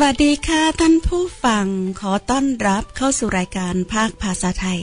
[0.00, 1.66] สวัสดีค่ะท่านผู้ฟัง
[2.00, 4.80] ขอต้อนรับเข้าสู่รายการภาคภาษาไทย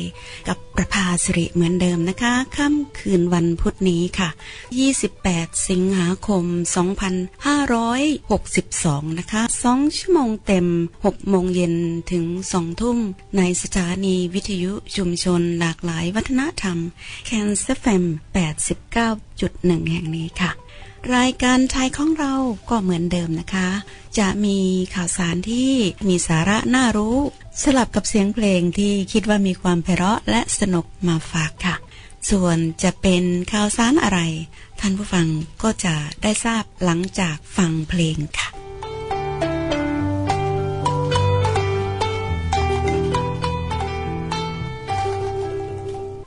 [0.47, 4.29] กับประภาสิริเหมือนเดิมนะคะ ค่ำคืนวันพุธนี้ค่ะ
[4.99, 6.45] 28 สิงหาคม
[8.41, 9.41] 2562 นะคะ
[9.71, 10.67] 2 ชั่วโมงเต็ม
[11.01, 11.75] 6 โมงเย็น
[12.11, 12.97] ถึง 2 ทุ่ม
[13.37, 16.77] ในสถานีวิทยุชุมชนหลากหลายวัฒนธรรม
[17.25, 18.03] แคนเซฟม
[18.97, 20.51] 89.1 แห่งนี้ค่ะ
[21.17, 22.33] รายการไทยของเรา
[22.69, 23.69] ก็เหมือนเดิมนะคะ
[24.19, 24.57] จะมี
[24.95, 25.71] ข่าวสารที่
[26.07, 27.17] มีสาระน่ารู้
[27.63, 31.75] สลับกับเสียงเพลงที่คิดว่ามีความไพเราะและสนุกมาฝากค่ะ
[32.29, 34.19] ส่วนจะเป็นข่าวสารอะไร
[34.79, 35.27] ท่านผู้ฟัง
[35.63, 38.64] ก็จะได้ทราบหลังจากฟังเพลงค่ะ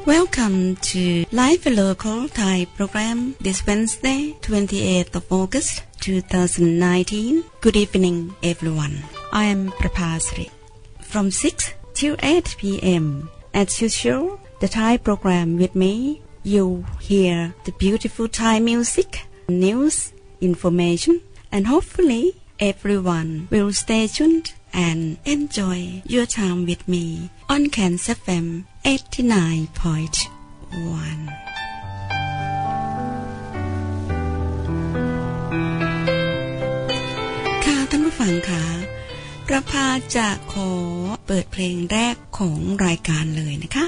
[0.08, 7.44] Welcome to Live Local Thai program this Wednesday, 28th of August 2019.
[7.60, 9.02] Good evening, everyone.
[9.34, 10.48] I am Prapasri.
[11.02, 13.28] From 6 till 8 p.m.
[13.52, 21.20] As usual, the Thai program with me, you hear the beautiful Thai music, news, information,
[21.52, 28.46] and hopefully everyone will stay tuned and enjoy your time with me on Cancer FM
[28.84, 29.68] 89.1.
[37.64, 38.64] ค่ะท่านผู้ฟังคะ
[39.46, 40.70] ประภาจะขอ
[41.26, 43.86] เปิดเพลงแรกของรายการเลยนะคะ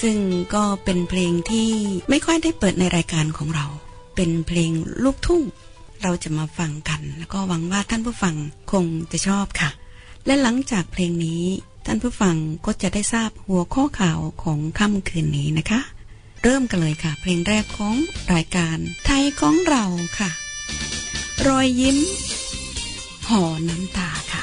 [0.00, 0.18] ซึ่ง
[0.54, 1.70] ก็เป็นเพลงที่
[2.10, 3.66] ไม่ค่อยได้เปิดในรายการของเรา
[4.16, 4.70] เป็นเพลง
[5.04, 5.42] ลูกทุ่ง
[6.02, 8.34] เราจะมาฟังกัน แล้วก็หวังว่าท่านผู้ฟัง
[8.72, 9.70] คงจะชอบค่ะ
[10.26, 11.44] และหลังจากเพลงนี้
[11.86, 12.36] ท่านผู้ฟัง
[12.66, 15.80] ก็จะได้ทราบหัวข้อข่าวของค่ำคืนนี้นะคะ
[16.42, 17.94] เริ่มกันเลยค่ะ เพลงแรกของ
[18.34, 19.84] รายการ ไทยของเรา
[20.18, 20.30] ค่ะ
[21.46, 21.98] รอยยิ้ม
[23.28, 24.42] ห่อน้ำตาค่ะ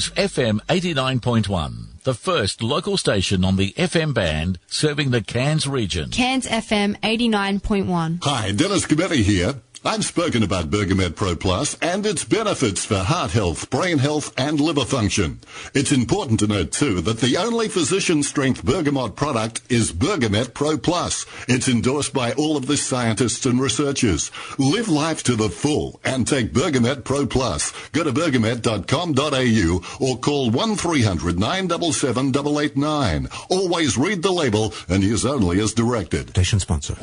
[0.00, 6.08] Cairns FM 89.1, the first local station on the FM band serving the Cairns region.
[6.08, 8.24] Cairns FM 89.1.
[8.24, 9.56] Hi, Dennis Cometti here.
[9.82, 14.60] I've spoken about Bergamet Pro Plus and its benefits for heart health, brain health, and
[14.60, 15.40] liver function.
[15.72, 20.76] It's important to note too that the only physician strength bergamot product is Bergamet Pro
[20.76, 21.24] Plus.
[21.48, 24.30] It's endorsed by all of the scientists and researchers.
[24.58, 27.72] Live life to the full and take Bergamet Pro Plus.
[27.92, 33.28] Go to bergamet.com.au or call 1300 977 889.
[33.48, 36.28] Always read the label and use only as directed.
[36.30, 36.96] Station sponsor.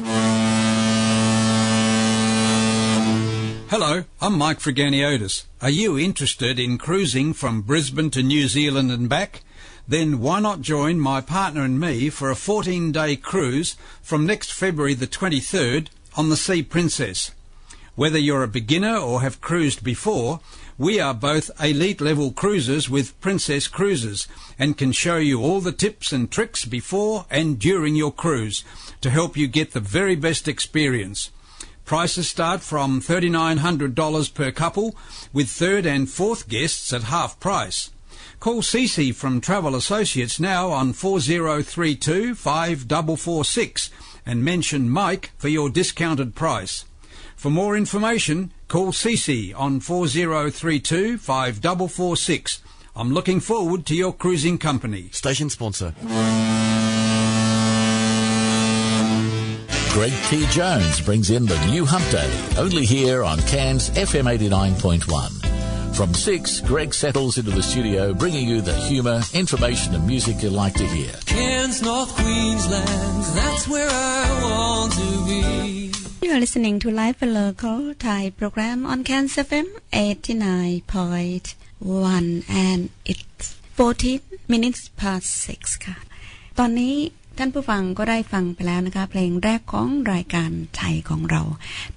[3.70, 5.44] Hello, I'm Mike Friganiotis.
[5.62, 9.44] Are you interested in cruising from Brisbane to New Zealand and back?
[9.86, 14.54] Then why not join my partner and me for a 14 day cruise from next
[14.54, 17.32] February the 23rd on the Sea Princess?
[17.96, 20.40] Whether you're a beginner or have cruised before,
[20.78, 25.74] we are both elite level cruisers with Princess Cruises and can show you all the
[25.74, 28.64] tips and tricks before and during your cruise
[29.02, 31.32] to help you get the very best experience.
[31.88, 34.94] Prices start from $3,900 per couple,
[35.32, 37.92] with third and fourth guests at half price.
[38.42, 43.90] Call Cece from Travel Associates now on 4032 5446
[44.26, 46.84] and mention Mike for your discounted price.
[47.38, 52.62] For more information, call Cece on 4032 5446.
[52.98, 55.08] I'm looking forward to your cruising company.
[55.14, 55.96] Station sponsor.
[59.97, 60.47] Greg T.
[60.47, 65.95] Jones brings in the new Hump Day, only here on Cairns FM 89.1.
[65.95, 70.49] From 6, Greg settles into the studio bringing you the humour, information and music you
[70.49, 71.13] like to hear.
[71.27, 75.93] Cairns, North Queensland, that's where I want to be.
[76.23, 83.53] You are listening to Live and Local Thai program on Cairns FM 89.1 and it's
[83.75, 85.97] 14 minutes past 6 ค่ะ
[86.59, 86.95] ตอนนี้
[87.38, 91.42] ท่านผู้ฟังก็ได้ฟังไปแล้วนะคะ เพลงแรกของรายการไทยของเรา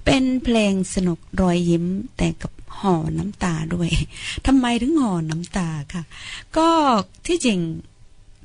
[0.04, 1.84] เป็นเพลงสนุกรอยยิ้ม
[2.16, 3.90] แต่กับห่อน้ำตาด้วย
[4.46, 6.02] ทำไมถึงห่อน้ำตาค่ะ
[6.56, 6.68] ก็
[7.26, 7.60] ที่จริง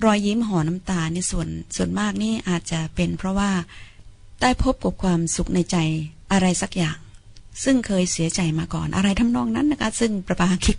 [0.05, 3.51] รอยยิ้มห่อน้ำตาเนี่ส่วนส่วนมากนี่อาจจะเป็นเพราะว่า
[4.41, 5.77] ได้พบกับความสุขในใจ
[6.31, 6.97] อะไรสักอย่าง
[7.63, 10.77] ซึ่งเคยเสียใจมาก่อนอะไรทำนองนั้นนะคะ ซึ่งประปาคิด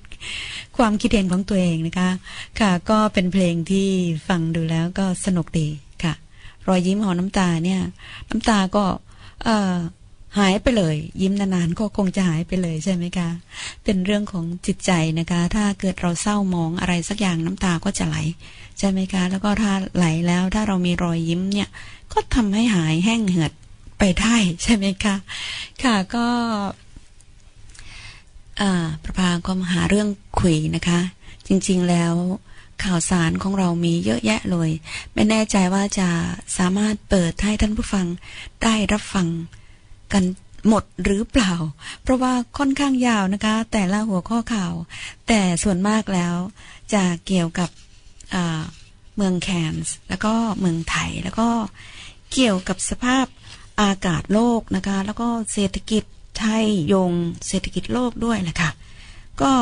[0.76, 2.10] ความคิดเห็นของตัวเองนะคะ
[2.60, 3.88] ค่ะ ก็เป็นเพลงที่
[4.28, 5.68] ฟังดูแล้วก็สนุกดี
[6.68, 7.80] รอยยิ้มหอน้ำตาเนี่ย
[8.30, 8.84] น้ำตาก็
[9.44, 9.74] เอ่อ
[10.38, 13.28] หายไปเลย ยิ้มนานๆก็คงจะหายไปเลยใช่ไหมคะ
[13.84, 18.16] เป็นเรื่องของจิตใจนะคะ ถ้าเกิดเราเศร้ามองอะไรสักอย่างน้ำตาก็จะไหล
[18.78, 21.68] ใช่ไหมคะ แล้วก็ถ้าไหลแล้วถ้าเรามีรอยยิ้มเนี่ย
[22.12, 23.52] ก็ทำให้หายแห้งเหือด
[23.98, 25.16] ไปได้ใช่ไหมคะ
[25.82, 26.26] ค่ะก็
[28.60, 30.08] อ่าประภาก็มาหาเรื่อง
[30.40, 31.00] คุยนะคะ
[31.46, 32.14] จริง ๆแล้ว
[32.84, 34.70] ข่าวสารของเรามีเยอะแยะเลย
[35.14, 36.08] ไม่แน่ใจว่าจะ
[36.58, 38.06] สามารถเปิดให้ท่านผู้ฟัง
[38.62, 39.26] ได้รับฟัง
[40.12, 40.24] กัน
[40.68, 41.52] หมดหรือเปล่า
[42.02, 44.72] เพราะว่าค่อนข้างยาวนะคะ แต่ละหัวข้อข่าว
[45.28, 46.34] แต่ส่วนมากแล้ว
[46.94, 47.70] จะเกี่ยวกับ
[49.16, 51.48] เมืองแคนส์แล้วก็เมืองไทย แล้วก็
[52.32, 53.26] เกี่ยวกับสภาพ
[53.80, 56.04] อากาศโลกนะคะ แล้วก็เศรษฐกิจ
[56.38, 57.12] ไทยโยง
[57.48, 58.70] เศรษฐกิจโลกด้วยแหละค่ะ
[59.42, 59.52] ก็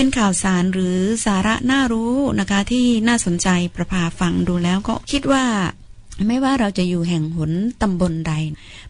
[0.00, 5.44] เป็นข่าวสารหรือสาระน่ารู้นะคะที่น่าสนใจประพาฟังดูแล้วก็คิดว่า
[6.26, 7.52] ไม่ว่าเราจะอยู่แห่งหน
[7.82, 8.32] ตำบลใด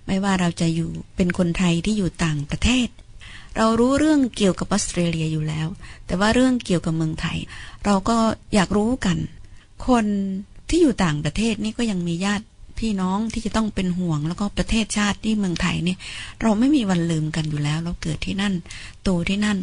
[0.06, 2.88] ไม่ว่าเราจะอยู่เป็นคนไทยที่อยู่ต่างประเทศ
[3.56, 5.68] เรารู้เรื่องเกี่ยวกับออสเตรเลียอยู่แล้ว
[6.06, 7.38] แต่ว่าเรื่องเกี่ยวกับเมืองไทย
[7.84, 8.16] เราก็
[8.54, 9.18] อยากรู้กัน
[9.88, 10.04] คน
[10.68, 12.44] ที่อยู่ต่างประเทศนี่ก็ยังมีญาติ
[12.78, 15.98] พี่น้องที่จะต้องเป็นห่วง แล้วก็ประเทศชาติที่เมืองไทยเนี่ย
[16.42, 18.54] เราไม่มีวันลืมกันอยู่แล้ว เราเกิดที่นั่น
[19.02, 19.58] โตที่นั่น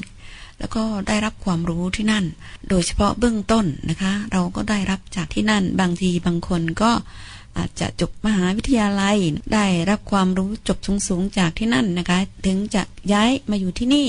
[0.59, 2.25] แล้วก็ได้รับความรู้ที่นั่น
[2.69, 6.91] โดยเฉพาะเบื้องต้นนะคะ เราก็ได้รับจากที่นั่น บางทีบางคนก็
[7.57, 9.17] อาจจะจบมหาวิทยาลัย
[9.53, 12.83] ได้รับความรู้จบสูงๆจากที่นั่นนะคะ ถึงจะ
[13.13, 14.07] ย้ายมาอยู่ที่นี่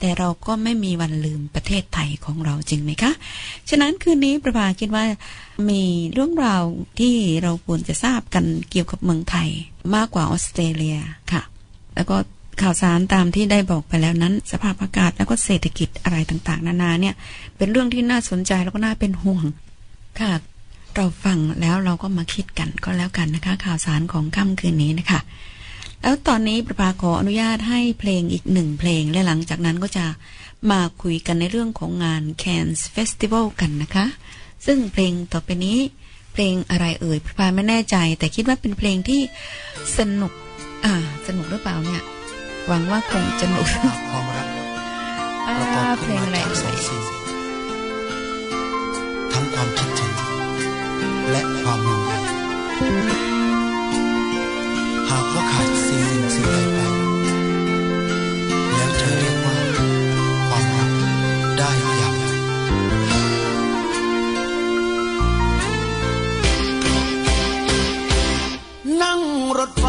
[0.00, 3.12] แต่เราก็ไม่มีวันลืมประเทศไทยของเราจริงไหมคะ
[3.68, 5.04] ฉะนั้นคืนนี้ประภาคิดว่า
[5.68, 6.64] มีเรื่องราว
[7.00, 9.48] ที่เราควรจะทราบกันเกี่ยวกับเมืองไทย
[9.94, 10.98] มากกว่าออสเตรเลีย
[11.32, 11.42] ค่ะ
[11.94, 12.16] แล้วก็
[12.62, 17.14] ข่าวสารตามที่ได้บอกไปแล้วนั้น สภาพอากาศแล้วก็เศรษฐกิจอะไรต่างๆ นานาเนี่ย
[17.56, 19.44] เป็นเรื่องที่น่าสนใจแล้วก็น่าเป็นห่วง
[20.20, 20.32] ค่ะ
[20.94, 25.20] เราฟังแล้วเราก็มาคิดกันก็แล้วกันนะคะ ข่าวสารของค่ำคืนนี้นะคะ
[26.02, 30.06] แล้วตอนนี้ประภาขออนุญาตให้เพลงอีกหนึ่งเพลงและหลังจากนั้นก็จะ
[30.70, 34.06] มาคุยกันในเรื่องของงาน Cairns Festival กันนะคะ
[34.66, 35.78] ซึ่งเพลงต่อไปนี้
[36.32, 39.20] เพลงอะไรเอ่ยประภาไม่แน่ใจ แต่คิดว่าเป็นเพลงที่
[39.98, 40.32] สนุก
[40.84, 40.94] อ่า
[41.26, 42.02] สนุกหรือเปล่าเนี่ย
[42.66, 44.48] หวังว่าคงจะสนุกความรัก
[45.48, 47.02] อ่าประกอบเพขึ้ลนงมาอะไรจากสอเอ่งยสิ่ง
[49.54, 50.14] ความคิดถึง
[51.30, 52.20] และความห่วงใย
[55.08, 56.78] หากว่าขาดสิ่งหนึ่งสิ่งใดไป
[58.74, 59.56] แล้วเธอเรียกว่า
[60.46, 60.90] ความรัก
[61.58, 62.24] ได้อย่างไร
[69.02, 69.20] นั่ง
[69.58, 69.86] รถไฟ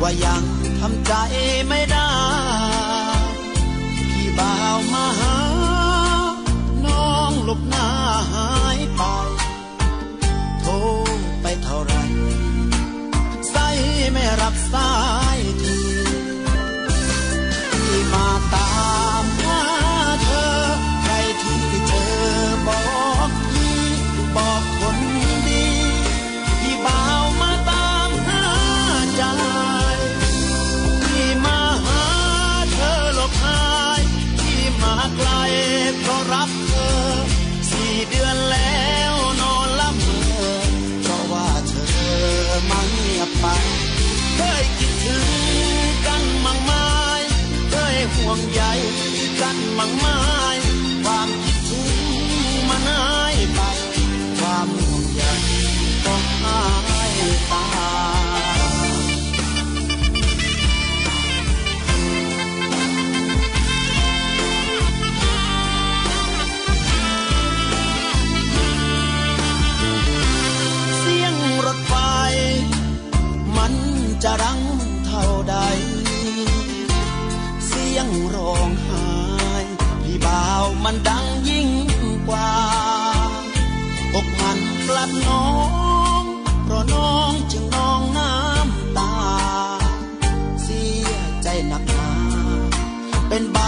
[0.00, 0.42] ว่ายัง
[0.80, 1.12] ทำใจ
[1.68, 2.10] ไม่ได้
[4.10, 5.36] พี่บ่าวมาหา
[6.84, 7.86] น้องหลบหน้า
[8.32, 9.02] หายไป
[10.60, 10.72] โทร
[11.42, 11.94] ไปเท่าไร
[13.50, 13.68] ใส่
[14.12, 14.90] ไม่รับสา
[15.27, 15.27] ย
[80.84, 81.68] มันดังยิ่ง
[82.28, 82.50] กว่า
[84.14, 85.46] อกมันกลัดน้อ
[86.20, 86.22] ง
[86.64, 89.12] เพราะน้องจึงน้องน้ำตา
[90.62, 91.10] เสีย
[91.42, 92.10] ใจหนักหนา
[93.28, 93.58] เป็นบ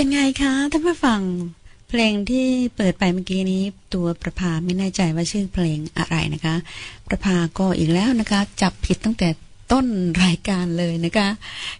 [0.00, 1.20] เป็นไงคะท่านผู้ฟัง
[1.88, 3.62] เพลงที่เปิดไปเมื่อกี้นี้
[3.94, 6.56] ตัวประภาไม่แน่ใจว่าชื่อเพลงอะไรนะคะ
[7.06, 9.28] ประภาก็อีกแล้วนะคะ จับผิดตั้งแต่
[9.72, 9.86] ต้น
[10.24, 11.28] รายการเลยนะคะ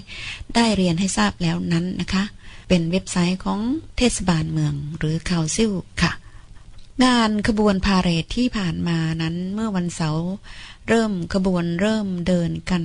[0.55, 2.25] ได้เรียนให้ทราบแล้วนั้นนะคะ
[2.69, 3.61] เป็นเว็บไซต์ของ
[3.97, 6.13] เทศบาลเมืองหรือคาวซิลค่ะ
[7.05, 10.27] งานขบวนพาเหรดที่ผ่านมานั้นเมื่อวันเสาร์
[10.89, 12.83] เริ่มขบวนเริ่มเดินกัน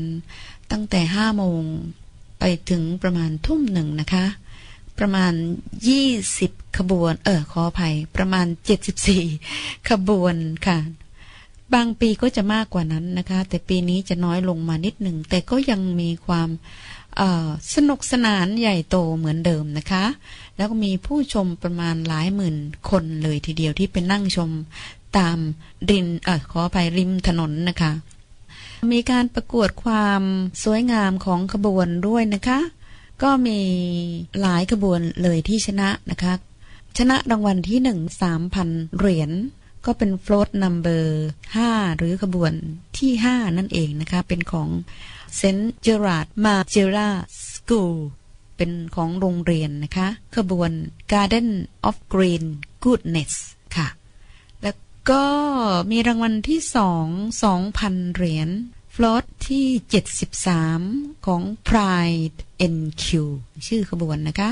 [0.71, 1.63] ตั้งแต่ห้าโมง
[2.39, 4.25] ไปถึงประมาณทุ่มหนึ่งนะคะ
[5.01, 5.33] ประมาณ
[5.87, 9.23] ยี่สิบขบวน เออขออภัย ประมาณเจ็ดสิบสี่
[9.89, 10.35] ขบวน
[10.67, 10.77] ค่ะ
[11.73, 16.49] บางปีก็จะมากกว่านั้นนะคะ แต่ปีนี้จะน้อยลงมานิดหนึ่ง แต่ก็ยังมีความ
[17.75, 20.03] สนุกสนานใหญ่โตเหมือนเดิมนะคะ
[20.57, 22.57] แล้วก็มีผู้ชมประมาณหลายหมื่น
[22.89, 24.49] คนเลยทีเดียวที่ไปนั่งชม
[25.17, 25.37] ตาม
[25.89, 27.91] ริมเออขออภัยริมถนนนะคะ
[28.93, 30.21] มีการประกวดความ
[30.63, 32.59] สวยงามของขบวนด้วยนะคะ
[33.23, 33.59] ก็มี
[34.41, 36.33] หลายขบวนเลยที่ชนะนะคะ
[36.97, 39.31] ชนะรางวัลที่หนึ่งสามพันเหรียญ
[39.85, 41.05] ก็เป็น float number
[41.55, 42.53] ห้าหรือขบวน
[42.97, 44.69] ที่ห้านั่นเองนะคะ เป็นของ
[45.39, 45.65] St.
[45.85, 47.09] Gerard Margera
[47.51, 47.93] School
[48.57, 50.71] เป็นของโรงเรียนนะคะ ขบวน
[51.11, 51.49] Garden
[51.87, 52.45] of Green
[52.83, 53.33] Goodness
[53.75, 53.87] ค่ะ
[54.63, 54.77] แล้ว
[55.09, 55.23] ก็
[55.91, 57.07] มีรางวัลที่สอง
[57.43, 58.49] สองพันเหรียญ
[58.95, 59.67] ฟลอตที่
[60.65, 62.37] 73 ของ Pride
[62.75, 63.05] NQ
[63.67, 64.51] ชื่อขบวนนะคะ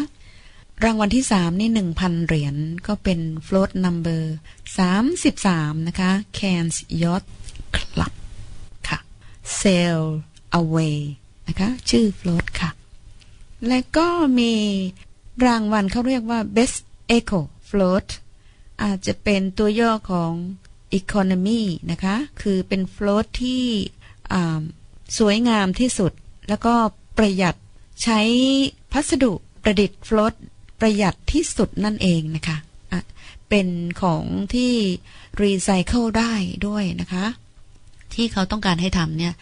[0.84, 2.56] รางวัลที่สามนี่หนึ่งพันเหรียญ
[2.88, 4.22] ก็เป็น float number
[5.06, 7.26] 33 นะคะ Cans Yacht
[7.76, 8.14] Club
[8.88, 9.00] ค่ะ
[9.60, 10.02] Sail
[10.60, 10.98] Away
[11.48, 12.70] นะคะ ชื่อ float ค่ะ
[13.68, 14.08] และก็
[14.40, 14.54] มี
[15.46, 16.80] รางวัลเขาเรียกว่า Best
[17.18, 18.08] Eco Float
[18.84, 20.34] อาจจะเป็นตัวย่อของ
[21.00, 23.64] Economy นะคะ คือเป็น float ที่
[25.18, 26.12] สวยงามที่สุด
[26.50, 26.74] แล้วก็
[27.18, 27.56] ประหยัด
[28.04, 28.20] ใช้
[28.92, 29.32] พัสดุ
[29.64, 30.34] ประดิษฐ์ float
[30.80, 33.02] ประหยัดที่สุดนั่นเองนะคะ
[33.50, 33.68] เป็น
[34.02, 34.74] ของที่
[35.42, 36.34] รีไซเคิลได้
[36.68, 37.26] ด้วยนะคะ
[38.14, 39.34] ที่เขาต้องการให้ทำเนี่ย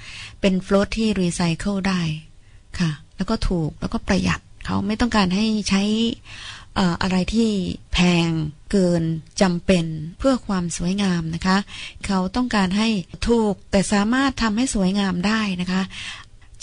[0.42, 2.02] เป็น float ที่รีไซเคิลได้
[2.80, 5.82] ค่ะ แล้วก็ถูกแล้วก็ประหยัดเขาไม่ต้องการให้ใช้
[7.02, 7.52] อะไรที่
[7.94, 8.30] แพง
[8.72, 9.04] เกิน
[9.42, 9.86] จำเป็น
[10.20, 11.58] เพื่อความสวยงามนะคะ
[12.06, 12.90] เขาต้องการให้
[13.28, 15.82] ถูกแต่สามารถทำให้สวยงามได้นะคะ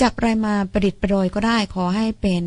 [0.00, 2.44] จับอะไรมาประดิษฐ์ประดอยก็ได้ขอให้เป็น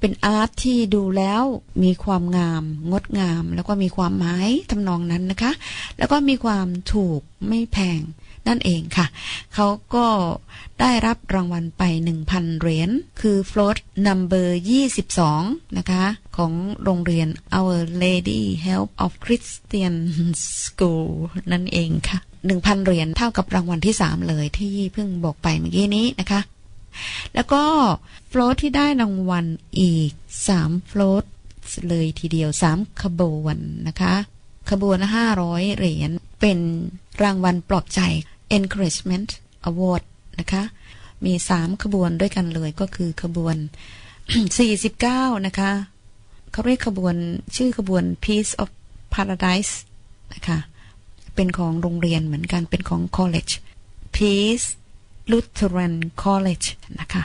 [0.00, 1.42] เป็นอาร์ตที่ดูแล้ว
[1.84, 5.52] มีความงาม งดงาม แล้วก็มีความหมายทำนองนั้นนะคะ
[5.98, 8.00] แล้วก็มีความถูกไม่แพง
[8.50, 9.06] นั่นเองค่ะ
[9.54, 10.06] เขาก็
[10.80, 11.82] ได้รับรางวัลไป
[12.22, 14.48] 1,000 เหรียญ คือ float number
[15.12, 16.04] 22 นะคะ
[16.36, 16.52] ของ
[16.84, 19.94] โรงเรียน Our Lady Help of Christian
[20.62, 21.08] School
[21.52, 22.18] นั่นเองค่ะ
[22.50, 26.40] 1,000 เหรียญเท่ากับรางวัลที่ 3 เลยที่เพิ่งบอกไปเมื่อกี้นี้นะคะ
[27.34, 27.62] แล้วก็
[28.28, 29.46] โฟลตที่ได้รางวัล
[29.80, 30.12] อีก
[30.50, 31.24] 3 โฟลต
[31.88, 33.56] เลยทีเดียว 3 ขบวน
[33.88, 34.14] นะคะ
[34.70, 34.98] ขบวน
[35.38, 36.10] 500 เหรียญ
[36.40, 36.58] เป็น
[37.22, 38.00] รางวัลปลอบใจ
[38.56, 39.30] encouragement
[39.68, 40.02] award
[40.40, 40.62] นะคะ
[41.24, 43.56] มี 3 ขบวนด้วยกันเลยก็คือขบวน
[44.50, 45.70] 49 นะคะ
[46.52, 47.14] เขาเรียกขบวน
[47.56, 48.70] ชื่อขบวน Peace of
[49.14, 49.74] Paradise
[50.34, 50.58] นะคะ
[51.34, 53.52] เป็นของโรงเรียนเหมือนกันเป็นของ college
[54.14, 54.66] Peace
[55.30, 56.66] Lutheran College
[57.00, 57.22] นะคะ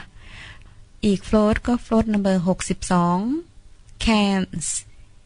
[1.04, 2.36] อีกโฟลตก็โฟลต number
[3.20, 4.68] 62 Cairns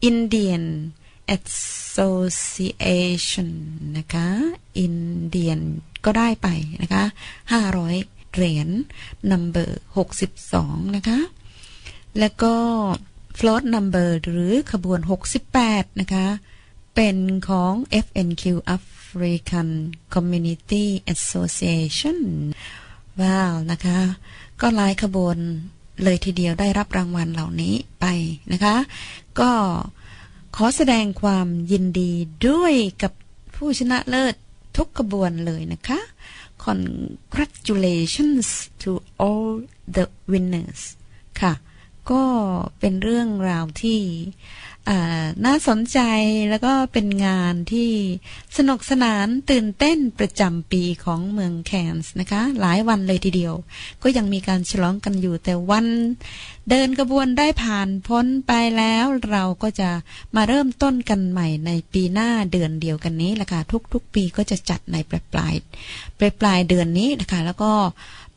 [0.09, 0.65] Indian
[1.37, 3.49] Association
[3.97, 4.27] นะคะ
[4.85, 5.61] Indian
[6.05, 6.47] ก็ได้ไป
[6.81, 7.03] นะคะ
[7.69, 8.69] 500เหรียญ
[9.31, 9.69] number
[10.31, 11.19] 62นะคะ
[12.19, 12.55] แล้วก็
[13.37, 14.99] float number หรือขบวน
[15.49, 16.27] 68นะคะ
[16.95, 17.17] เป็น
[17.49, 17.73] ของ
[18.05, 18.43] FNQ
[18.75, 19.69] African
[20.13, 22.19] Community Association
[23.21, 23.99] ว้าวนะคะ
[24.61, 25.37] ก็หลายขบวน
[26.03, 28.05] เลยทีเดียวได้รับรางวัลเหล่านี้ไป
[28.53, 28.75] นะคะ
[29.39, 29.51] ก็
[30.55, 32.11] ขอแสดงความยินดี
[32.47, 33.13] ด้วยกับ
[33.55, 34.35] ผู้ชนะเลิศ
[34.77, 35.99] ทุกขบวนเลยนะคะ
[36.65, 38.47] Congratulations
[38.81, 38.91] to
[39.23, 39.49] all
[39.95, 40.81] the winners
[41.41, 41.53] ค่ะ
[42.11, 42.23] ก็
[42.79, 43.99] เป็นเรื่องราวที่
[45.45, 45.99] น่าสนใจ
[46.49, 47.91] แล้วก็เป็นงานที่
[48.57, 53.53] สนุกสนานตื่นเต้นประจำปีของเมืองแคนส์นะคะ หลายวันเลยทีเดียว
[54.03, 55.85] ก็ยังมีการฉลองกันอยู่แต่วัน
[56.69, 59.89] เดินกระบวนได้ผ่านพ้นไปแล้ว เราก็จะ
[60.35, 63.61] มาเริ่มต้นกันใหม่ในปีหน้าเดือนเดียวกันนี้แหละค่ะ
[63.93, 65.53] ทุก ๆ ปีก็จะจัดในปลายปลาย
[66.17, 67.73] ปลายปลายเดือนนี้นะคะ แล้วก็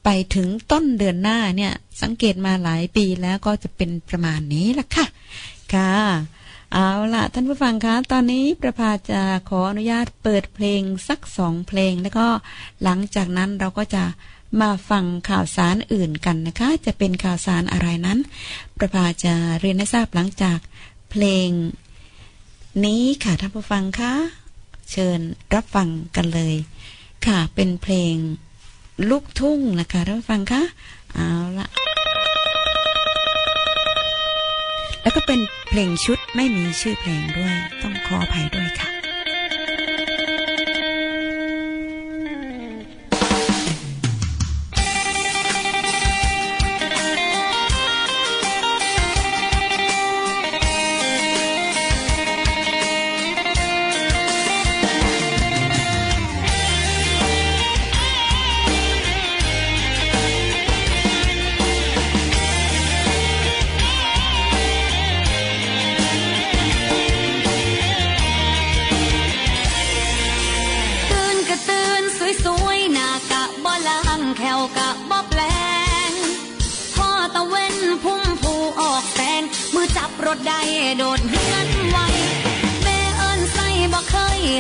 [0.05, 5.07] ไปถึงต้นเดือนหน้าเนี่ยสังเกตมาหลายปีแล้วก็จะเป็นประมาณนี้ละค่ะ
[5.75, 5.95] ค่ะ
[6.73, 12.27] เอาละท่านผู้ฟังคะ ตอนนี้ประภาจะขออนุญาตเปิดเพลงสักสองเพลง แล้วก็
[12.83, 14.05] หลังจากนั้นเราก็จะ
[14.61, 18.19] มาฟังข่าวสารอื่นกันนะคะ จะเป็นข่าวสารอะไรนั้น
[18.77, 20.59] ประภาจะเรียนให้ทราบหลังจาก
[21.11, 21.49] เพลง
[22.85, 24.13] นี้ค่ะท่านผู้ฟังคะ
[24.91, 25.21] เชิญ
[25.55, 26.55] รับฟังกันเลย
[27.27, 28.15] ค่ะเป็นเพลง
[29.11, 30.63] ลูกทุ่งนะคะท่านผู้ฟังคะ
[31.15, 31.67] เอาละ
[35.05, 38.94] แล้วก็เป็นเพลงชุดไม่มีชื่อเพลงด้วย ต้องขออภัยด้วยค่ะ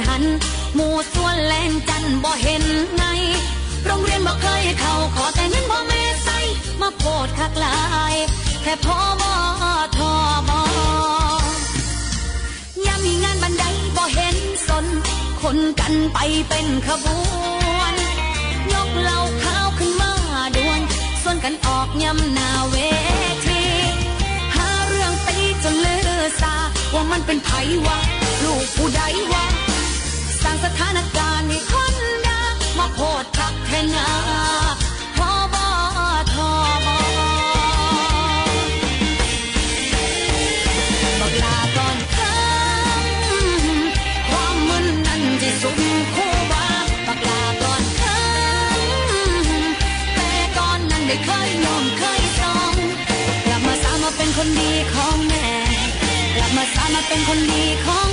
[0.06, 0.24] หัน
[0.74, 2.64] หมู่ส่วนแลนจันบ่เห็น
[2.96, 3.04] ไง
[3.86, 6.38] โรงเรียนบ่เคยเข้าขอแต่เงินพ่อแม่ใส่
[6.80, 7.78] มาโพดคักลา
[8.12, 8.14] ย
[8.62, 9.30] แค่พ่อบ่
[9.98, 10.12] ทอ
[10.48, 10.62] บอ
[12.86, 13.64] ยามมีงานบันได
[13.96, 14.36] บ่เห็น
[14.68, 14.86] สน
[15.42, 17.06] คนกันไปเป็นขบ
[17.78, 17.94] วน
[18.72, 20.12] ยกเหล่าข้าวขึ้นมา
[20.56, 20.80] ดวน
[21.22, 22.76] ส่วนกันออกยำนาเว
[23.46, 23.62] ที
[24.56, 26.54] หาเรื่องตีจนเลือซา
[26.94, 27.50] ว่ามันเป็นไผ
[27.86, 27.98] วะ
[28.44, 29.02] ลูกผู้ใด
[29.32, 29.44] วะ
[30.64, 31.94] สถานการณ์ให้คน
[32.26, 32.40] ดา
[32.78, 34.10] มาโพดทักแทนนา
[35.16, 35.68] พอบอ
[36.34, 36.50] ทอ
[36.86, 37.00] บอ
[41.20, 45.80] บักลาก่อนคำความมึนนั้นที่สุม
[46.14, 46.66] คู่บา
[47.06, 52.74] บักลาก่อนคำแต่ก่อนนั้นได้เคยยอมเคยจอง
[53.44, 55.46] กลับมาสามาเป็นคนดีของแม่
[56.34, 58.08] กลับมาสามาเป็นคนดีของ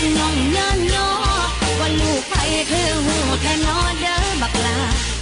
[0.02, 1.08] ้านได้ยกย่องเยินยอ
[1.78, 2.34] ว่าลูกไผ
[2.70, 4.78] คือหูแทนนอเด้อบักลา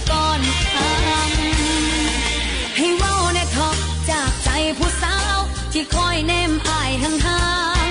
[0.09, 0.41] ก่อน
[0.73, 3.75] คำให้เว้าในทอก
[4.09, 5.37] จากใจผู้สาว
[5.71, 7.41] ที่คอยแนมอายห่า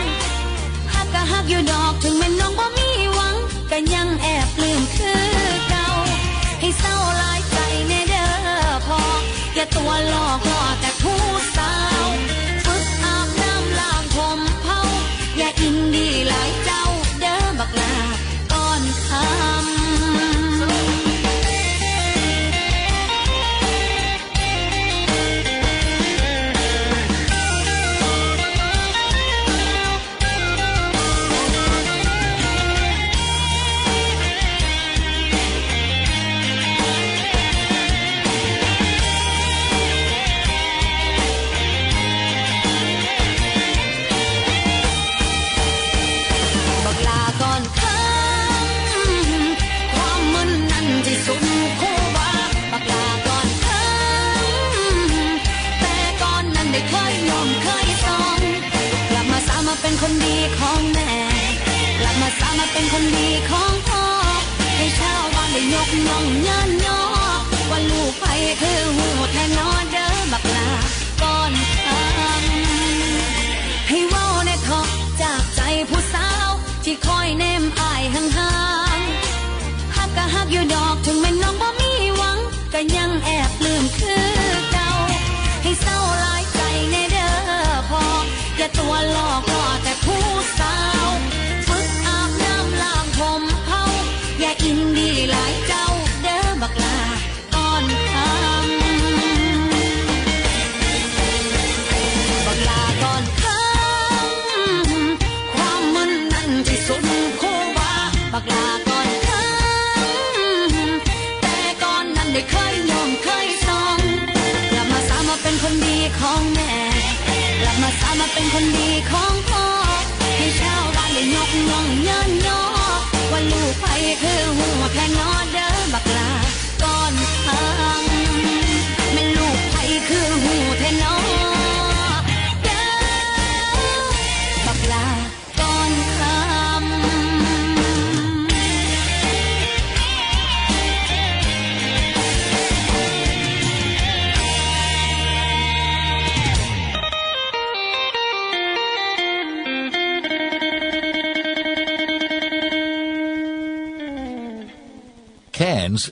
[0.01, 3.35] งๆฮักก็ฮักอยู่ดอกถึงแม่น้องบ่มีหวัง
[3.70, 5.25] ก็ยังแอบลืมคือ
[5.70, 5.87] เก่า
[6.61, 7.57] ให้เศร้าลายใจ
[7.88, 8.31] แน่เด้อ
[8.87, 9.01] พอ
[9.55, 10.56] อย่าตัวหลอก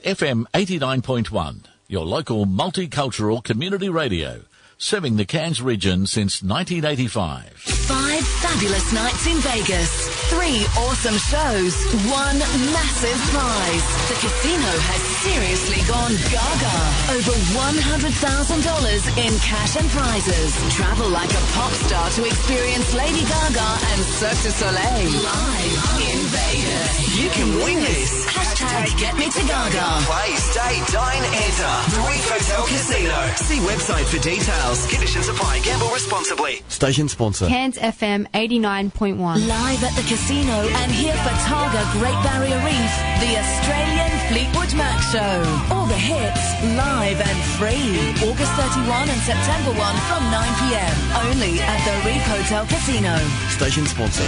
[0.00, 4.42] FM 89.1, your local multicultural community radio,
[4.78, 7.52] serving the Cairns region since 1985.
[7.52, 10.08] Five fabulous nights in Vegas.
[10.30, 11.74] Three awesome shows.
[12.10, 12.38] One
[12.72, 13.84] massive prize.
[14.08, 16.76] The casino has seriously gone gaga.
[17.16, 18.12] Over $100,000
[19.24, 20.52] in cash and prizes.
[20.76, 25.08] Travel like a pop star to experience Lady Gaga and Cirque du Soleil.
[25.24, 26.92] Live in Vegas.
[27.16, 28.26] You can win this.
[28.26, 29.86] Hashtag get me to Gaga.
[30.04, 31.74] Play, stay, dine, enter.
[31.94, 33.18] The Reef Hotel Casino.
[33.36, 34.86] See website for details.
[34.92, 35.60] Conditions apply.
[35.64, 36.62] Gamble responsibly.
[36.68, 37.46] Station sponsor.
[37.46, 39.16] Cairns FM 89.1.
[39.48, 42.92] Live at the casino and here for Targa Great Barrier Reef,
[43.24, 45.42] the Australian Fleetwood Mac Show.
[45.70, 47.94] All the hits, live and free.
[48.28, 49.78] August 31 and September 1
[50.10, 50.96] from 9pm.
[51.30, 53.14] Only at the Reef Hotel Casino.
[53.46, 54.26] Station sponsor.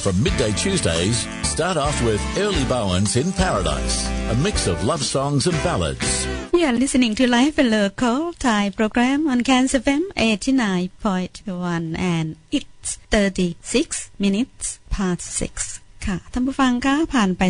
[0.00, 5.46] From midday Tuesdays, start off with Early Bowens in Paradise, a mix of love songs
[5.46, 6.26] and ballads.
[6.54, 12.96] You are listening to Life and Local Thai program on Cairns FM 89.1 and it's
[13.10, 17.42] 36 minutes past 6 ค่ะท่านผู้ฟังก็ผ่านไป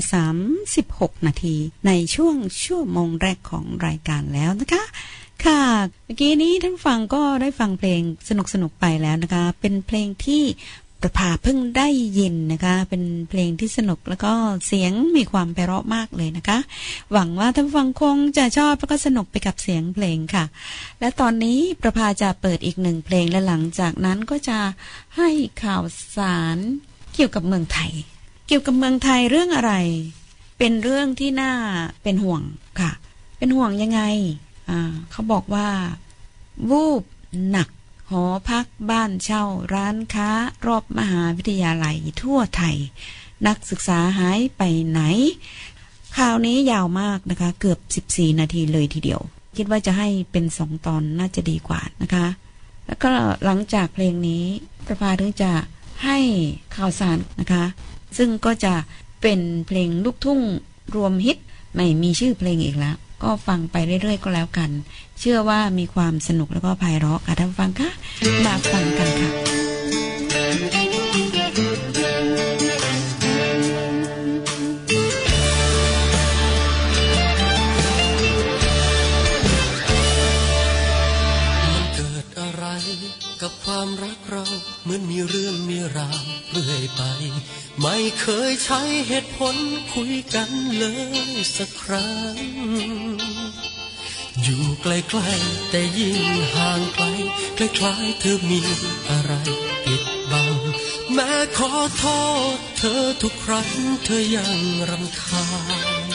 [0.61, 1.57] 36 นาที
[1.87, 4.83] ในช่วงชั่วโมงแรกของรายการแล้วนะคะ
[5.45, 5.63] ค่ะ
[6.05, 8.31] เมื่อกี้นี้ท่านฟังก็ได้ฟังเพลงส
[8.63, 10.43] นุกๆไปแล้วนะคะ เป็นเพลงที่
[11.03, 14.33] ประภาเพิ่งได้ยินนะคะ เป็นเพลงที่สนุกแล้วก็
[14.67, 16.59] เสียงมีความไพเราะมากเลยนะคะ
[17.13, 20.45] หวังว่าท่านผู้ฟังคงจะชอบแล้วก็สนุกไปกับเสียงเพลงค่ะ
[21.01, 24.59] และตอนนี้ประภาจะเปิดอีกหนึ่งเพลงและหลังจากนั้นก็จะ
[25.17, 25.29] ให้
[25.63, 25.85] ข่าว
[26.17, 26.59] สาร
[27.15, 27.93] เกี่ยวกับเมืองไทย
[28.49, 29.73] เกี่ยวกับเมืองไทยเรื่องอะไร
[30.59, 31.53] เป็นเรื่องที่น่า
[32.03, 32.43] เป็นห่วง
[32.81, 32.91] ค่ะ
[33.39, 34.01] เป็นห่วงยังไง
[34.69, 35.69] อ่าเขาบอกว่า
[36.71, 37.03] วูบ
[37.51, 37.69] หนัก
[38.11, 40.29] หอพักบ้านเช่า ร้านค้า
[40.67, 42.77] รอบมหาวิทยาลัยทั่วไทย
[43.47, 45.01] นักศึกษาหายไปไหน
[46.17, 47.79] ข่าวนี้ยาวมากนะคะ เกือบ
[48.11, 49.21] 14 นาทีเลยทีเดียว
[49.57, 52.27] คิดว่าจะให้เป็นสองตอนน่าจะดีกว่านะคะ
[52.87, 53.11] แล้วก็
[53.45, 54.45] หลังจากเพลงนี้
[54.87, 55.53] ประภาถึงจะ
[56.05, 56.19] ให้
[56.77, 57.65] ข่าวสารนะคะ
[58.17, 58.75] ซึ่งก็จะ
[59.23, 60.41] เป็นเพลงลูกทุ่ง
[60.95, 61.37] รวมฮิต
[61.75, 64.71] ไม่มีชื่อเพลงอีกแล้ว ก็ฟังไปเรื่อยๆ ก็แล้วกัน
[65.19, 67.91] เชื่อว่ามีความสนุกแล้วก็ไพเราะค่ะท่านฟังคะ
[68.45, 69.31] มาฟังกันค่ะ
[81.95, 82.65] เกิดอะไร
[83.43, 84.45] กับความรักเรา
[84.83, 87.03] เหมือนมีเรื่องมีราวเรื่อยไป
[87.83, 89.57] ไม่เคยใช้เหตุผล
[89.95, 90.85] คุยกันเล
[91.35, 92.37] ยสักครั้ง
[94.43, 96.23] อยู่ใกล้ๆแต่ยิ่ง
[96.55, 97.05] ห่างไกล
[97.57, 98.61] คล้ายๆเธอมี
[99.11, 99.33] อะไร
[99.85, 100.55] ปิดบัง
[101.13, 102.05] แม้ขอโท
[102.55, 103.71] ษเธอทุกครั้ง
[104.05, 104.59] เธอยัง
[104.91, 105.49] รำคา
[106.05, 106.09] ญ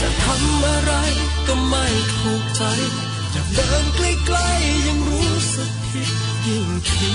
[0.00, 0.92] จะทำอะไร
[1.46, 2.62] ก็ไม่ถูกใจ
[3.34, 6.10] จะเดินใกล้ๆยังรู้สึกผิด
[6.46, 7.10] ยิ่งคิ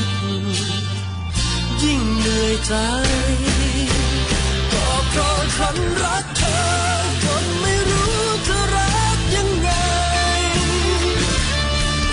[0.69, 0.70] ด
[1.83, 2.73] ยิ่งเหนื่อยใจ
[4.71, 6.59] ก็เพราะฉันรักเธอ
[7.23, 9.69] จนไม่รู้จะรักยังไง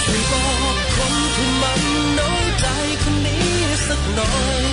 [0.03, 1.81] ช่วยบอกคนที่มัน
[2.19, 2.67] น้อยใจ
[3.03, 3.49] คนนี้
[3.87, 4.65] สักหน่อย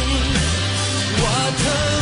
[1.22, 1.95] ว่าเธอ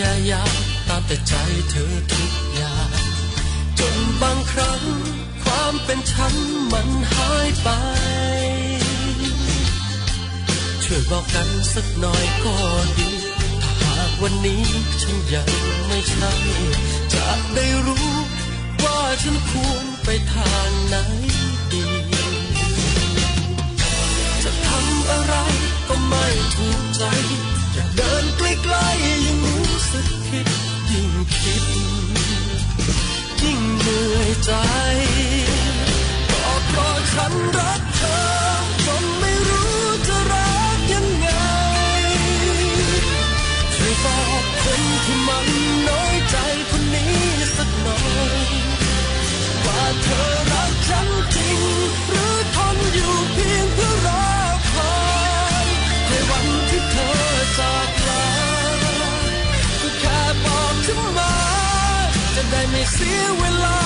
[0.00, 0.54] ยายาม
[0.88, 1.34] ตามแต่ใจ
[1.70, 2.90] เธอทุกอย่าง
[3.78, 4.82] จนบางครั้ง
[5.42, 6.34] ความเป็นฉัน
[6.72, 7.68] มันหายไป
[10.84, 12.56] ช่วยบอกกันสักหน่อยก็
[12.98, 13.10] ดี
[13.80, 14.62] ถ้าหากวันนี้
[15.02, 15.50] ฉันยัง
[15.86, 16.32] ไม่ใช่
[17.14, 18.08] จะได้รู้
[18.82, 20.96] ว่าฉันควรไปทางไหน
[21.72, 21.86] ดี
[24.42, 25.34] จะทำอะไร
[25.88, 27.04] ก็ไม่ถูกใจ
[27.74, 29.45] จะเดินใกล้ๆยังรู้สึกผิดยิ่ง
[31.34, 31.64] คิด
[33.42, 34.52] ยิ่งเหนื่อยใจ
[36.30, 38.35] ก็เพราะฉันรักเธอ
[62.46, 63.85] จะได้ไม่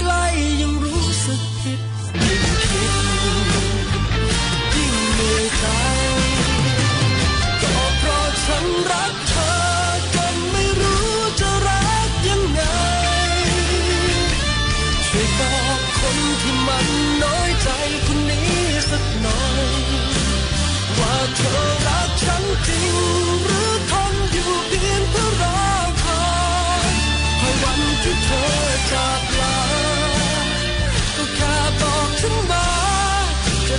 [0.00, 0.89] ดินใก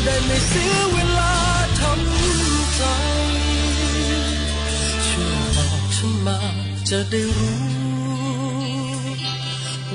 [0.05, 1.33] ได้ไม่เสียเวลา
[1.79, 2.83] ทำใจ
[5.07, 6.39] ช่วยบอกฉันมา
[6.89, 7.61] จะได้รู้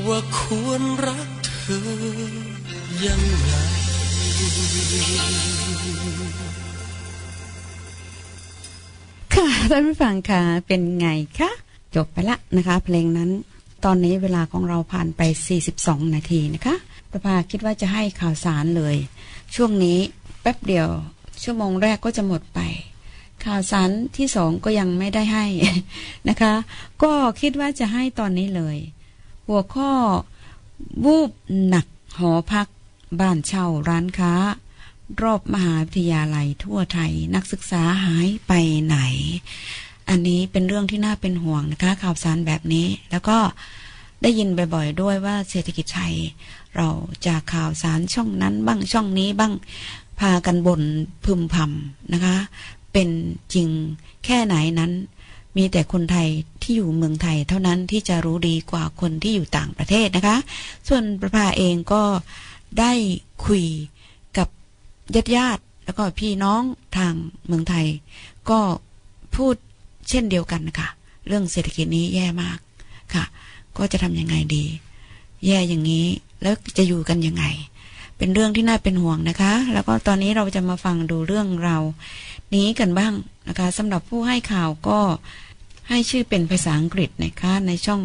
[0.07, 1.89] ว่าควรรักเธอ
[3.07, 3.51] ยังไง
[9.35, 11.51] ค่ะท่านผู้ฟังค่ะเป็นไงคะ
[11.97, 13.31] จบไปละนะคะ เพลงนั้น
[13.85, 15.21] ตอนนี้เวลาของเราผ่านไป
[15.69, 16.77] 42 นาทีนะคะ
[17.11, 18.97] ประภาคิดว่าจะให้ข่าวสารเลย
[19.57, 19.99] ช่วงนี้
[20.43, 20.89] แป๊บเดียว
[21.43, 22.61] ชั่วโมงแรกก็จะหมดไป
[23.45, 25.47] ข่าวสารที่สองก็ยังไม่ได้ให้
[26.29, 26.55] นะคะ
[27.03, 28.77] ก็คิดว่าจะให้ตอนนี้เลย
[29.47, 29.91] หัวข้อ
[31.05, 31.31] วูบ
[31.69, 31.87] หนัก
[32.19, 32.69] หอพัก
[33.21, 34.33] บ้านเช่าร้านค้า
[35.23, 38.53] รอบมหาวิทยาลัยทั่วไทย นักศึกษาหายไป
[38.85, 38.99] ไหน
[40.09, 43.39] อันนี้เป็นเรื่องที่น่าเป็นห่วงนะคะ ข่าวสารแบบนี้แล้วก็
[44.23, 46.15] ได้ยินบ่อยๆด้วยว่าเศรษฐกิจไทย
[46.77, 46.89] เรา
[47.27, 49.53] จากข่าวสารช่องนั้นบ้างช่องนี้บ้าง
[50.21, 50.83] พากันบ่น
[51.25, 52.37] พึมพำนะคะ
[52.93, 53.09] เป็น
[53.55, 53.69] จริง
[54.25, 54.93] แค่ไหนนั้น
[55.57, 56.29] มีแต่คนไทย
[56.63, 60.37] ที่อยู่เมืองไทยเท่านั้นที่จะรู้ดีกว่าคนที่อยู่ต่างประเทศนะคะ
[60.89, 62.03] ส่วนประภาเองก็
[62.79, 62.93] ได้
[63.47, 63.65] คุย
[64.39, 64.49] กับ
[65.15, 66.63] ญาติญาติแล้วก็พี่น้อง
[66.97, 67.15] ทาง
[67.47, 67.87] เมืองไทย
[68.51, 68.61] ก็
[69.37, 69.55] พูด
[70.09, 70.89] เช่นเดียวกันนะคะ
[71.27, 72.59] เรื่องเศรษฐกิจนี้แย่มาก
[73.15, 73.25] ค่ะ
[73.79, 74.65] ก็จะทำยังไงดี
[75.47, 76.07] แย่อย่างนี้
[76.43, 77.45] แล้วจะอยู่กันยังไง
[78.19, 81.79] เป็นเรื่องที่น่าเป็นห่วงนะคะ แล้วก็ตอนนี้เราจะมาฟังดูเรื่องเรา
[82.55, 83.13] นี้กันบ้าง
[83.49, 85.01] นะคะสำหรับผู้ให้ข่าวก็
[85.89, 88.03] ให้ชื่อเป็นภาษาอังกฤษนะคะในช่อง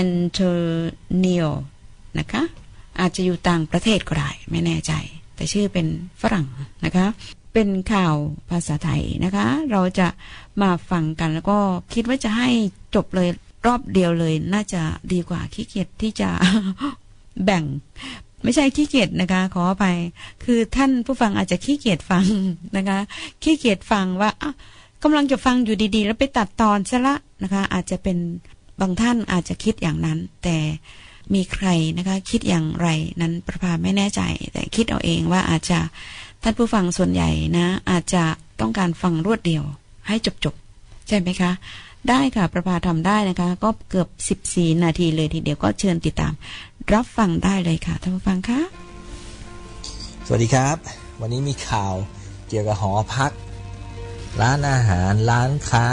[0.00, 1.48] Antonio
[2.18, 2.42] นะคะ
[3.00, 4.92] อาจจะอยู่ต่างประเทศก็ได้ไม่แน่ใจ
[5.34, 5.86] แต่ชื่อเป็น
[6.20, 6.46] ฝรั่ง
[6.84, 7.06] นะคะ
[7.52, 8.14] เป็นข่าว
[8.50, 10.08] ภาษาไทยนะคะ เราจะ
[10.62, 11.58] มาฟังกันแล้วก็
[11.94, 12.48] คิดว่าจะให้
[12.94, 13.28] จบเลย
[13.66, 14.82] รอบเดียวเลยน่าจะ
[15.12, 16.28] ดีกว่าขี้เกียจที่จะ
[17.44, 17.64] แบ่ง
[18.42, 19.98] ไม่ใช่ขี้เกียจนะคะ ขออภัย
[20.44, 22.24] คือท่านผู้ฟังอาจจะขี้เกียจฟัง
[22.76, 22.98] นะคะ
[23.42, 24.54] ขี้เกียจฟังว่าอ้าว
[25.02, 28.18] กำลังจะฟังอยู่ดีๆ แล้วไปตัดตอนซะละนะคะ อาจจะเป็น
[28.80, 30.56] บางท่านอาจจะคิดอย่างนั้น แต่
[31.34, 32.88] มีใครนะคะ คิดอย่างไร
[33.20, 34.20] นั้นประภาไม่แน่ใจ
[34.52, 35.78] แต่คิดเอาเองว่าอาจจะ
[36.42, 38.22] ท่านผู้ฟังส่วนใหญ่นะ อาจจะ
[38.60, 39.64] ต้องการฟังรวดเดียว
[40.08, 41.50] ให้จบๆใช่ไหมคะ
[42.08, 44.08] ได้ค่ะ ประภาทำได้นะคะ ก็เกือบ
[44.44, 46.32] 14 นาทีเลยทีเดียวก็เชิญติดตาม
[46.92, 48.60] รับฟังได้เลยค่ะท่านผู้ฟังคะ
[50.26, 50.76] สวัสดีครับ
[51.20, 51.94] วันนี้มีข่าว
[52.48, 53.32] เกี่ยวกับหอพัก
[54.40, 55.86] ร้านอาหารร้านค้า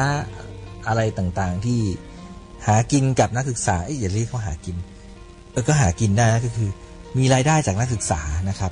[0.88, 1.82] อะไรต่างๆ ที่
[2.68, 4.76] หากินกับนักศึกษาเอ้ยอย่าเรียกเขาหากิน
[5.51, 6.70] เออก็หากินได้นะก็คือ
[7.18, 8.72] มีรายได้จากนักศึกษานะครับ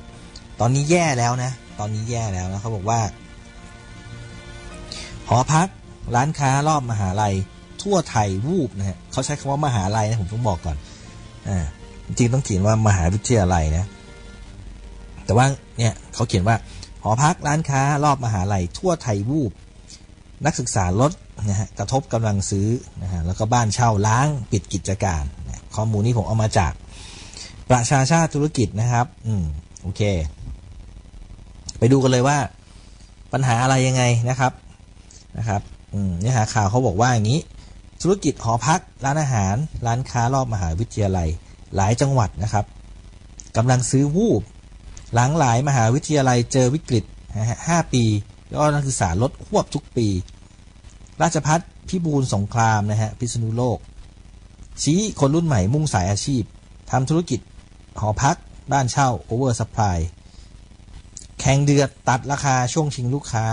[0.60, 3.00] ตอนนี้แย่แล้วนะ ตอนนี้แย่แล้วนะเขาบอกว่า
[5.28, 5.68] หอพัก
[6.16, 7.34] ร้านค้ารอบมหาลัย
[7.82, 10.76] ทั่วไทยวูบนะฮะเขาใช้คำว่ามหาลัยนะผมต้องบอกก่อน
[11.48, 11.58] อ่า
[12.06, 13.84] จริงต้องเขียนว่ามหาวิทยาลัยนะ
[15.24, 15.46] แต่ว่า
[15.78, 16.56] เนี่ยเขาเขียนว่า
[17.02, 19.52] หอพักร้านค้ารอบมหาลัย ทั่วไทยวูบ
[20.46, 21.12] นักศึกษาลด
[21.48, 22.68] นะฮะกระทบกำลังซื้อ
[23.02, 26.72] นะฮะแล้วก็บ้านเช่าล้างปิดกิจการนะข้อมูลนี้ผมเอามาจาก
[27.70, 29.44] ประชาชาติธุรกิจนะครับ อืม
[29.82, 30.02] โอเค
[31.78, 32.38] ไปดูกันเลยว่า
[33.32, 34.52] ปัญหาอะไรยังไงนะครับ
[35.38, 35.62] นะครับ
[36.18, 37.40] เนื้อหาข่าวเขาบอกว่าอย่างนี้
[38.02, 39.54] ธุรกิจหอพัก ร้านอาหาร
[39.86, 41.28] ร้านค้ารอบมหาวิทยาลัย
[41.76, 42.64] หลายจังหวัดนะครับ
[43.56, 44.42] กำลังซื้อวูบ
[45.14, 47.04] หลังหลายมหาวิทยาลัยเจอวิกฤต
[47.68, 48.04] ห้าปี
[48.52, 50.08] ยอดนักศึกษาลดฮวบทุกปี
[51.22, 53.78] ราชภัฏพิบูลสงครามนะฮะพิษณุโลก
[54.82, 56.42] ชี้คนรุ่นใหม่มุ่งสายอาชีพ
[56.90, 57.40] ทำธุรกิจ
[57.98, 58.36] หอพัก
[58.72, 59.98] บ้านเช่า oversupply
[61.40, 63.44] แข่งเดือดตัดราคาช่วงชิงลูกค้า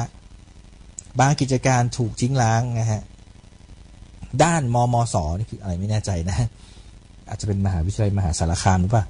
[1.19, 3.01] บางกิจการถูกทิ้งร้างนะฮะ
[4.43, 6.37] ด้านมมสนี่คืออะไรไม่แน่ใจนะ
[7.29, 9.05] อาจจะเป็นมหาวิทยาลัยมหาสารคามหรือเปล่า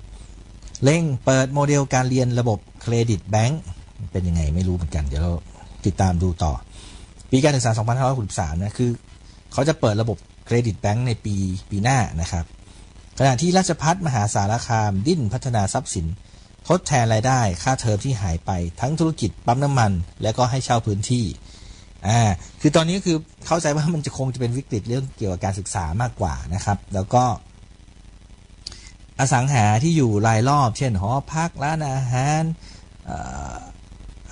[0.84, 3.62] เร่งเปิดโมเดลการเรียนระบบเครดิตแบงก์
[4.12, 5.32] เป็นยังไงไม่รู้เหมือนกัน เดี๋ยวเรา
[5.86, 6.54] ติดตามดูต่อ
[7.32, 7.72] ปีการศึกษา
[8.14, 8.92] 2563 นะ คือ
[9.54, 11.36] เขาจะเปิดระบบเครดิตแบงก์ในปี
[11.70, 12.46] ปีหน้านะครับ
[13.20, 16.06] ขณะที่ราชภัฏมหาสารคาม ดิ้นพัฒนาทรัพย์สิน
[16.68, 18.52] ทดแทนรายได้ค่าเทอมที่หายไป
[18.82, 19.92] ทั้งธุรกิจปั๊มน้ำมัน
[20.22, 21.26] และก็ให้เช่าพื้นที่
[22.08, 22.22] อ่า
[22.62, 27.24] คือตอนนี้คือเข้าใจว่ามันจะคงจะเป็นวิกฤตเรื่องเกี่ยวกับการศึกษามากกว่านะครับ แล้วก็
[29.20, 32.44] อสังหาที่อยู่รายรอบ เช่นหอพักร้านอาหาร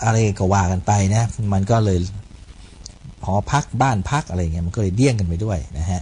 [0.03, 1.99] อะไรก็ว่ากันไปนะ มันก็เลย
[3.25, 6.01] หอพักบ้านพักอะไรเงี้ยมันก็เลยเดี้ยงกันไปด้วยนะฮะ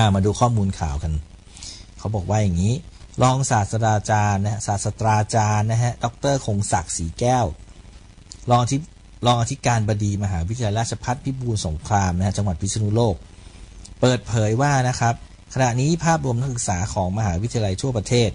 [0.00, 1.12] ามาดูข้อมูลข่าวกัน
[1.98, 2.74] เขาบอกว่าอย่างนี้
[3.22, 7.46] รองศาสตราจารย์นะฮะศาสตราจารย์นะฮะดรคงศักดิ์ศรีแก้ว
[8.50, 8.78] รองที่
[9.26, 13.14] รองอธิการบดีมหาวิทยาลัยราชภัฏพิบูลสงครามนะฮะจังหวัดพิษณุโลก
[14.00, 15.14] เปิดเผยว่านะครับ
[15.54, 18.30] ขณะนี้ภาพรวมนักศึกษาของมหาวิทยาลัยทั่วประเทศ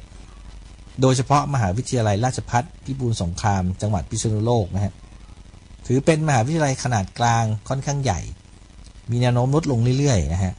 [1.02, 4.94] โดยเฉพาะมหาวิทยาลัยราชภัฏพิบูลสงคราม จังหวัดพิษณุโลกนะฮะ
[5.88, 8.22] ถือเป็นมหาวิทยาลัยขนาดกลางค่อนข้างใหญ่
[9.12, 10.54] มีแนวโน้มลดลงเรื่อยๆนะฮะ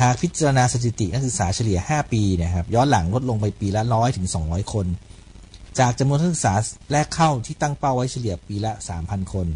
[0.00, 4.86] หากพิจารณาสถิตินักศึกษาเฉลี่ย 5 ปีนะครับย้อนหลังลดลงไปปีละร้อยถึง200 คน
[5.78, 6.54] จากจำนวนนักศึกษา
[6.92, 8.72] แรกเข้าที่ตั้งเป้าไว้เฉลี่ยปีละ
[9.02, 9.46] 3,000 คน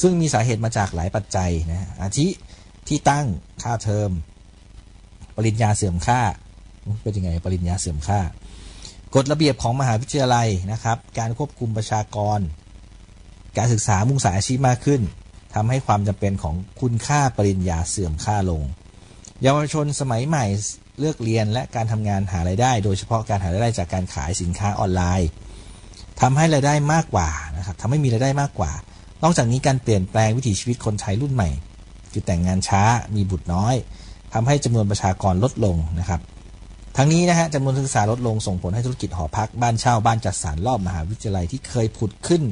[0.00, 2.26] ซึ่งมีสาเหตุมาจากหลายปัจจัยนะฮะอาทิ
[2.88, 3.26] ที่ตั้ง
[3.62, 4.10] ค่าเทอม
[5.36, 6.20] ปริญญาเสื่อมค่า
[7.02, 8.20] เป็นยังไงปริญญาเสื่อมค่า
[9.14, 12.38] กฎระเบียบของมหาวิทยาลัยนะครับ การควบคุมประชากร
[13.56, 15.00] การศึกษามุ่งสายอาชีพมากขึ้น
[15.54, 18.62] ทำให้ความจำเป็นของคุณค่าปริญญาเสื่อมค่าลง
[19.42, 20.44] เยาวชนสมัยใหม่
[20.98, 25.28] เลือกเรียนและการทำงานหารายได้ โดยเฉพาะการหารายได้จากการขายสินค้าออนไลน์
[26.20, 28.72] ทำให้รายได้มากกว่านะครับทำให้มีรายได้มากกว่า
[29.22, 31.50] นอกจากนี้การเปลี่ยนแปลงวิถีชีวิตคนไทยรุ่นใหม่
[32.12, 32.82] คือแต่งงานช้า
[33.14, 33.74] มีบุตรน้อย
[34.34, 36.20] ทำให้จำนวนประชากรลดลงนะครับ
[36.96, 42.42] ทั้งนี้นะฮะจำนวนนักศึกษาลดลงส่งผลให้ธุรกิจหอพักบ้านเช่าบ้านจัดสรรรอบมหาวิทยาลัยที่เคยผุดขึ้น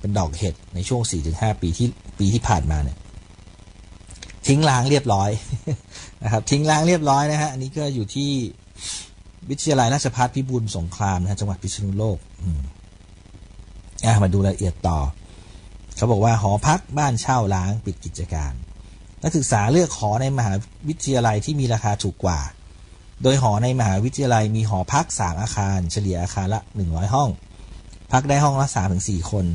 [0.00, 1.02] เป็นดอกเห็ดในช่วง
[1.32, 1.88] 4-5 ปีที่
[2.18, 2.96] ปีที่ผ่านมาเนี่ย
[4.46, 5.30] ทิ้งล้างเรียบร้อย
[6.24, 8.30] นะครับทิ้งล้างเรียบร้อยนะฮะอันนี้ก็อยู่ที่
[9.50, 12.18] วิทยาลัยราชภัฏพิบูลสงครามนะฮะจังหวัดพิษณุโลก
[14.04, 14.98] อะมาดูรายละเอียดต่อ
[15.96, 18.52] เขาบอกว่าหอพักบ้านเช่าล้างปิดกิจการ
[19.22, 20.52] นักศึกษาเลือกหอในมหา
[20.88, 22.40] วิทยาลัยที่มีราคาถูกกว่า
[23.22, 27.30] โดยหอในมหาวิทยาลัยมีหอพักสามอาคาร เฉลี่ยอาคารละ100ห้อง
[28.12, 29.46] พักได้ห้องละ3ถึง4คน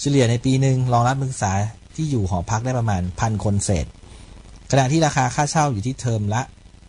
[0.00, 1.52] เฉลี่ยในปีหนึ่งรองรับนักศึกษา
[1.94, 3.86] ที่อยู่หอพักได้ประมาณพันคนเศษ
[4.70, 6.42] ขณะที่ราคาค่าเช่าอยู่ที่เทอมละ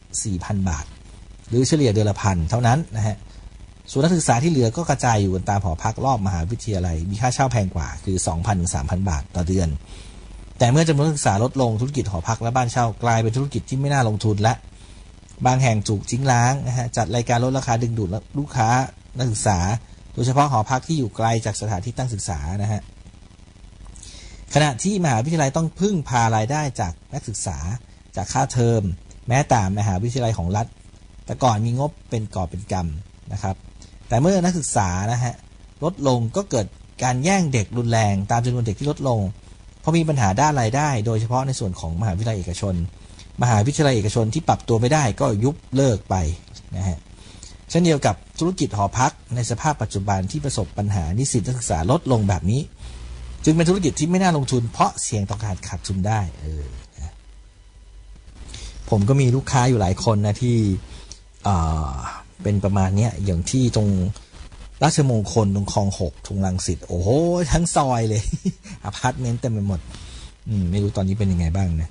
[0.09, 0.86] 4,000 บาท
[1.49, 3.17] หรือเฉลี่ยเดือนละพันเท่านั้นนะฮะ
[3.91, 9.67] ส่วนนักศึกษาที่เหลือก็กระจายอยู่กันตามหอพักรอบมหาวิทยาลัย มีค่าเช่าแพงกว่าคือ 2,000ถึง3,000 บาทต่อเดือน
[10.59, 14.53] แต่เมื่อจำนวนนักศึกษาลดลงธุรกิจหอพักและบ้านเช่ากลายเป็นธุรกิจที่ไม่น่าลงทุนและ
[15.45, 18.69] บางแห่งถูกทิ้งล้างนะฮะจัดรายการลดราคาดึงดูดลูกค้า
[19.17, 19.59] นักศึกษา
[20.13, 22.82] โดยเฉพาะหอพักที่อยู่ไกลจากสถานที่ตั้งศึกษานะฮะ
[24.53, 27.57] ขณะที่มหาวิทยาลัยต้องพึ่งพารายได้จากนักศึกษา
[28.15, 28.81] จากค่าเทอม
[29.27, 30.67] แม้แต่มหาวิทยาลัยของรัฐ
[31.25, 33.55] แต่ก่อนมีงบเป็นก่อเป็นกำนะครับ
[34.07, 35.35] แต่เมื่อนักศึกษานะฮะ
[35.83, 36.65] ลดลงก็เกิด
[37.03, 39.19] การแย่งเด็กรุนแรง ตามจำนวนเด็กที่ลดลง
[39.79, 42.75] เพราะมีปัญหาด้านรายได้ โดยเฉพาะในส่วนของมหาวิทยาลัยเอกชน
[43.41, 46.15] มหาวิทยาลัยเอกชนที่ปรับตัวไม่ได้ก็ยุบเลิกไป
[46.75, 46.97] นะฮะ
[47.69, 52.61] เช่นเดียวกับธุรกิจหอพักในสภาพปัจจุบันที่ประสบปัญหานิสิตนักศึกษาลดลงแบบนี้
[53.47, 56.63] จึงเป็นธุรกิจที่ไม่น่าลงทุน เพราะเสี่ยงต่อการขาดทุนได้เออ
[58.89, 60.55] ผมก็มีลูกค้าอยู่หลายคนนะที่
[62.43, 63.89] เป็นประมาณเนี้ยอย่างที่ตรง
[64.83, 67.09] ราชมงคลตรงคลองหกทุ่งรังสิตโอ้โห
[67.51, 68.21] ทั้งซอยเลย
[68.85, 69.79] อพาร์ตเมนต์เต็มไปหมด
[70.47, 71.89] อืมไม่รู้ตอนนี้เป็นยังไงบ้างนะ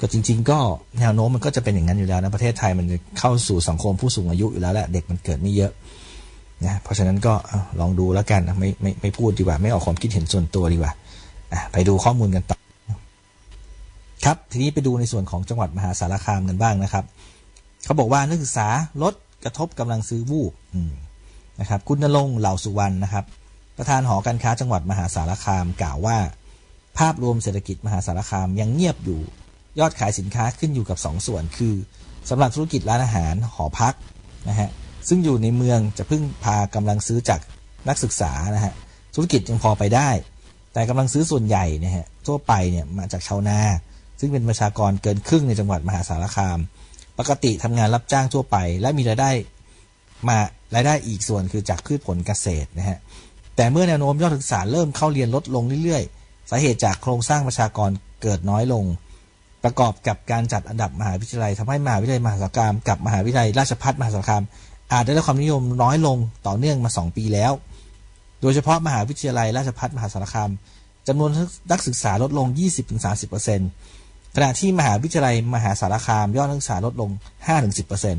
[0.00, 0.58] ก็จริง ๆ ก็
[0.98, 2.86] แนวโน้มมันก็จะเป็นอย่างนั้นอยู่แล้วนะประเทศไทยมัน
[3.18, 5.72] เข้าสู่สังคมผู้สูงอายุอยู่แล้วแหละเด็กมันเกิดไม่เยอะ
[6.64, 7.34] นะเพราะฉะนั้นก็
[7.80, 10.92] ลองดูแล้วกันนะไม่ไม่ไม่พูดดีกว่า ไม่ออกความคิดเห็นส่วนตัวดีกว่า
[11.72, 12.58] ไปดูข้อมูลกันต่อ
[14.24, 17.04] ครับทีนี้ไปดูในส่วนของจังหวัดมหาสารคามกันบ้างนะครับ
[17.84, 18.68] เขาบอกว่านักศึกษา
[19.02, 20.52] ลดกระทบกำลังซื้อวูบ
[21.60, 23.24] นะครับ คุณนรงเหล่าสุวรรณนะครับ
[23.78, 26.18] ประธานหอการค้าจังหวัดมหาสารคามกล่าวว่า
[26.98, 29.20] ภาพรวมเศรษฐกิจมหาสารคามยังเงียบอยู่
[29.78, 31.74] ยอดขายสินค้าขึ้นอยู่กับ 2ส่วนคือ
[32.30, 33.94] สำหรับธุรกิจร้านอาหารหอพัก
[34.48, 34.70] นะฮะ
[35.08, 37.40] ซึ่งอยู่ในเมืองจะพึ่งพากำลังซื้อจาก
[37.88, 38.74] นักศึกษานะฮะ
[39.14, 40.10] ธุรกิจยังพอไปได้
[40.72, 43.58] แต่กำลังซื้อส่วนใหญ่เนี่ยฮะทั่วไปเนี่ยมาจากชาวนา
[44.20, 46.58] ซึ่งเป็นประชากรเกินครึ่งในจังหวัดมหาสารคาม
[47.18, 49.30] ปกติทำงานรับจ้างทั่วไป และมีรายได้
[50.28, 50.38] มา
[50.74, 52.98] รายได้อีกส่วนคือจากพืชผลเกษตรนะฮะ
[53.56, 57.90] แต่เมื่อแนวโน้มยอดศึกษาเริ่มเข้าเรียนลดลงเรื่อยๆ สาเหตุจากโครงสร้างประชากร
[58.22, 58.84] เกิดน้อยลง
[59.64, 64.42] ประกอบกับการจัดอันดับมหาวิทยาลัยทำให้มหาวิทยาลัยมหาสารคามกับมหาวิทยาลัยราชภัฏมหาสารคาม
[64.92, 66.16] อาจได้รับความนิยมน้อยลง
[66.46, 67.52] ต่อเนื่องมา 2 ปีแล้ว
[68.40, 70.50] โดยเฉพาะมหาวิทยาลัยราชภัฏมหาสารคาม
[71.08, 71.30] จำนวน
[71.72, 72.46] นักศึกษาลดลง
[73.42, 77.10] 20-30%ขณะที่มหาวิทยาลัยมหาสารคามยอดนักศึกษาลดลง
[77.46, 78.16] 5-10%น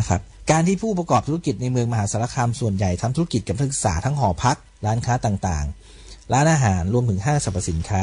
[0.00, 0.20] ะครับ
[0.50, 8.02] การที่ผู้ประกอบธุรกิจในเมืองมหาสารคามส่วนใหญ่ทำธุรกิจกับนักศึกษาทั้งหอพัก ร้านค้าต่างๆ ร้านอาหารรวมถึงห้างสรรพสินค้า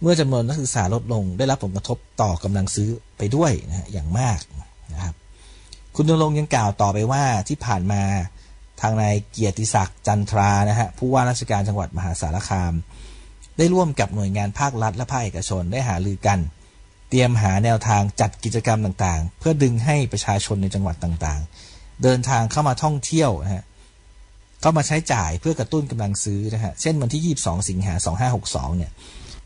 [0.00, 4.61] เมื่อจำนวนนักศึกษาลดลง ได้รับผลกระทบต่อกำลังซื้อไปด้วยนะอย่างมากน
[5.96, 8.02] คุณนรงยังกล่าวต่อไปว่าที่ผ่านมา
[8.80, 12.74] ทางนายเกียรติศักดิ์จันทรานะฮะผู้ว่าราชการจังหวัดมหาสารคาม
[13.58, 16.38] ได้ร่วมกับหน่วยงานภาครัฐและภาคเอกชนได้หารือกัน
[17.10, 23.64] เตรียมหาแนวทางจัดกิจกรรมต่างๆ เพื่อดึงให้ประชาชนในจังหวัดต่างๆ เดินทางเข้ามาท่องเที่ยวนะฮะ
[24.60, 27.94] เข้ามาใช้จ่ายเพื่อกระตุ้นกำลังซื้อนะฮะเช่นวันที่ 22 สิงหา
[28.36, 28.90] 2562 เนี่ย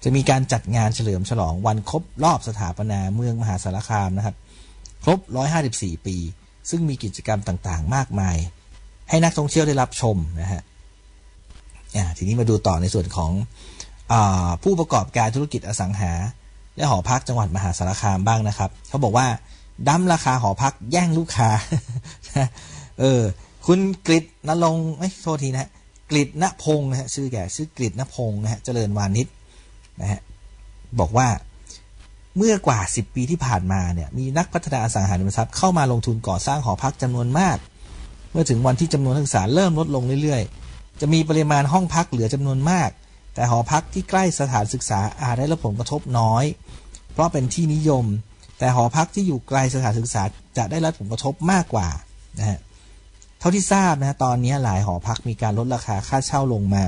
[0.03, 4.37] จะมีการจัดงานเฉลิมฉลองวันครบรอบสถาปนาเมืองมหาสารคามนะครับ
[5.05, 5.19] ครบ
[5.63, 6.17] 154 ปี
[6.71, 8.37] ซึ่งมีกิจกรรมต่างๆ มากมาย
[9.09, 10.63] ให้นักท่องเที่ยวได้รับชมนะฮะ
[11.97, 13.31] อ่าทีนี้มาดูต่อในส่วนของ
[14.13, 14.15] อ
[14.63, 16.13] ผู้ประกอบการธุรกิจอสังหา
[16.77, 19.27] และหอพักจังหวัดมหาสารคามบ้างนะครับ เขาบอกว่า
[19.89, 21.51] ดั้มราคาหอพักแย่งลูกค้า
[23.01, 23.23] เออ
[23.67, 25.71] คุณกฤษณรงไม่โทษทีนะฮะ
[26.11, 29.27] กฤษณพงศ์นะฮะชื่อแกชื่อกฤษณพงศ์นะฮะเจริญวานิช
[30.01, 30.21] นะฮะ
[31.01, 31.27] บอกว่า
[32.37, 37.57] เมื่อกว่า 10 ปีที่ผ่านมาเนี่ยมีนักพัฒนาอสังหาริมทรัพย์เข้ามาลงทุนก่อสร้างหอพักจำนวนมาก
[38.33, 42.91] เมื่อถึงวันที่จำนวนนักศึกษาเริ่มลดลงเรื่อยๆ จะมีปริมาณห้องพักเหลือจำนวนมาก
[43.35, 46.45] แต่หอพักที่ใกล้สถานศึกษาอาจได้รับผลกระทบน้อย
[47.13, 48.05] เพราะเป็นที่นิยม
[48.59, 50.23] แต่หอพักที่อยู่ไกลสถานศึกษา
[50.57, 51.89] จะได้รับผลกระทบมากกว่า
[52.39, 52.59] นะฮะ
[53.39, 56.85] เท่าที่ทราบนะตอนนี้หลายหอพักมีการลดราคาค่าเช่าลงมา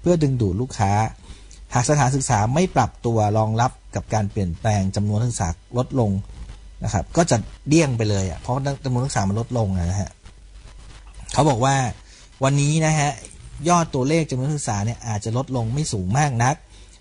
[0.00, 0.92] เพื่อดึงดูดลูกค้า
[1.74, 5.48] หากสถานศึกษาไม่ปรับตัวรองรับกับการเปลี่ยนแปลงจำนวนนักศึกษา
[5.78, 6.10] ลดลง
[6.84, 7.36] นะครับ ก็จะ
[7.68, 8.54] เดี้ยงไปเลยอะเพราะ
[8.84, 10.10] จำนวนนักศึกษามันลดลงนะฮะ
[11.32, 11.76] เขาบอกว่า
[12.44, 13.10] วันนี้นะฮะ
[13.68, 16.54] ยอดตัวเลขจำนวนนักศึกษาเนี่ยอาจจะลดลงไม่สูงมากนัก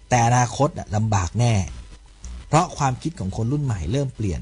[0.09, 1.53] แต่อนาคตลำบากแน่
[2.47, 4.41] เพราะความคิดของคนรุ่นใหม่เริ่มเปลี่ยน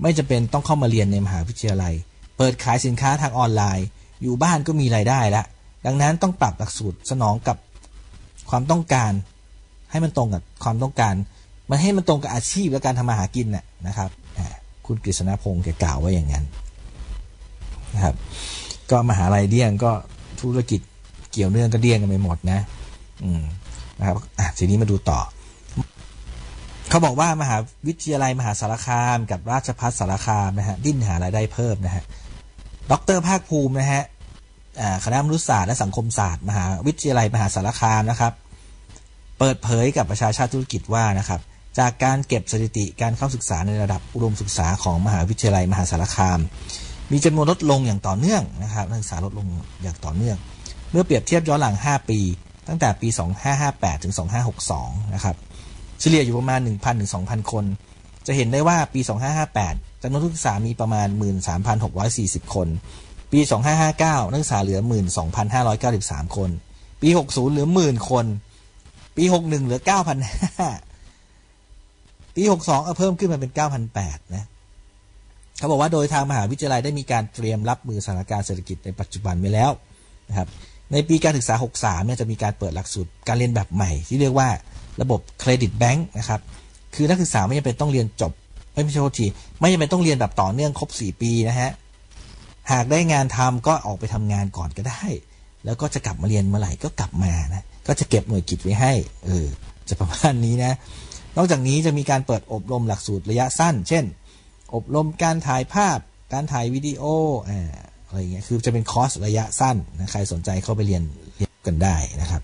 [0.00, 1.94] ไม่จะเป็นต้องเข้ามาเรียนในมหาวิทยาลัย
[2.36, 3.86] เปิดขายสินค้าทางออนไลน์
[4.22, 5.44] อยู่บ้านก็มีรายได้ละ
[5.86, 7.56] ดังนั้นต้องปรับหลักสูตรสนองกับ
[8.50, 9.12] ความต้องการ
[9.94, 11.14] ให้มันตรงกับความต้องการ
[11.70, 14.10] มันให้มันตรงกับอาชีพและการทำมาหากินน่ะนะครับ
[14.86, 16.44] คุณกฤษณพงศ์แกกล่าวไว้อย่างนั้น
[17.94, 18.14] นะครับ
[18.90, 19.92] ก็มหาลัยเดี้ยงก็
[20.40, 20.80] ธุรกิจ
[21.32, 22.60] เกี่ยวเนื่องก็เดี้ยงกันไปหมดนะ
[23.24, 23.42] อืม
[23.98, 25.20] นะครับอะทีนี้มาดูต่อ
[26.88, 32.04] เขาบอกว่ามหาวิทยาลัยมหาสารคาม กับราชภัฏสารคามนะฮะดิ้นหารายได้เพิ่มนะฮะ
[32.90, 34.02] ดรภาคภูมินะฮะ
[35.04, 38.32] คณะมนุษยศาสตร์และสังคมศาสตร์ มหาวิทยาลัยมหาสารคามนะครับ
[39.38, 41.40] เปิดเผยกับประชาชาติธุรกิจว่านะครับ
[41.78, 46.40] จากการเก็บสถิติการเข้าศึกษาในระดับอุดมศึกษาของมหาวิทยาลัยมหาสารคาม
[47.12, 49.46] มีจำนวนลดลงอย่างต่อเนื่องนะครับนักศึกษาลดลง
[49.82, 50.36] อย่างต่อเนื่อง
[50.90, 52.20] เมื่อเปรียบเทียบย้อนหลัง 5 ปี
[52.68, 53.08] ตั้งแต่ปี
[53.56, 54.14] 2558 ถึง
[54.62, 55.36] 2562 นะครับ
[56.00, 57.64] เฉลี่ยอยู่ประมาณ 1,000 ถึง 2,000 คน
[58.26, 59.00] จะเห็นได้ว่าปี
[59.52, 61.08] 2558จำนวนนักศึกษามีประมาณ
[61.80, 62.68] 13,640 คน
[63.32, 63.40] ปี
[63.86, 64.80] 2559 นักศึกษาเหลือ
[65.58, 66.50] 12,593 คน
[67.02, 68.26] ปี 60 เหลือ 10,000 คน
[69.16, 74.44] ปี61เหลือ9,500ปี62เอาเพิ่มขึ้นมาเป็น9,800นแปดนะ
[75.58, 79.70] เขาบอกว่าโดยทางมหาวิทยาลัยได้มีการเตรียมรับมือสถานการณ์เศรษฐกิจในปัจจุบันไว้แล้ว
[80.28, 80.48] นะครับ
[80.92, 84.48] ในปีการศึกษา 63 เนี่ยจะมีการเปิดหลักสูตรการเรียนแบบใหม่ ที่เรียกว่า
[85.02, 86.40] ระบบเครดิตแบงค์นะครับ
[86.94, 88.32] คือนักศึกษาไม่จำเป็นต้องเรียนจบ
[88.72, 89.26] ไม่ใช่โทษที
[89.60, 91.70] ไม่จำเป็นต้องเรียนแบบต่อเนื่องครบ 4 ปีนะฮะ
[92.72, 95.02] หากได้งานทำก็ออกไปทำงานก่อนก็ได้
[95.64, 98.92] แล้วก็จะกลับมาเรียนเมื่อไหร่ก็กลับมานะ ก็จะเก็บหน่วยกิจไว้ให้
[99.26, 99.46] เออ
[99.88, 100.72] จะประมาณนี้นะ
[101.36, 104.04] นอกจากนี้จะมีการเปิดอบรมหลักสูตรระยะสั้น เช่น
[104.74, 105.98] อบรมการถ่ายภาพ
[106.32, 107.02] การถ่ายวิดีโอ
[107.48, 107.70] อ่า
[108.06, 111.02] อะไรเงี้ย คือจะเป็นคอร์สระยะสั้นนะใครสนใจเข้าไปเรียน
[111.36, 112.42] เรียนกันได้นะครับ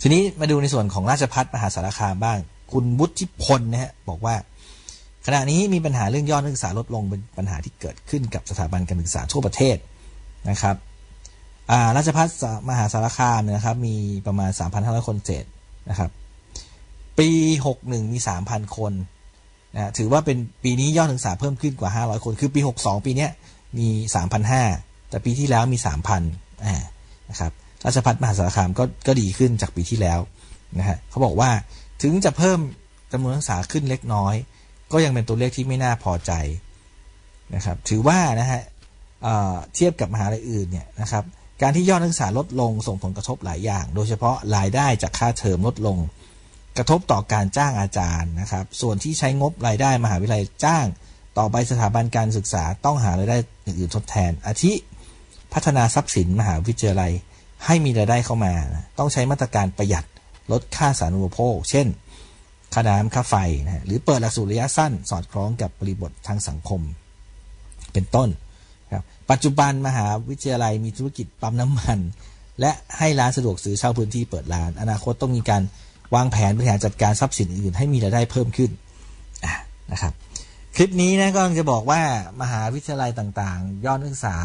[0.00, 2.38] ทีนี้มาดูในส่วนของราชพัฒมหาสารคามบ้าง
[2.72, 4.34] คุณวุฒิพลนะฮะบอกว่า
[5.26, 9.76] ขณะนี้มีปัญหาเรื่องยอดนักศึกษาลดลงเป็นปัญหาที่เกิดขึ้นกับสถาบันการศึกษาทั่วประเทศ
[10.50, 10.76] นะครับ
[11.96, 12.28] ราชพัฒ
[12.68, 13.96] มหาสารคามนะครับ มี
[14.26, 15.44] ประมาณ 3,500 คนเศษ
[15.90, 16.10] นะครับ
[17.18, 17.28] ปี
[17.70, 18.92] 61 มี 3,000 คน
[19.74, 23.28] นะถือว่าเป็นปีนี้ยอดนักศึกษาเพิ่มขึ้นกว่า 500 คน คือปี 62 ปีนี้
[23.78, 23.88] มี
[24.48, 25.78] 3,500 แต่ปีที่แล้วมี
[26.18, 26.20] 3,000
[27.30, 27.52] นะครับ
[27.84, 30.20] ราชพัฒมหาสารคามก็ก็ดีขึ้นจากปีที่แล้ว
[30.78, 31.50] นะฮะเขาบอกว่า
[32.02, 32.58] ถึงจะเพิ่ม
[33.12, 34.34] จำนวนนักศึกษาขึ้นเล็กน้อย
[34.92, 36.32] ก็ยังเป็นตัวเลขที่ไม่น่าพอใจ
[37.54, 38.62] นะครับ ถือว่านะฮะ
[39.74, 41.24] เทียบกับมหาลัยอื่นเนี่ยนะครับ
[41.62, 45.98] การที่ยอดนักศึกษาลดลงส่งผลกระทบหลายอย่าง โดยเฉพาะรายได้จากค่าเทอมลดลง
[46.78, 50.86] กระทบต่อการจ้างอาจารย์นะครับ ส่วนที่ใช้งบรายได้มหาวิทยาลัยจ้าง
[51.38, 54.72] ต่อไปสถาบันการศึกษาต้องหารายได้อื่นๆทดแทน อาทิ
[55.52, 57.12] พัฒนาทรัพย์สินมหาวิทยาลัย
[57.66, 58.54] ให้มีรายได้เข้ามา
[58.98, 60.04] ต้องใช้มาตรการประหยัด
[60.52, 61.86] ลดค่าสาธารณูปโภค เช่น
[62.74, 63.34] ค่าน้ำค่าไฟ
[63.64, 66.80] นะหรือเปิดหลักสูตรระยะสั้น สอดคล้องกับ บริบททางสังคม
[67.92, 68.28] เป็นต้น
[68.92, 71.98] ครับปัจจุบันมหาวิทยาลัยมีธุรกิจปั๊มน้ำมัน
[72.60, 75.62] และให้ร้านสะดวกซื้อเช่าพื้นที่เปิดร้าน อนาคตต้องมีการ
[76.14, 78.70] วางแผนบริหารจัดการทรัพย์สินอื่นให้มีรายได้เพิ่มขึ้น
[79.92, 80.12] นะครับ
[80.76, 82.00] คลิปนี้นะก็จะบอกว่า
[82.42, 84.36] มหาวิทยาลัยต่างๆ ยอดนักศึกษา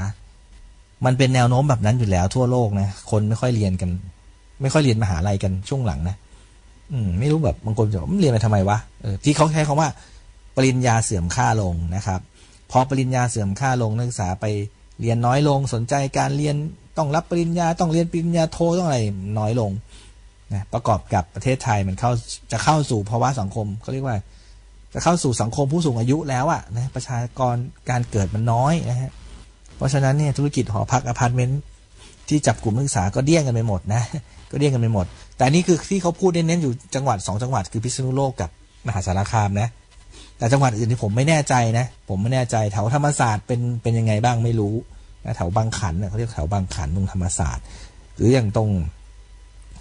[1.05, 3.89] มันเป็นแนวโน้มแบบนั้นอยู่แล้วทั่วโลกนะคนไม่ค่อยเรียนกัน
[4.61, 6.15] ไม่ค่อยเรียนมหาลัยกันช่วงหลังนะ
[6.91, 9.89] อืมไม่รู้แบบบางคนจะบอกเรียนไปทำไมวะเออที่เขาใช้คำว่า
[10.55, 12.19] ปริญญาเสื่อมค่าลงนะครับ
[12.75, 14.45] พอปริญญาเสื่อมค่าลงนักศึกษาไป
[15.01, 16.55] เรียนน้อยลงสนใจการเรียน
[16.97, 18.99] ต้องรับปริญญาต้องเรียนปริญญาโทต้องอะไร
[19.39, 19.71] น้อยลง
[20.53, 22.11] นะประกอบกับประเทศไทยมันเข้า
[22.51, 24.17] จะเข้าสู่ภาวะสังคมเขาเรียกว่า
[24.93, 27.55] จะเข้าสู่สังคมผู้สูงอายุแล้วอะนะประชากร
[27.89, 29.11] การเกิดมันน้อยนะฮะ
[29.77, 31.61] เพราะฉะนั้นเนี่ยธุรกิจหอพักอพาร์ตเมนต์
[32.29, 34.03] ที่จับกลุ่มนักศึกษาก็เดี้ยงกันไปหมดนะ
[34.51, 35.05] ก็เดี้ยงกันไปหมด
[35.37, 38.49] แต่นี่คือที่เขาพูดเน้นๆอยู่จังหวัดสองจังหวัดคือพิษณุโลกกับ
[38.87, 39.69] มหาสารคามนะ
[40.43, 44.73] แต่จังหวัดอื่นที่ผมไม่แน่ใจนะ ผมไม่แน่ใจแถวธรรมศาสตร์เป็นเป็นยังไงบ้างไม่รู้
[45.25, 47.63] นะแถวบางขันนะเขาเรียกแถวบางขันตรงธรรมศาสตร์
[48.15, 48.69] หรืออย่างตรง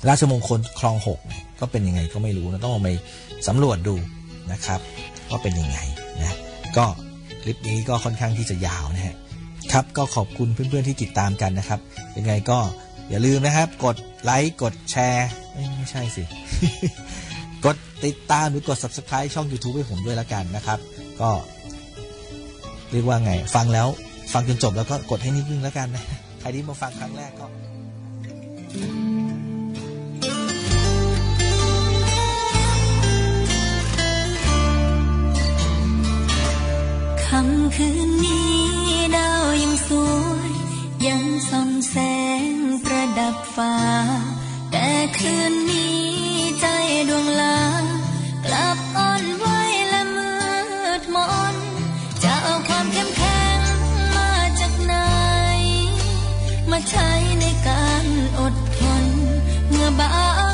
[0.09, 2.91] ราชมงคลคลองหกเนี่ยก็เป็นยังไงก็ไม่รู้นะต้องไป
[3.49, 3.95] สำรวจดู
[4.53, 4.81] นะครับ
[5.31, 5.79] ว่าเป็นยังไง
[6.21, 6.37] นะ
[6.77, 6.87] ก็
[7.43, 9.17] คลิปนี้ก็ค่อนข้างที่จะยาวนะฮะ
[9.73, 11.81] ครับก็ขอบคุณเพื่อนๆที่ติดตามกันนะครับ
[12.17, 12.59] ยังไงก็
[13.11, 15.29] อย่าลืมนะครับ กดไลค์กดแชร์
[15.77, 16.23] ไม่ใช่สิ
[17.65, 20.79] กดติดตามหรือกด subscribe ช่อง YouTube ให้ผมด้วยแล้วกันนะครับ
[21.21, 21.31] ก็
[22.91, 23.89] เรียกว่าไง ฟังแล้ว
[24.33, 26.05] ฟังจนจบแล้วก็กดให้นิดนึงแล้วกันนะ
[26.41, 27.47] ใครที่มาฟังครั้งแรกก็
[37.27, 38.53] คำคืนนี้
[39.17, 40.11] ดาวยังสว
[40.49, 40.53] ย
[41.07, 41.97] ยังส่องแส
[42.51, 42.55] ง
[42.85, 43.75] ประดับฟ้า
[44.73, 46.03] แต่คืนนี้
[46.61, 46.67] ใจ
[47.09, 47.61] ดวงลา
[48.45, 49.47] กลับอ่อนไหว
[49.89, 50.31] และมื
[51.01, 51.17] ดม
[51.53, 51.57] น
[52.25, 53.61] จะเอาความเข้มแข็ง
[54.15, 54.95] มาจากไหน
[56.71, 57.11] มาใช้
[57.41, 58.07] ในการ
[58.39, 59.05] อดทน
[59.69, 60.52] เมื่อบางคนเขา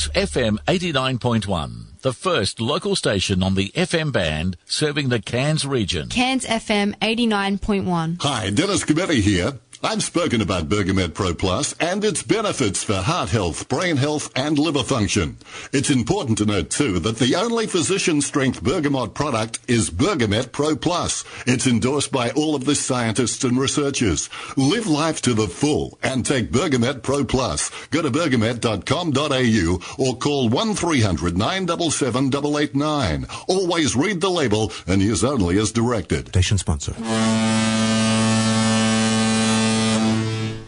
[0.00, 6.08] Cairns FM 89.1, the first local station on the FM band serving the Cairns region.
[6.08, 8.22] Cairns FM 89.1.
[8.22, 9.58] Hi, Dennis Cometti here.
[9.82, 14.58] I've spoken about Bergamet Pro Plus and its benefits for heart health, brain health and
[14.58, 15.38] liver function.
[15.72, 20.76] It's important to note too that the only physician strength bergamot product is Bergamet Pro
[20.76, 21.24] Plus.
[21.46, 24.28] It's endorsed by all of the scientists and researchers.
[24.54, 27.70] Live life to the full and take Bergamet Pro Plus.
[27.88, 33.26] Go to bergamet.com.au or call 1300 977 889.
[33.48, 36.28] Always read the label and use only as directed.
[36.28, 36.94] Station sponsor.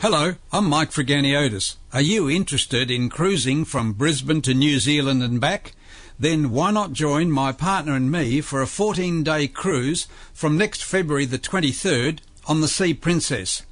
[0.02, 1.76] Hello, I'm Mike Friganiotis.
[1.92, 5.76] Are you interested in cruising from Brisbane to New Zealand and back?
[6.18, 10.82] Then why not join my partner and me for a 14 day cruise from next
[10.82, 13.62] February the 23rd on the Sea Princess?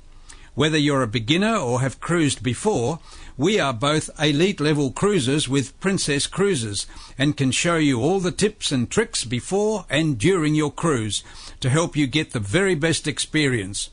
[0.54, 3.00] Whether you're a beginner or have cruised before,
[3.36, 6.86] we are both elite level cruisers with Princess Cruises
[7.18, 11.24] and can show you all the tips and tricks before and during your cruise
[11.58, 13.90] to help you get the very best experience.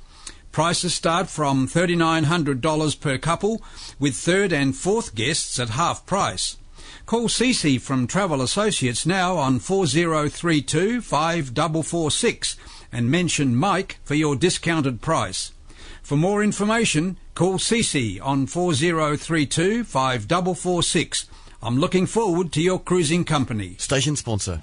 [0.51, 3.61] Prices start from $3,900 per couple,
[3.99, 6.57] with third and fourth guests at half price.
[7.05, 12.57] Call Cece from Travel Associates now on 4032 5446
[12.91, 15.53] and mention Mike for your discounted price.
[16.01, 21.29] For more information, call Cece on 4032 5446.
[21.61, 23.75] I'm looking forward to your cruising company.
[23.77, 24.61] Station sponsor.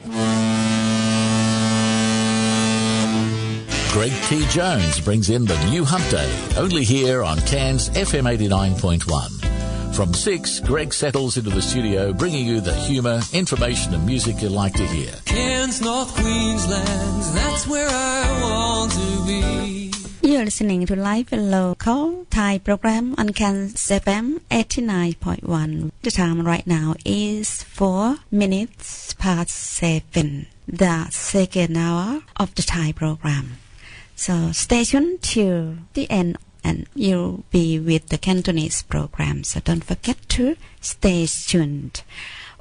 [3.95, 4.45] Greg T.
[4.47, 9.95] Jones brings in the new Hump Day, only here on Cairns FM 89.1.
[9.95, 14.49] From 6, Greg settles into the studio bringing you the humour, information and music you
[14.49, 15.15] like to hear.
[15.27, 19.93] Cairns, North Queensland, that's where I want to be.
[20.23, 25.93] You're listening to Live and Local Thai program on Can FM 89.1.
[26.03, 32.91] The time right now is 4 minutes past 7, the second hour of the Thai
[32.91, 33.59] program.
[34.17, 39.45] So stay tuned till the end and you'll be with the Cantonese program.
[39.45, 41.97] So don't forget to stay tuned.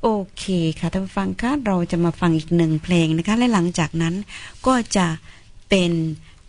[0.02, 0.46] โอเค
[0.80, 4.16] ค่ะท่านผู้ฟังคะเราจะมาฟังอีกหนึ่งเพลงนะคะ และหลังจากนั้น
[4.68, 5.08] ก็จะ
[5.70, 5.92] เป็น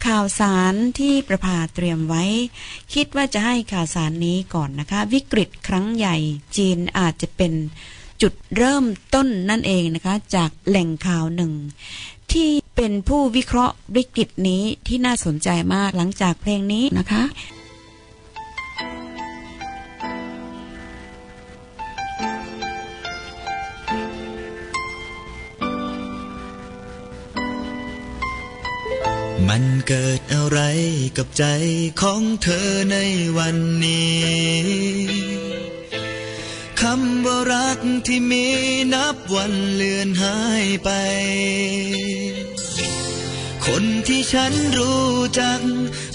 [0.06, 2.24] ข่าวสารที่ประภาเตรียมไว้
[2.94, 6.16] คิดว่าจะให้ข่าวสารนี้ก่อนนะคะ วิกฤตครั้งใหญ่
[6.56, 7.52] จีนอาจจะเป็น
[8.26, 11.52] จุดเริ่มต้นนั่นเองนะคะ จากแหล่งข่าวหนึ่ง
[12.32, 17.22] ที่เป็นผู้วิเคราะห์วิกฤตนี้ที่น่าสนใจมากหลังจากเพลงนี้นะคะ
[29.48, 30.60] มันเกิดอะไร
[31.16, 31.44] กับใจ
[32.00, 32.96] ของเธอใน
[33.38, 35.34] วันนี้
[36.88, 38.46] คำว่ารักที่มี
[38.94, 40.90] นับวันเลือนหายไป
[43.66, 45.60] คนที่ฉันรู้จัก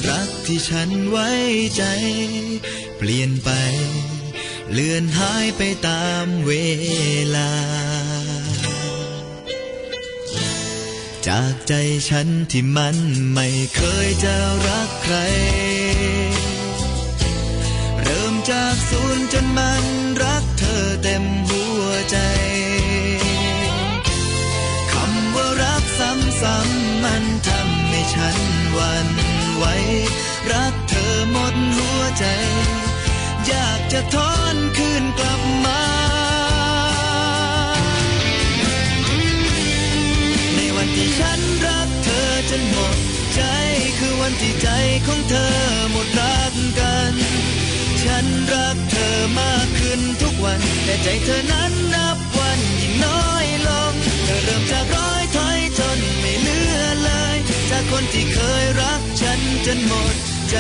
[0.10, 1.30] รักที่ฉันไว้
[1.78, 1.84] ใจ
[2.98, 3.50] เปลี่ยนไป
[4.72, 6.52] เลือนหายไปตามเว
[7.36, 7.52] ลา
[11.28, 11.74] จากใจ
[12.10, 12.98] ฉันที่มัน
[13.34, 14.36] ไม่เคยจะ
[14.68, 15.16] รักใคร
[18.02, 19.86] เริ่มจากศูนย์จนมัน
[20.24, 20.44] รัก
[21.04, 22.18] เต็มหัวใจ
[24.92, 28.38] คำว่ารักซ้ำๆมันทำให้ฉัน
[28.78, 29.08] วัน
[29.58, 29.66] ไหว
[30.52, 32.26] รักเธอหมดหัวใจ
[33.48, 35.84] อยากจะทอนคืนกลับมา
[40.56, 42.98] ในวันที่ฉันรักเธอจนหมด
[43.36, 43.42] ใจ
[43.98, 44.70] คือวันที่ใจ
[45.06, 45.54] ของเธอ
[45.92, 47.14] หมดรักกัน
[48.54, 53.94] รักเธอมากขึ้นทุกวัน แต่ใจเธอนั้นนับวันยิ่งน้อยลง
[54.26, 57.38] เธอเริ่มจากร้อยถอยจนไม่เหลือเลย
[57.70, 60.16] จากคนที่เคยรักฉันจนหมด
[60.52, 60.58] ใจ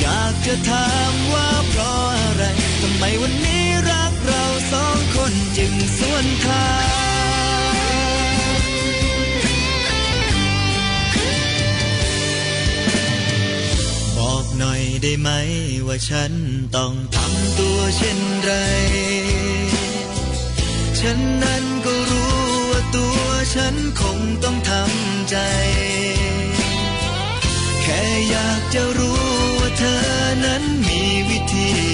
[0.00, 2.44] อยากจะถามว่าเพราะอะไร
[2.80, 6.66] ทำไมวันนี้รักเราสองคนจึงส่วนทา
[7.00, 7.01] ง
[14.58, 15.28] หน่อยได้ไหม
[15.86, 16.32] ว่าฉัน
[16.76, 18.52] ต้องทำตัวเช่นไร
[21.00, 22.34] ฉันนั้นก็รู้
[22.70, 23.22] ว่าตัว
[23.54, 25.36] ฉันคงต้องทำใจ
[27.82, 29.20] แค่อยากจะรู้
[29.60, 30.00] ว่าเธอ
[30.44, 31.91] นั้นมีวิธี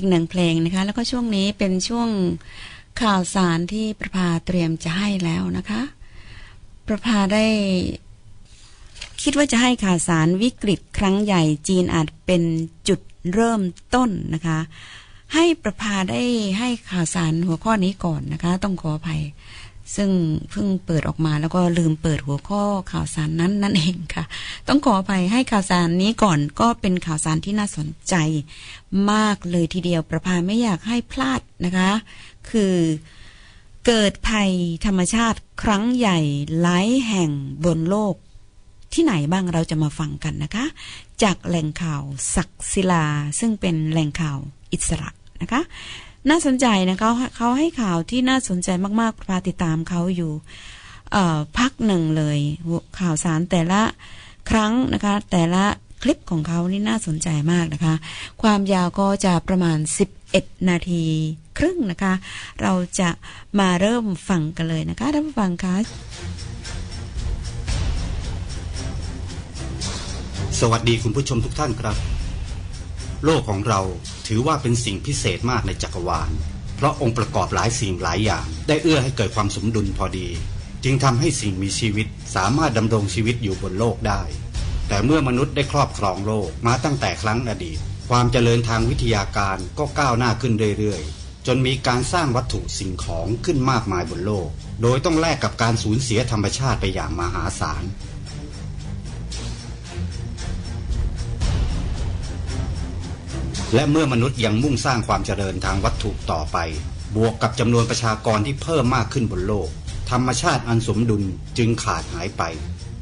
[0.00, 2.08] อีกหนึ่งเพลงนะคะ แล้วก็ช่วงนี้เป็นช่วง
[3.02, 5.82] ข่าวสารที่ประภาเตรียมจะให้แล้วนะคะ
[6.86, 7.46] ประภาได้
[9.22, 12.42] คิดว่าจะให้ข่าวสารวิกฤตครั้งใหญ่จีนอาจเป็น
[12.88, 13.00] จุด
[13.34, 13.62] เริ่ม
[13.94, 14.58] ต้นนะคะ
[15.34, 16.22] ให้ประภาได้
[16.58, 19.22] ให้ข่าวสารหัวข้อนี้ก่อนนะคะ ต้องขออภัย
[19.96, 20.10] ซึ่ง
[20.50, 24.24] เพิ่งเปิดออกมาแล้วก็ลืมเปิดหัวข้อข่าวสารนั้นนั่นเองค่ะ
[24.68, 28.14] ต้องขออภัยให้ข่าวสารนี้ก่อนก็เป็นข่าวสารที่น่าสนใจ
[29.10, 31.90] มากเลยทีเดียวประภาไม่อยากให้พลาดนะคะ
[32.50, 32.74] คือ
[33.86, 34.50] เกิดภัย
[34.86, 36.18] ธรรมชาติครั้งใหญ่
[36.60, 37.30] หลายแห่ง
[37.64, 38.14] บนโลก
[38.92, 40.64] ที่ไหนบ้างเราจะมาฟังกันนะคะ
[41.22, 42.02] จากแหล่งข่าว
[42.34, 43.06] ศักศิลา
[43.40, 44.38] ซึ่งเป็นแหล่งข่าว
[44.72, 45.10] อิสระ
[45.42, 45.62] นะคะ
[46.28, 48.68] น่าสนใจนะคะเขาให้ข่าวที่น่าสนใจ
[49.00, 50.32] มากๆพาติดตามเขาอยู่
[51.58, 52.38] พักหนึ่งเลย
[53.00, 53.82] ข่าวสารแต่ละ
[54.50, 55.64] ครั้งนะคะ แต่ละ
[56.02, 57.94] คลิปของเขานี่น่าสนใจมากนะคะ
[58.42, 59.78] ความยาวก็จะประมาณ
[60.22, 61.04] 11 นาที
[61.58, 62.14] ครึ่งนะคะ
[62.62, 63.10] เราจะ
[63.58, 65.74] มาเริ่มฟังกันเลยนะคะท่านผู้ฟังคะ
[70.60, 71.96] สวัสดีคุณผู้ชมทุกท่านครับ
[73.24, 73.80] โลกของเรา
[74.26, 76.30] ถือว่าเป็นสิ่งพิเศษมากในจักรวาล
[76.76, 80.28] เพราะองค์ประกอบหลายสิ่งหลายอย่าง ได้เอื้อให้เกิดความสมดุลพอดี
[80.84, 84.22] จึงทำให้สิ่งมีชีวิตสามารถดำรงชีวิตอยู่บนโลกได้
[84.88, 87.78] แต่เมื่อมนุษย์ได้ครอบครองโลกมาตั้งแต่ครั้งอดีต
[88.10, 94.48] ความเจริญทางวิทยาการก็ก้าวหน้าขึ้นเรื่อยๆ จนมีการสร้างวัตถุสิ่งของขึ้นมากมายบนโลก
[94.82, 97.82] โดยต้องแลกกับการสูญเสียธรรมชาติไปอย่างมหาศาล
[103.74, 106.58] และเมื่อมนุษย์ยังมุ่งสร้างความเจริญทางวัตถุต่อไป
[107.16, 109.68] บวกกับจำนวนประชากรที่เพิ่มมากขึ้นบนโลก
[110.10, 111.22] ธรรมชาติอันสมดุล
[111.58, 112.42] จึงขาดหายไป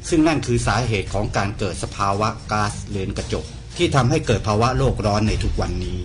[0.09, 3.45] ซึ่งนั่นคือสาเหตุของการเกิดสภาวะก๊าซเรือนกระจก
[3.77, 5.99] ที่ทำให้เกิดภาวะโลกร้อนในทุกวันนี้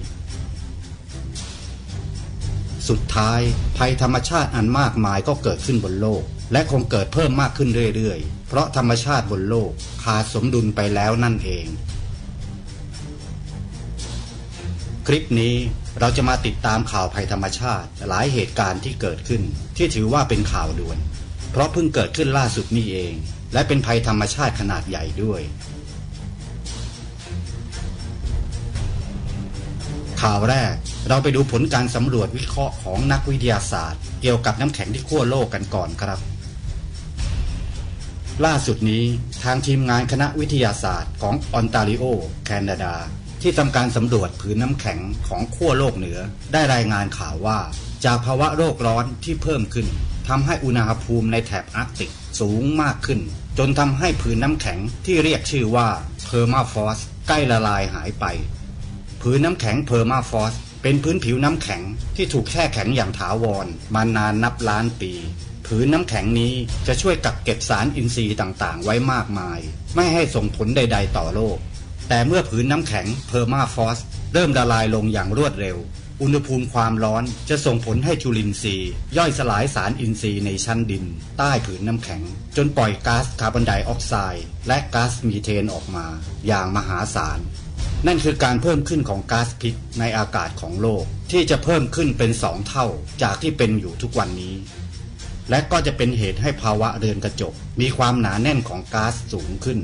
[2.89, 3.41] สุดท้าย
[3.79, 9.71] ภัยธรรมชาติอันมากมายก็เกิดขึ้นบนโลก และคงเกิดเพิ่มมากขึ้นเรื่อยๆ เพราะธรรมชาติบนโลก
[10.05, 11.67] ขาดสมดุลไปแล้วนั่นเอง
[15.07, 15.55] คลิปนี้
[16.00, 19.42] เราจะมาติดตามข่าวภัยธรรมชาติ หลายเหตุการณ์ที่เกิดขึ้น
[19.76, 20.98] ที่ถือว่าเป็นข่าวด่วน
[21.50, 23.14] เพราะเพิ่งเกิดขึ้นล่าสุดนี่เอง
[23.52, 25.40] และเป็นภัยธรรมชาติขนาดใหญ่ด้วย
[30.22, 30.74] ข่าวแรก
[31.09, 36.18] เราไปดูผลการสำรวจวิเคราะห์ของนักวิทยาศาสตร์ เกี่ยวกับน้ำแข็งที่ขั้วโลกกันก่อนครับ
[38.44, 39.05] ล่าสุดนี้
[39.44, 42.05] ทางทีมงานคณะวิทยาศาสตร์ของออนตาริโอ
[42.44, 42.94] แคนาดา
[43.47, 46.18] ที่ทำการสำรวจผืนน้ำแข็งของขั้วโลกเหนือ
[46.53, 47.59] ได้รายงานข่าวว่า
[48.05, 49.86] จากภาวะโลกร้อนที่เพิ่มขึ้น
[50.28, 53.20] ทำให้อุณหภูมิในแถบอาร์กติกสูงมากขึ้น
[53.59, 55.88] จนทำให้ผืนน้ำแข็งที่เรียกชื่อว่า
[56.26, 58.24] permafrost ใกล้ละลายหายไป
[59.22, 61.82] ผืนน้ำแข็ง permafrost เป็นพื้นผิวน้ำแข็ง
[62.16, 65.12] ที่ถูกแช่แข็งอย่างถาวรมานานนับล้านปี
[65.66, 66.55] ผืนน้ำแข็งนี้
[66.86, 69.59] จะช่วยกักเก็บสารอินทรีย์ต่างๆ ไว้มากมาย
[69.95, 71.59] ไม่ให้ส่งผลใด ๆ ต่อโลก
[72.09, 73.99] แต่เมื่อผืนน้ำแข็ง permafrost
[74.32, 75.78] เริ่มละลายลงอย่างรวดเร็ว
[76.22, 81.05] อุณหภูมิความร้อนจะส่งผลให้จุลินทรีย์ย่อยสลายสารอินทรีย์ในชั้นดิน
[81.38, 82.22] ใต้ผืนน้ำแข็ง
[82.57, 86.07] จนปล่อยก๊าซคาร์บอนไดออกไซด์และก๊าซมีเทนออกมา
[86.46, 87.38] อย่างมหาศาล
[88.07, 92.86] นั่นคือการเพิ่มขึ้นของก๊าซพิษในอากาศของโลกที่จะเพิ่มขึ้นเป็นสองเท่า
[93.22, 94.55] จากที่เป็นอยู่ทุกวันนี้
[95.50, 99.78] และก็จะเป็นเหตุให้ภาวะเรือนกระจกมีความหนาแน่นของก๊าซสูงขึ้น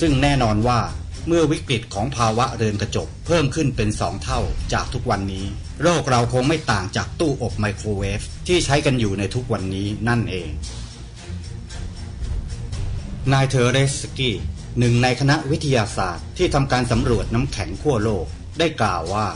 [0.00, 0.80] ซึ่งแน่นอนว่า
[1.26, 4.40] เมื่อวิกฤตของภาวะเรือนกระจกเพิ่มขึ้นเป็นสองเท่า
[4.72, 5.46] จากทุกวันนี้
[5.82, 10.50] โลกเราคงไม่ต่างจากตู้อบไมโครเวฟที่ใช้กันอยู่ในทุกวันนี้นั่นเอง
[13.32, 14.36] นายเทอเรสสกี้
[14.78, 18.26] หนึ่งในคณะวิทยาศาสตร์ที่ทำการสำรวจน้ำแข็งขั้วโลก
[18.58, 19.28] ได้กล่าวว่า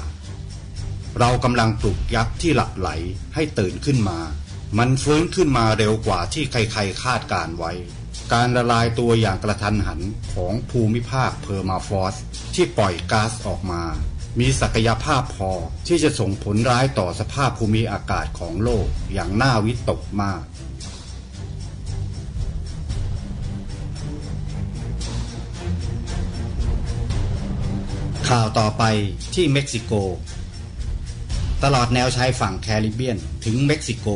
[1.19, 2.89] เรากำลังปลุกยักษ์ที่หลับใหล
[3.35, 4.19] ให้ตื่นขึ้นมา
[4.79, 7.73] มันฟื้นขึ้นมาเร็วกว่าที่ใครๆคาดการณ์ไว้
[8.33, 10.01] การละลายตัวอย่างกะทันหัน
[10.35, 12.15] ของภูมิภาค permafrost
[12.55, 13.83] ที่ปล่อยก๊าซออกมา
[14.41, 15.51] มีศักยภาพพอ
[15.87, 20.43] ที่จะส่งผลร้ายต่อสภาพภูมิอากาศของโลกอย่างน่าวิตกมาก
[28.29, 28.83] ข่าวต่อไป
[29.35, 29.93] ที่เม็กซิโก
[31.65, 34.09] ตลอดแนวชายฝั่งแคริบเบียนถึงเม็กซิโก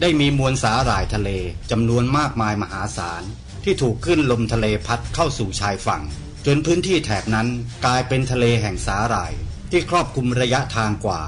[0.00, 1.30] ได้มีมวลสาหร่ายทะเล
[1.70, 3.22] จำนวนมากมายมหาศาล
[3.64, 6.02] ที่ถูกขึ้นลมทะเลพัดเข้าสู่ชายฝั่ง
[6.46, 7.48] จนพื้นที่แถบนั้น
[7.84, 9.32] กลายเป็นทะเลแห่งสาหร่าย
[9.70, 11.20] ที่ครอบคลุมระยะทางกว่า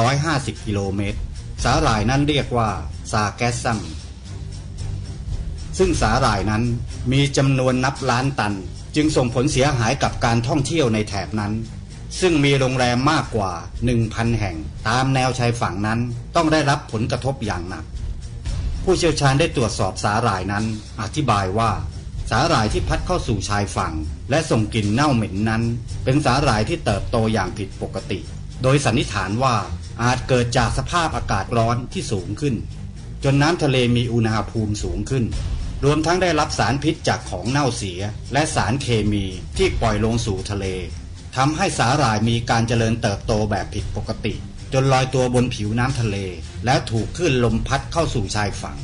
[0.00, 1.20] 150 กิโลเมตร
[1.64, 2.70] สาหร่ายนั้นเรียกว่า
[3.12, 3.80] ซาแกสซัม
[5.78, 6.62] ซึ่งสาหร่ายนั้น
[7.12, 8.54] มีจำนวนนับล้านตัน
[8.96, 11.52] จึงส่งผลเสียหายกับการท่องเที่ยวในแถบนั้น
[12.20, 13.52] ซึ่งมีโรงแรมมากกว่า
[13.94, 14.56] 1,000 แห่ง
[14.88, 16.00] ตามแนวชายฝั่งนั้น
[16.36, 17.84] ต้องได้รับผลกระทบอย่างหนัก
[18.88, 20.64] ผู้เชี่ยวชาญได้ตรวจสอบสาหร่ายนั้น
[21.02, 21.70] อธิบายว่า
[22.30, 23.94] สาหร่ายที่พัดเข้าสู่ชายฝั่ง
[24.30, 25.62] และส่งกลิ่นเน่าเหม็นนั้น
[26.04, 28.18] เป็นสาหร่ายที่เติบโตอย่างผิดปกติ
[28.62, 29.54] โดยสันนิษฐานว่า
[30.02, 32.54] อาจเกิดจากสภาพอากาศร้อนที่สูงขึ้น
[33.24, 35.24] จนน้ำทะเลมีอุณหภูมิสูงขึ้น
[35.84, 38.00] รวมทั้งได้รับสารพิษจากของเน่าเสีย
[38.32, 39.24] และสารเคมี
[39.56, 40.66] ที่ปล่อยลงสู่ทะเล
[41.36, 44.34] ทำให้สาหร่ายมีการเจริญเติบโตแบบผิดปกติ
[44.76, 46.16] จนลอยตัวบนผิวน้ำทะเล
[46.64, 48.78] แล้วถูกคลื่นลมพัดเข้าสู่ชายฝั่ง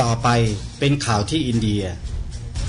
[0.00, 0.28] ต่อไป
[0.78, 1.82] เป็นข่าวที่อินเดีย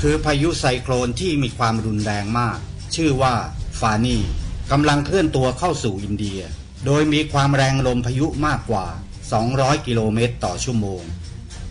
[0.01, 2.57] คือพายุไซโคลนที่มีความรุนแรงมาก
[2.95, 3.33] ชื่อว่า
[3.79, 4.19] ฟานี
[4.71, 6.39] กำลังเคลื่อนตัวเข้าสู่อินเดีย
[6.85, 8.85] โดยมีความแรงลมพายุมากกว่า
[9.35, 11.01] 200 กิโลเมตรต่อชั่วโมง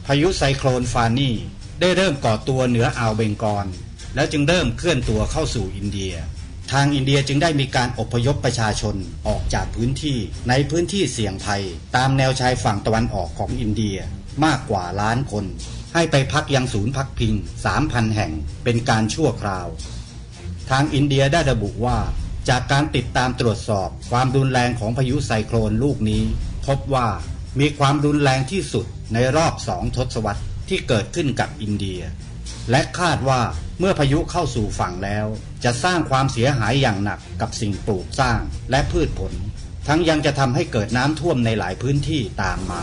[0.07, 1.37] พายุไซโคลนฟานี่
[1.81, 3.67] ได้เริ่มก่อตัวเหนืออ่าวเบงกอล
[4.15, 6.15] แล้วจึงเริ่มเคลื่อนตัวเข้าสู่อินเดีย
[6.73, 8.97] ทางอินเดียจึงได้มีการอพยพประชาชน
[9.29, 10.19] ออกจากพื้นที่
[10.49, 11.63] ในพื้นที่เสี่ยงภัย
[11.97, 13.97] ตามแนวชายฝั่งตะวันออกของอินเดีย
[14.45, 15.45] มากกว่าล้านคน
[15.95, 17.33] ให้ไปพักยังศูนย์พักพิง
[17.75, 18.33] 3,000 แห่ง
[18.65, 19.67] เป็นการชั่วคราว
[20.71, 21.99] ทางอินเดียได้ระบุว่า
[22.49, 26.23] จากการติดตามตรวจสอบความรุนแรงของพายุไซโคลนลูกนี้
[26.67, 27.09] พบว่า
[27.61, 32.01] มีความรุนแรงที่สุดในรอบสองทศวรรษที่เกิดขึ้นกับอินเดีย
[32.71, 33.41] และคาดว่า
[33.79, 35.27] เมื่อพายุเข้าสู่ฝั่งแล้ว
[35.65, 38.41] จะสร้างความเสียหายอย่างหนักกับสิ่งปลูกสร้าง
[38.71, 39.33] และพืชผล
[39.89, 42.83] ทั้งยังจะทำให้เกิดน้ำท่วมในหลายพื้นที่ตามมา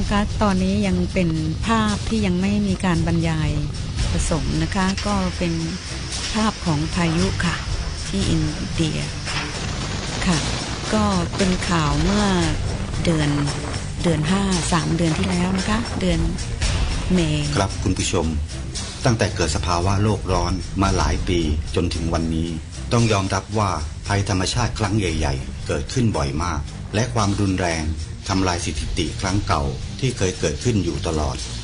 [0.00, 1.30] างคะตอนนี้ยังเป็น
[1.66, 3.50] ภาพที่ยังไม่มีการบรรยาย
[4.12, 5.54] ผสมนะคะ ก็เป็น
[6.34, 7.56] ภาพของพายุค่ะ
[8.08, 8.42] ที่อิน
[8.72, 9.00] เดีย
[10.26, 10.38] ค่ะ
[10.94, 11.04] ก็
[11.36, 12.26] เป็นข่าวเมื่อ
[13.04, 13.30] เดือน
[14.02, 14.42] เดือนห้า
[14.72, 16.20] สามเดือนที่แล้วนะคะ เดือน
[17.12, 18.26] เมษครับคุณผู้ชม
[19.04, 21.40] ตั้งแต่เกิดสภาวะโลกร้อนมาหลายปี
[21.74, 22.48] จนถึงวันนี้
[22.92, 23.70] ต้องยอมรับว่า
[24.06, 26.60] ภัยธรรมชาติครั้งใหญ่ ๆ เกิดขึ้นบ่อยมาก
[26.94, 27.82] และความรุนแรง
[28.28, 29.62] ทำลายสถิติครั้งเก่า
[30.00, 31.60] ที่เคยเกิดขึ้นอยู่ตลอดค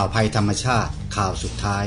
[0.00, 1.84] ข่าวภัยธรรมชาติข่าวสุดท้าย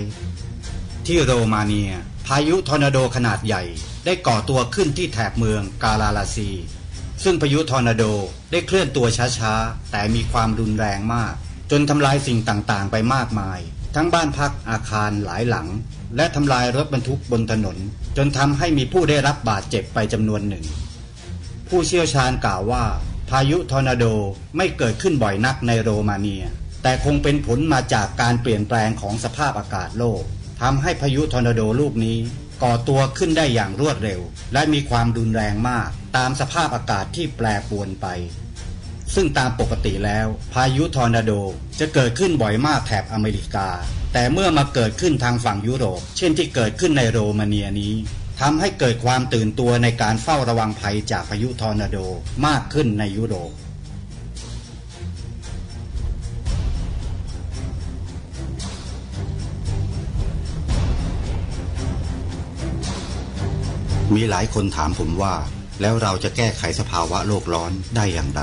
[1.07, 1.91] ที่โรมาเนีย
[2.27, 3.63] พายุทอร์นาโดขนาดใหญ่
[4.05, 6.49] ได้ก่อตัวขึ้นที่แถบเมืองกาลาราซี
[7.23, 8.03] ซึ่งพายุทอร์นาโด
[8.51, 9.07] ได้เคลื่อนตัว
[9.39, 11.33] ช้าๆ แต่มีความรุนแรงมาก
[11.71, 13.59] จนทำลายสิ่งต่างๆ ไปมากมาย
[13.95, 15.67] ทั้งบ้านพักอาคารหลายหลัง
[16.15, 17.77] และทำลายรถบรรทุกบนถนน
[18.17, 20.65] จนทำให้มีผู้ได้รับบาดเจ็บไปจำนวนหนึ่ง
[21.69, 22.83] ผู้เชี่ยวชาญกล่าวว่า
[23.29, 24.05] พายุทอร์นาโด
[24.57, 26.45] ไม่เกิดขึ้นบ่อยนักในโรมาเนีย
[26.83, 30.21] แต่คงเป็นผลมาจากการเปลี่ยนแปลงของสภาพอากาศโลก
[30.61, 32.17] ทำให้พายุทอร์นาโดลูกนี้
[32.63, 34.21] ก่อตัวขึ้นได้อย่างรวดเร็ว
[34.53, 38.07] และมีความรุนแรงมาก ตามสภาพอากาศที่แปรปรวนไป
[39.15, 41.31] ซึ่งตามปกติแล้ว พายุทอร์นาโด
[41.79, 43.69] จะเกิดขึ้นบ่อยมากแถบอเมริกา
[44.13, 47.93] แต่เมื่อมาเกิดขึ้นทางฝั่งยุโรป เช่นที่เกิดขึ้นในโรมาเนียนี้
[48.41, 51.97] ทำให้เกิดความตื่นตัวในการเฝ้าระวังภัยจากพายุทอร์นาโด
[52.45, 53.51] มากขึ้นในยุโรป
[64.15, 65.35] มีหลายคนถามผมว่า
[65.81, 68.41] แล้วเราจะแก้ไขสภาวะโลกร้อนได้อย่างไร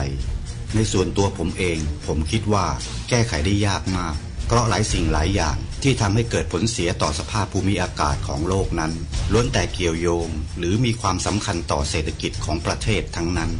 [0.74, 2.66] ในส่วนตัวผมเอง ผมคิดว่า
[3.08, 4.14] แก้ไขได้ยากมาก
[4.46, 8.92] เพราะหลายสิ่งหลายอย่างที่ทำให้เกิดผลเสียต่อสภาพภูมิอากาศของโลกนั้น
[9.32, 10.28] ล้วนแต่เกี่ยวโยง
[10.58, 13.50] หรือมีความสำคัญต่อเศรษฐกิจของประเทศทั้งนั้น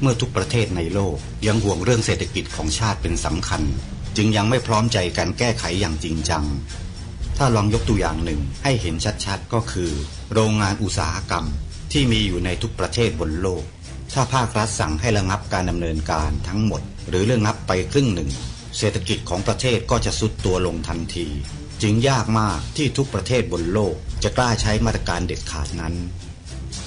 [0.00, 1.16] เมื่อทุกประเทศในโลก
[1.46, 3.62] ยังห่วงเรื่องเศรษฐกิจของชาติเป็นสำคัญ
[4.16, 6.44] จึงยังไม่พร้อมใจกันแก้ไขอย่างจริงจัง
[7.38, 9.90] ถ้าลองยกตัวอย่างหนึ่งให้เห็นชัดๆก็คือ
[10.34, 11.46] โรงงานอุตสาหกรรม
[11.92, 13.64] ที่มีอยู่ในทุกประเทศบนโลก
[14.12, 18.30] ถ้าภาครัฐสั่งให้ระงับการดำเนินการทั้งหมด หรือระงับไปครึ่งหนึ่ง
[18.78, 21.26] เศรษฐกิจของประเทศก็จะสุดตัวลงทันที
[21.82, 25.94] จึงยากมากที่ทุกประเทศบนโลกจะกล้าใช้มาตรการเด็ดขาดนั้น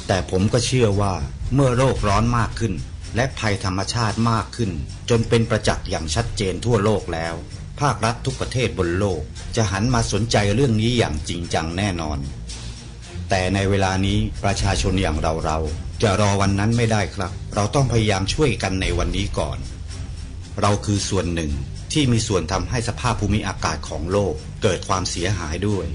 [0.07, 1.13] แต่ผมก็เชื่อว่า
[1.53, 2.73] เมื่อโลกร้อนมากขึ้น
[3.15, 4.71] และภัยธรรมชาติมากขึ้น
[5.09, 7.35] จนเป็นประจักษ์อย่างชัดเจนทั่วโลกแล้ว
[7.79, 9.21] ภาครัฐทุกประเทศบนโลก
[9.55, 12.19] จะหันมาสนใจเรื่องนี้อย่างจริงจังแน่นอน
[13.29, 19.57] แต่ในเวลานี้ประชาชนอย่างเราเราๆจะรอวันนั้นไม่ได้ครับ เราต้องพยายามช่วยกันในวันนี้ก่อน
[20.61, 21.51] เราคือส่วนหนึ่ง
[21.93, 24.33] ที่มีส่วนทำให้สภาพภูมิอากาศของโลก
[24.63, 25.85] เกิดความเสียหายด้วย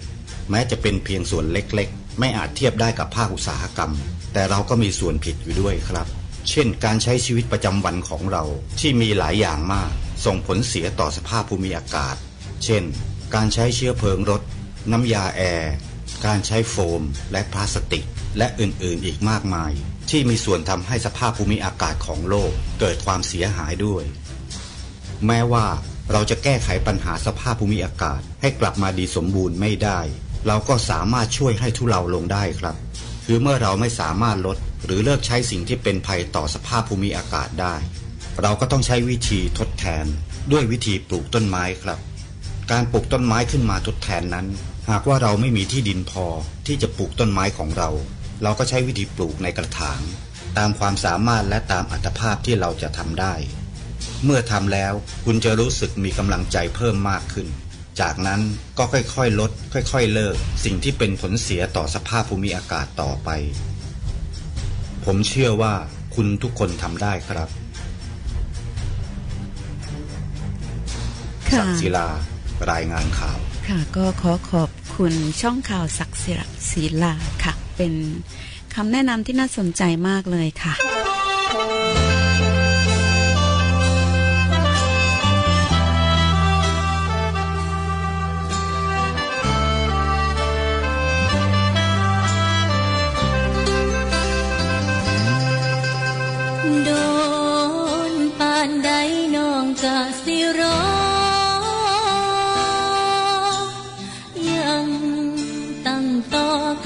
[0.50, 3.92] แม้จะเป็นเพียงส่วนเล็กๆ ไม่อาจเทียบได้กับภาคอุตสาหกรรม
[4.32, 6.06] แต่เราก็มีส่วนผิดอยู่ด้วยครับ
[6.50, 8.44] เช่น การใช้ชีวิตประจำวันของเรา
[8.80, 9.90] ที่มีหลายอย่างมาก
[10.24, 12.16] ส่งผลเสียต่อสภาพภูมิอากาศ
[12.64, 12.82] เช่น
[13.34, 14.42] การใช้เชื้อเพลิงรถ
[14.90, 15.72] น้ำยาแอร์
[16.26, 18.04] การใช้โฟมและพลาสติก
[18.38, 19.72] และอื่นๆอีกมากมาย
[20.10, 22.50] ที่มีส่วนทำให้สภาพภูมิอากาศของโลก
[22.80, 24.04] เกิดความเสียหายด้วย
[25.26, 25.66] แม้ว่า
[26.12, 30.00] เราจะแก้ไขปัญหาสภาพภูมิอากาศให้กลับมาดีสมบูรณ์ไม่ได้
[30.46, 32.76] เราก็สามารถช่วยให้ทุเลาลงได้ครับ
[33.26, 37.74] คือเมื่อเราไม่สามารถลด หรือเลิกใช้สิ่งที่เป็นภัยต่อสภาพภูมิอากาศได้
[38.42, 40.04] เราก็ต้องใช้วิธีทดแทน
[40.52, 41.98] ด้วยวิธีปลูกต้นไม้ครับ
[42.70, 44.46] การปลูกต้นไม้ขึ้นมาทดแทนนั้น
[44.94, 46.26] หากว่าเราไม่มีที่ดินพอ
[46.66, 47.90] ที่จะปลูกต้นไม้ของเรา
[48.42, 50.00] เราก็ใช้วิธีปลูกในกระถาง
[50.58, 53.34] ตามความสามารถและตามอัตภาพที่เราจะทำได้
[54.24, 54.92] เมื่อทำแล้ว
[55.24, 57.46] คุณจะรู้สึกมีกำลังใจเพิ่มมากขึ้น
[58.00, 58.40] จากนั้น
[58.78, 63.30] ก็ค่อยๆลด ค่อยๆเลิก สิ่งที่เป็นผลเสียต่อสภาพภูมิอากาศต่อไป
[65.04, 65.74] ผมเชื่อว่า
[66.14, 67.48] คุณทุกคนทำได้ครับ
[71.50, 72.08] ค่ะศักดิ์ศิลา
[72.70, 73.38] รายงานข่าว
[73.68, 77.14] ค่ะก็ขอขอบ คุณช่องข่าวศักดิ์ศิลป์ศิลา
[77.44, 77.92] ค่ะ เป็น
[78.74, 80.74] คำแนะนำที่น่าสนใจมากเลยค่ะ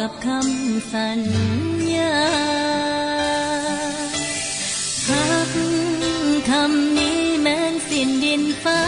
[0.08, 1.20] กับคำสัญ
[1.94, 2.16] ญา
[5.08, 5.50] หัก
[6.50, 8.82] คำนี้แม้นสิ้นดินฟ้า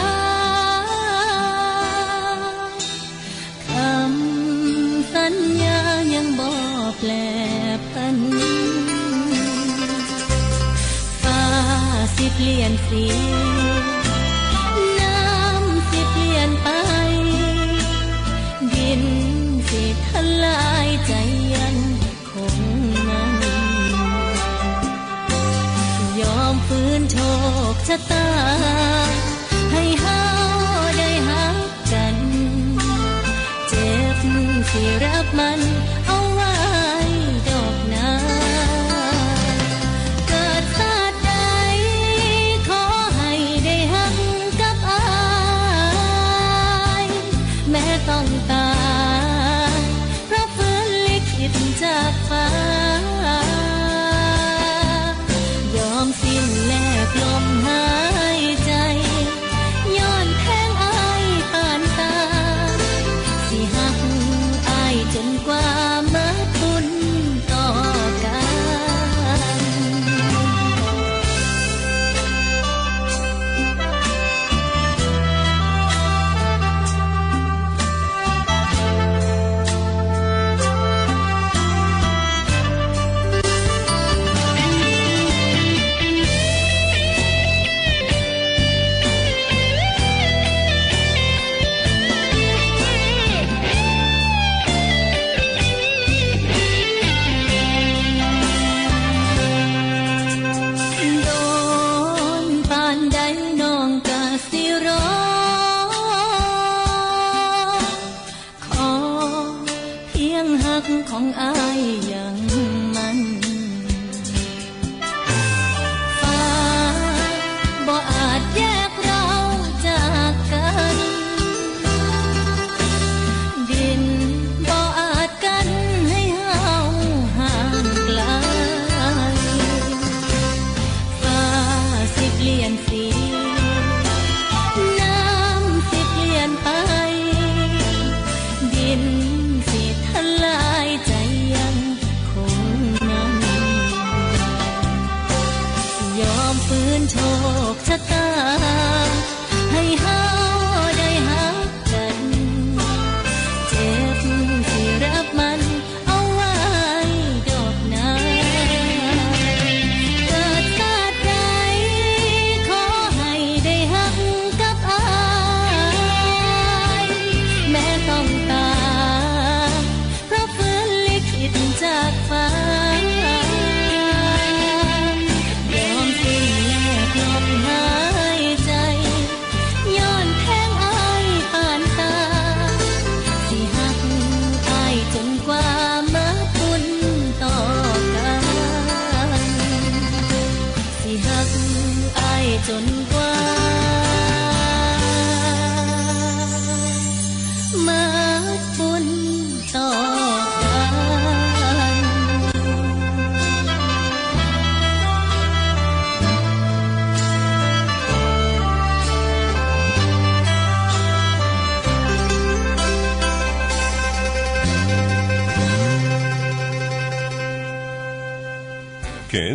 [3.69, 5.79] คำสัญญา
[6.13, 6.51] ยังบ่
[6.99, 7.11] แปล
[7.91, 8.17] พัน
[11.23, 11.41] ฟ้า
[12.15, 13.03] สิเปลี่ยนสี
[27.89, 28.98] ชะตา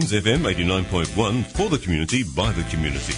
[0.04, 3.14] Cairns FM 89.1 for the community by the community.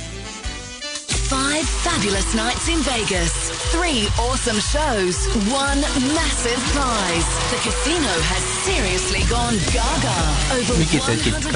[1.27, 3.33] Five fabulous nights in Vegas.
[3.73, 5.19] Three awesome shows.
[5.51, 5.81] One
[6.15, 7.27] massive prize.
[7.51, 10.19] The casino has seriously gone gaga
[10.59, 11.47] over $100,000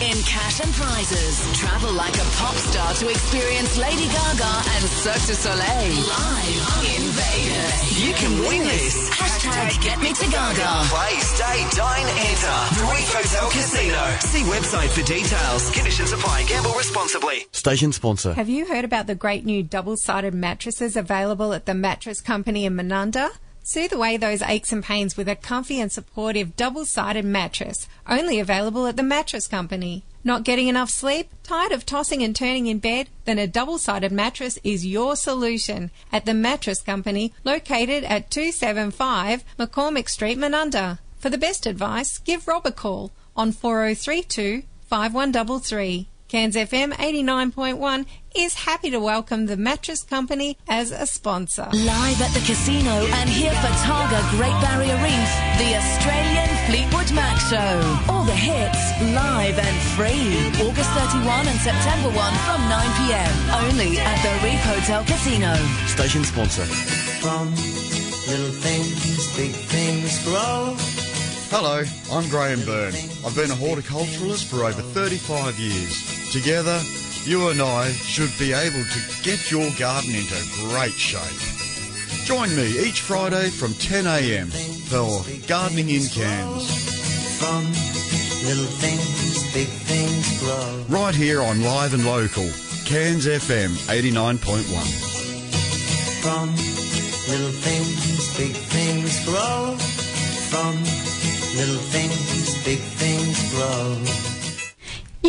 [0.00, 1.36] in cash and prizes.
[1.52, 6.64] Travel like a pop star to experience Lady Gaga and Cirque du Soleil live
[6.96, 8.00] in Vegas.
[8.00, 9.10] You can win this.
[9.10, 10.70] Hashtag Get Me to Gaga.
[10.88, 12.58] Play, stay, dine, enter.
[12.72, 14.02] The Reef Hotel Casino.
[14.20, 15.70] See website for details.
[15.70, 16.44] Conditions apply.
[16.48, 17.46] Gamble responsibly.
[17.52, 18.32] Station sponsor.
[18.32, 22.74] Have you heard about the great new double-sided mattresses available at the mattress company in
[22.76, 23.30] Mananda?
[23.68, 28.40] Soothe away those aches and pains with a comfy and supportive double sided mattress, only
[28.40, 30.04] available at the Mattress Company.
[30.24, 31.28] Not getting enough sleep?
[31.42, 33.10] Tired of tossing and turning in bed?
[33.26, 39.44] Then a double sided mattress is your solution at the Mattress Company, located at 275
[39.58, 40.98] McCormick Street, Menunda.
[41.18, 46.08] For the best advice, give Rob a call on 4032 5133.
[46.28, 48.04] Cairns FM 89.1
[48.36, 51.66] is happy to welcome the Mattress Company as a sponsor.
[51.72, 57.40] Live at the casino and here for Targa Great Barrier Reef, the Australian Fleetwood Mac
[57.48, 58.12] Show.
[58.12, 60.68] All the hits live and free.
[60.68, 63.64] August 31 and September 1 from 9pm.
[63.64, 65.54] Only at the Reef Hotel Casino.
[65.86, 66.66] Station sponsor.
[67.24, 67.54] From
[68.28, 70.76] little things, big things grow.
[71.50, 72.92] Hello, I'm Graham Byrne.
[73.24, 76.30] I've been a horticulturalist for over 35 years.
[76.30, 76.78] Together,
[77.24, 80.36] you and I should be able to get your garden into
[80.68, 81.40] great shape.
[82.26, 84.52] Join me each Friday from 10am
[84.92, 86.68] for Gardening in Cairns.
[87.40, 87.64] From
[88.44, 90.84] little things, big things grow.
[90.90, 92.44] Right here on Live and Local,
[92.84, 94.64] Cairns FM 89.1.
[96.20, 96.50] From
[97.32, 99.76] little things, big things grow.
[100.50, 101.07] From
[101.58, 103.98] little things, big things grow.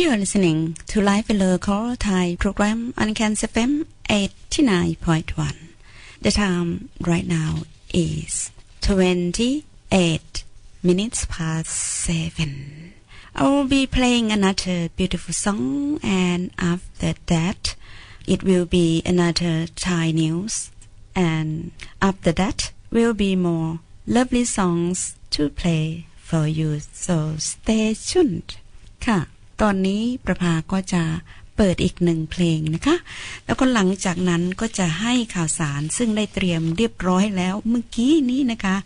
[0.00, 5.56] You are listening to Live Below Call Thai program on Cairns FM 89.1.
[6.22, 7.62] The time right now
[7.92, 10.44] is 28
[10.84, 12.92] minutes past 7.
[13.34, 17.74] I will be playing another beautiful song, and after that,
[18.28, 20.70] it will be another Thai news,
[21.12, 26.70] and after that, will be more lovely songs to play for you.
[27.04, 27.16] So
[27.50, 28.50] stay tuned.
[29.06, 29.18] ค่ะ
[29.60, 31.02] ตอนนี้ประภาก็จะ
[31.56, 32.96] เปิดอีกหนึ่งเพลงนะคะ
[33.46, 38.76] แล้วก็หลังจากนั้นก็จะให้ข่าวสารซึ่งได้เตรียมเรียบร้อยแล้วเมื่อกี้นี้นะคะ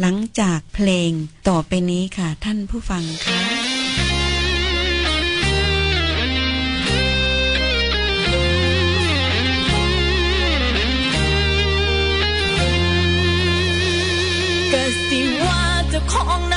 [0.00, 1.10] หลังจากเพลง
[1.48, 3.40] ต่อไปนี้ค่ะท่านผู้ฟังคะ
[14.72, 16.47] ก็สิว่าเจ้าของ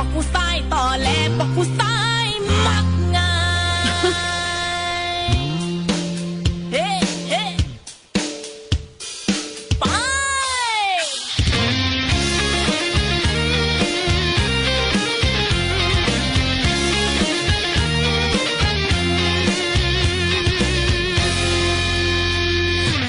[0.00, 1.08] บอกผู้ชายต่อแหล
[1.38, 2.26] บอกผู้ชาย
[2.66, 3.34] มักง่า
[3.80, 3.82] ย
[6.72, 6.88] เฮ้
[7.28, 7.44] เฮ้
[9.80, 9.84] ไป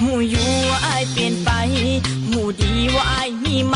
[0.02, 1.50] หูอยู่ว่าอายเปลี่ยนไป
[2.28, 3.74] หูดีว่าอายมีไห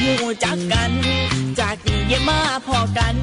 [0.00, 0.12] หู
[0.44, 0.92] จักกัน
[1.60, 3.16] จากนี้อย่ามาพอกัน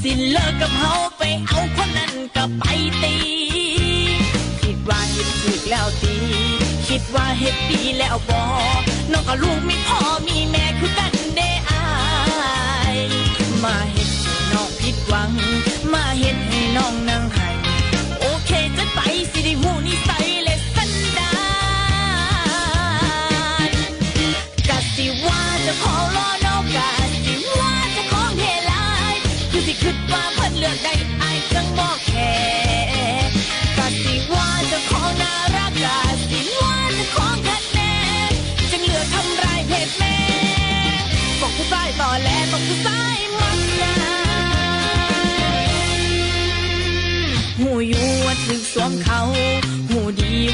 [0.00, 2.64] สิเลิกกับเฮาไปเอาคนนั้นก็ไป
[3.02, 3.14] ตี
[4.62, 6.14] คิดว่าเฮ็ดถูกแล้วตี
[6.88, 8.44] คิดว่าเฮ็ดดีแล้วบอ
[9.12, 11.84] น้องกับลูกมีพ่อมีแม่คือกันเด้อา
[12.94, 12.96] ย
[13.64, 14.10] มาเฮ็ด
[14.52, 15.32] น้องผิดหวัง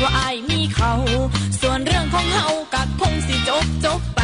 [0.03, 0.93] ว่าอายมีเขา
[1.61, 4.23] ส่วนเรื่องของเฮากัคงสิจบจบไป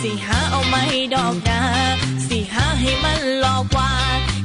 [0.00, 0.84] สิหาเอาไม่
[1.14, 1.60] ดอกนา
[2.28, 3.92] สิหาให้มันหลอกกว่า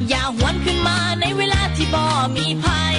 [0.10, 2.03] อย่าหวนขึ้นมาในเวลาที่บ่
[2.38, 2.98] มีภัย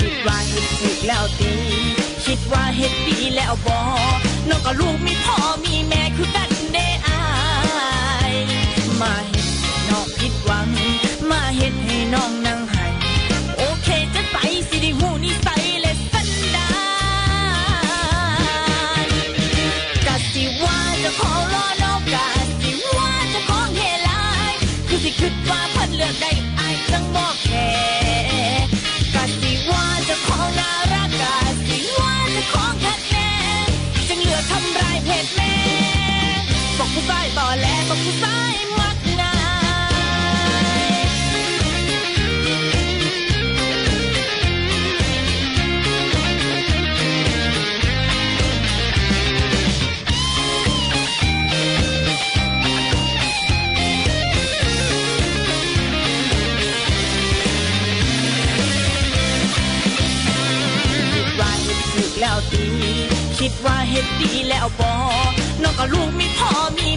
[0.00, 1.52] คิดว่าเฮ็ดถูกแล้วตี
[2.24, 3.80] คิดว่าเฮ็ดดีแล้วบอ
[4.48, 6.50] น้องก็ลูกมีพ่อมีแม่คือกัน
[64.20, 64.92] ดีแล้วบอ
[65.62, 66.87] น้องก็ลูกมีพ่อมี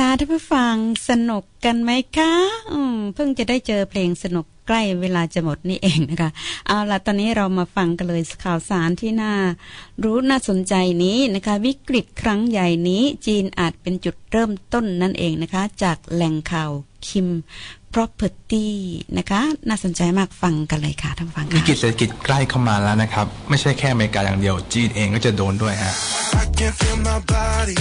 [0.00, 0.74] คะท่านผู้ฟัง
[1.08, 2.32] สนุกกันไหมคะ
[2.72, 6.30] อืมเพิ่งจะได้เจอเพลงสนุก ใกล้เวลาจะหมดนี่เองนะคะ
[6.66, 9.32] เอาล่ะตอนนี้เรามาฟังกันเลยข่าวสารที่น่า
[10.04, 10.74] รู้น่าสนใจ
[11.04, 16.70] นี้นะคะ วิกฤตครั้งใหญ่นี้จีนอาจเป็นจุดเริ่มต้นนั่นเองนะคะ จากแหล่งข่าว
[17.08, 17.28] คิม
[17.94, 18.68] property
[19.18, 25.92] นะคะ น่าสนใจมากฟังกันเลยค่ะท่านผู้ฟังวิค่ะกฤตเศรษฐกิจใกล้เข้ามาแล้วนะครับ ไม่ใช่แค่อเมริกาอย่างเดียว จีนเองก็จะโดนด้วยฮะ
[26.42, 27.76] I can feel my body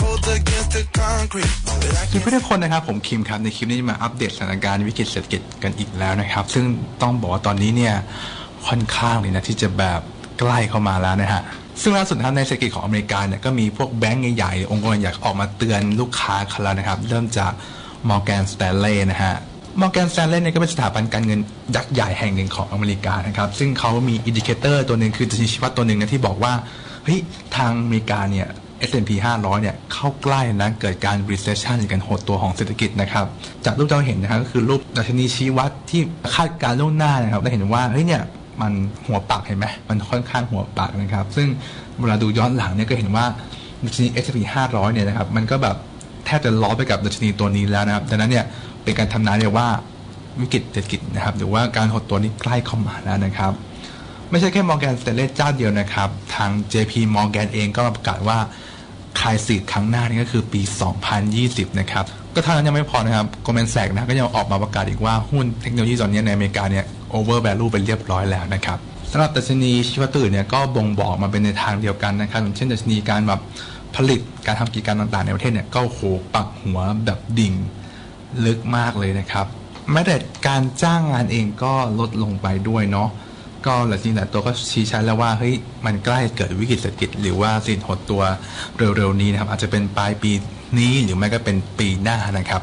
[0.00, 1.54] cold against the concrete.
[1.66, 6.64] But I คือเพื่อนๆทุกคนนะครับ ผมคิมครับ ในคลิปนี้จะมาอัปเดตสถานการณ์วิกฤตเศรษฐกิจกันอีกแล้วนะครับครับ ซึ่ง
[7.02, 7.94] ต้องบอกว่าตอนนี้เนี่ย
[8.66, 10.00] ค่อนข้างเลยนะที่จะแบบ
[10.38, 11.42] ใกล้เข้ามาแล้วนะฮะ
[11.82, 17.52] ซึ่งล่าสุดนะครับในเศรษฐกิจของอเมริกาเนี่ยก็มีพวกแบงก์ใหญ่ๆองค์กรใหญ่ออกมาเตือนลูกค้าเขาแล้วนะครับ เริ่มจาก
[18.10, 19.34] Morgan Stanley นะฮะ
[19.80, 21.40] Morgan Stanley เนี่ยก็เป็นสถาบันการเงิน
[21.76, 26.52] ยักษ์ใหญ่แห่งหนึ่งของอเมริกานะครับ ซึ่งเขามี indicator ตัวหนึ่งคือตัวชี้วัดตัวหนึ่งนะที่บอกว่า
[27.04, 27.20] เฮ้ย
[27.56, 28.48] ทางอเมริกาเนี่ย
[28.88, 33.26] S&P 500 เนี่ยเข้าใกล้นะเกิดการ recession การหดตัวของเศรษฐกิจนะครับ
[33.64, 36.00] จากรูปที่เราเห็นนะครับก็คือรูปดัชนีชี้วัดที่
[36.34, 38.22] คาดการณ์ล่วงหน้านะครับได้เห็นว่าเฮ้ยเนี่ย
[38.60, 38.72] มัน
[39.06, 41.48] หัวปากเห็นไหมมันค่อนข้างหัวปากนะครับ ซึ่ง
[42.00, 43.24] เวลาดูย้อนหลังเนี่ยก็เห็นว่า
[43.84, 44.38] ดัชนี S&P
[44.68, 45.76] 500 เนี่ยนะครับมันก็แบบ
[46.26, 48.44] แทบจะล้อไปกับดัชนีตัวนี้แล้วนะครับดังนั้นเนี่ย
[48.82, 49.66] เป็นการทำนายเลยว่า
[50.40, 53.52] วิกฤตเศรษฐกิจนะครับหรือว่าการหดตัวนี้ใกล้เข้ามาแล้วนะครับ
[54.30, 58.38] ไม่ใช่แค่ Morgan Stanley เจ้าเดียวนะครับ ทาง JP Morgan เองก็ประกาศว่า
[59.20, 60.60] คายสีดครั้งหน้านี่ก็คือปี
[61.20, 62.04] 2020 นะครับ
[62.34, 66.84] ก็เท่านั้นยังไม่พอนะครับ Goldman Sachs นะก็ยังออกมาประกาศอีกว่าหุ้นเทคโนโลยีตอนนี้ในอเมริกาเนี่ย
[67.16, 68.78] over value ไปเรียบร้อยแล้วนะครับ
[69.10, 73.40] สำหรับดัชนีชีวตื่นเนี่ยก็บ่งบอกมาเป็นในทางเดียวกันนะครับอย่างเช่นดัชนีการแบบ
[73.96, 76.00] ผลิตการทำกิจการต่างๆ ในประเทศเนี่ยก็โห
[76.34, 77.54] ปักหัวแบบดิ่ง
[78.44, 79.46] ลึกมากเลยนะครับ
[79.92, 80.16] แม้แต่
[80.48, 83.08] การจ้างงานเองก็ลดลงไปด้วยเนาะ
[83.66, 85.54] ก็หลายทีหลายตัวก็ชี้ชัดแล้วว่าเฮ้ย
[85.86, 88.22] มันใกล้เกิดวิกฤตเศรษฐกิจหรือว่าสินหดตัว
[88.96, 90.32] เร็วๆนี้นะครับอาจจะเป็นปลายปี
[90.78, 92.62] นี้หรือไม่ก็เป็นปีหน้านะครับ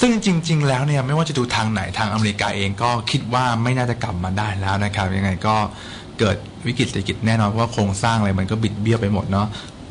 [0.00, 5.56] ซึ่งจริง ๆ แล้วเนี่ยไม่ว่าจะดูทางไหนทางอเมริกาเองก็คิดว่าไม่น่าจะกลับมาได้แล้วนะครับ ยังไงก็
[6.18, 9.46] เกิดวิกฤตเศรษฐกิจแน่นอนเพราะว่าโครงสร้างอะไรมันก็บิดเบี้ยวไปหมดเนาะ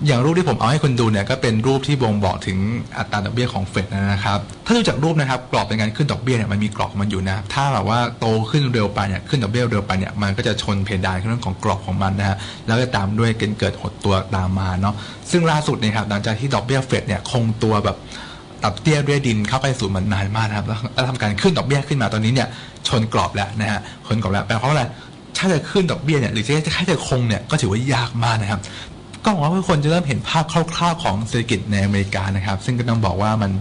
[0.05, 2.57] อย่างรูปที่ผมเอาให้คุณดูเนี่ยก็เป็นรูปที่บ่งบอกถึง
[2.97, 12.37] อัตราดอกเบี้ยของเฟดนะครับ ถ้าดูจากรูปนะครับกรอบเป็นการขึ้นดอกเบี้ยเนี่ยมันมีกรอบของมันอยู่นะ ถ้าแบบว่าโตขึ้นเร็วไปเนี่ยขึ้นดอกเบี้ยเร็วไปเนี่ยมันก็จะชนเพดานเรื่องของกรอบของมันนะฮะ
[12.67, 14.95] แล้วก็ตามด้วยเกิดเกิดหดตัวตามมาเนาะ
[15.31, 17.97] ซึ่งล่าสุดเนี่ยครับหลังจากที่ดอกเบี้ยเฟดเนี่ยคงตัวแบบ
[18.63, 22.47] ตับเตี้ยด้วยดินเข้าไปสู่มันนานมากนะครับแล้วทำการขึ้นดอกเบี้ยขึ้นมาตอนนี้เนี่ย
[22.87, 24.85] ชนกรอบแล้วนะฮะชนกรอบแล้วแปลว่าอะไร
[25.37, 28.61] ถ้าจะขึ้นดอกเบี้ยเนี่ยหรือจะแค่จะคงเนี่ยก็ถือว่ายากมากนะครับ
[29.29, 33.51] ก็หวังว่าทุกคนจะเริ่มเห็นภาพคร่าวๆ ของเศรษฐกิจในอเมริกานะครับ ซึ่งก็ต้องบอกว่ามัน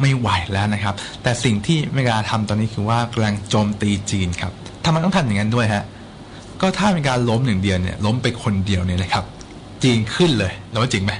[0.00, 4.52] ไม่ไหวแล้วนะครับ แต่สิ่งที่อเมริกาทำตอนนี้คือว่ากำลังโจมตีจีนครับ
[4.84, 5.84] ทำไมต้องทำอย่างนั้นด้วยฮะ
[6.60, 9.24] ก็ถ้าอเมริกาล้มหนึ่งเดียวเนี่ยล้มไปคนเดียวเนี่ยนะครับ
[9.82, 11.12] จีนขึ้นเลยแล้วว่าจริงไหม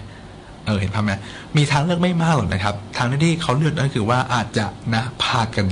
[0.66, 1.12] เออเห็นภาพไหม
[1.56, 5.66] มีทางเลือกไม่มากหรอกนะครับ ทางที่เขาเลือกนั่นคือว่าอาจจะนะพากัน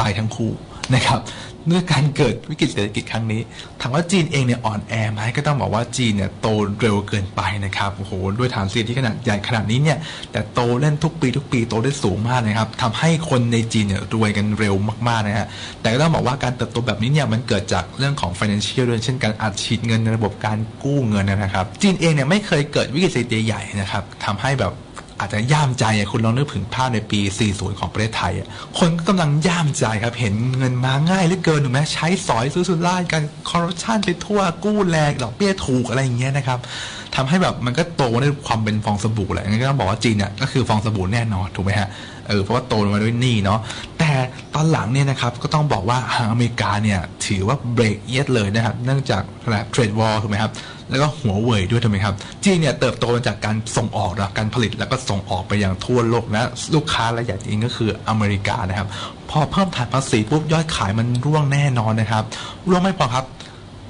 [0.00, 0.52] ตายทั้งคู่
[0.94, 1.20] นะครับ
[1.66, 3.40] เมื่อการเกิดวิกฤตเศรษฐกิจครั้งนี้
[3.80, 6.48] ถามว่าจีนเองเนี่ยอ่อนแอไหมก็ต้องบอกว่าจีนเนี่ยโต
[6.80, 9.98] เร็วเกินไปนะครับโอ้โหด้วยฐานเศรษฐกิจที่ขนาดใหญ่ขนาดนี้เนี่ย
[10.32, 14.74] แต่โตเล่นทุกปีทุกปีโตได้สูงมากนะครับทำให้คนในจีนเนี่ยรวยกันเร็ว
[15.08, 15.46] มากๆนะฮะ
[15.82, 24.74] แต่ก็ต้องบอกว่าการเติบโตแบบนี้เนี่ยมันเกิดจากเรื่องของ financial ด้วยเช่นการอัดฉีดเงินในระบบการกู้เงินนะครับ จีนเองเนี่ยไม่เคยเกิดวิกฤตเศรษฐกิจใหญ่นะครับทำให้แบบ
[25.22, 27.20] อาจจะย่ามใจคุณลองนึกถึงภาพในปี
[27.50, 28.32] 40 ของประเทศไทย
[28.78, 36.58] คนก็กำลังย่ามใจครับ เห็นเงินมาง่ายเหลือเกินถูกไหมใช้สอยซื้อสุร่ากันคอร์รัปชันไปทั่วกู้แรงดอกเบี้ยถูกอะไรอย่างเงี้ยนะครับ
[37.14, 41.88] ทำให้แบบมันก็โตด้วยความเป็นฟองสบู่แหละงั้นก็ต้องบอกว่าจีนเนี่ยก็คือฟองสบู่แน่นอนถูกไหมฮะ
[42.28, 43.60] เออเพราะว่าโตมาด้วยหนี้เนาะ
[43.98, 44.10] แต่
[44.54, 50.52] ตอนหลังเนี่ยนะครับก็ต้องบอกว่าทางอเมริกาเนี่ยถือว่าเบรกเอียดเลยนะครับเนื่องจากอะไรเทรดวอลถูกไหมครับ
[50.90, 56.42] แล้วก็หัวเว่ยด้วยถูกไหมครับจีนเนี่ยเติบโตมาจากการส่งออกนะการผลิตแล้วก็ส่งออกไปยังทั่วโลกและ
[56.74, 58.88] ลูกค้ารายใหญ่จริงก็คืออเมริกานะครับ
[59.30, 62.24] พอเพิ่มฐานภาษีปุ๊บยอดขายมันร่วงแน่นอนนะครับ
[62.68, 63.24] ร่วงไม่พอครับ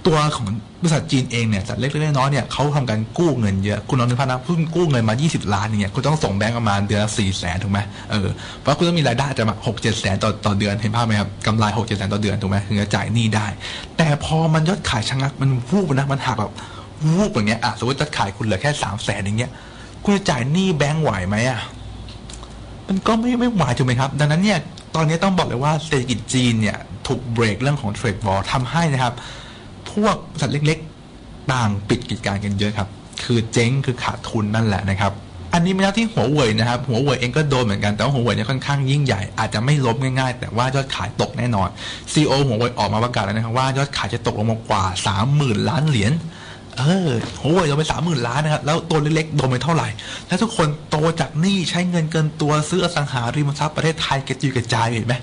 [0.06, 0.46] ตัวของ
[0.80, 7.78] บริษัทจีนเองเนี่ยจัดเล็กๆน้อยๆเนี่ยเขาทำการกู้เงินเยอะ คุณลองนึกภาพนะคุณกู้เงินมา 20 ล้านอย่างเงี้ยคุณต้องส่งแบงก์ประมาณเดือนละ4แสนถูกไหม
[8.10, 8.28] เออ
[8.60, 13.46] เพราะคุณต้องมีรายได้จะมา6 7แสนต่อต่อเดือนเห็นภาพไหมครับกำไร6 7แสนต่อเดือนถูกไหมถึงจะจ่ายหนี้ได้
[13.96, 16.52] แต่พอมันยอดขายชะงักมันวูบนะมันหักแบบ
[17.04, 19.50] วูบอย่างเงี้ยอะสมมติยอดขายคุณเหลือแค่3แสนอย่างเงี้ย
[20.04, 21.60] คุณจะจ่ายหนี้แบงก์ไหวไหมอะ
[22.88, 24.58] มันก็ไม่ไม่ไหวถูกไหมครับ ดังนั้นเนี่ย
[24.96, 29.14] ตอนนี้ต้องบอกเลยว่าเศรษฐกิจจีนเนี่ยถูกเบรกเรื่องของเทรดวอลทำให้นะครับ
[29.92, 32.88] พวกบริษัทเล็กๆ ต่างปิดกิจการกันเยอะครับ
[33.24, 35.12] คือเจ๊งคือขาดทุนนั่นแหละนะครับ
[35.54, 41.68] อันนี้ไม่นับที่หัวเว่ยนะครับ หัวเว่ยเองก็โดนเหมือนกัน แต่ว่าหัวเว่ยเนี่ยค่อนข้างยิ่งใหญ่ อาจจะไม่ล้มง่ายๆ แต่ว่ายอดขายตกแน่นอน
[42.12, 44.84] CEO หัวเว่ยออกมาประกาศแล้วนะครับว่ายอดขายจะตกลงมากว่า
[45.26, 46.12] 30,000 ล้านเหรียญ
[46.78, 47.10] เออ
[47.40, 49.88] หัวเว่ยโดนไปสามหมื่นล้านนะครับ แล้วตัวเล็กๆโดนไปเท่าไหร่
[50.28, 55.14] แล้วทุกคนโตจากหนี้ใช้เงินเกินตัวซื้ออสังหาริมทรัพย์ประเทศไทยกระจุยกระจายเห็นไหม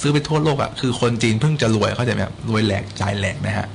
[0.00, 3.68] ซื้อไปทั่วโลกอะ่ะคือคนจีนเพิ่งจะรวยเขาใจไหมครับรวยแหลกจ่ายแหลกนะฮะ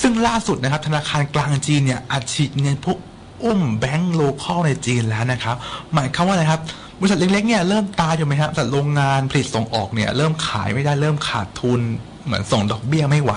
[0.00, 2.98] ซึ่งล่าสุดนะครับธนาคารกลางจีนเนี่ยอัดฉีดเงินพวก
[3.42, 5.56] อุ้มแบงก์โลคอลในจีนแล้วนะครับ
[5.94, 6.60] หมายความว่าอะไรครับ
[6.98, 11.80] บริษัทเล็กๆเนี่ยเริ่มตายอยู่ไหมฮะบริษัทโรงงานผลิตส่งออกเนี่ยเริ่มขายไม่ได้เริ่มขาดทุน
[12.24, 13.32] เหมือนส่งดอกเบี้ยไม่ไหว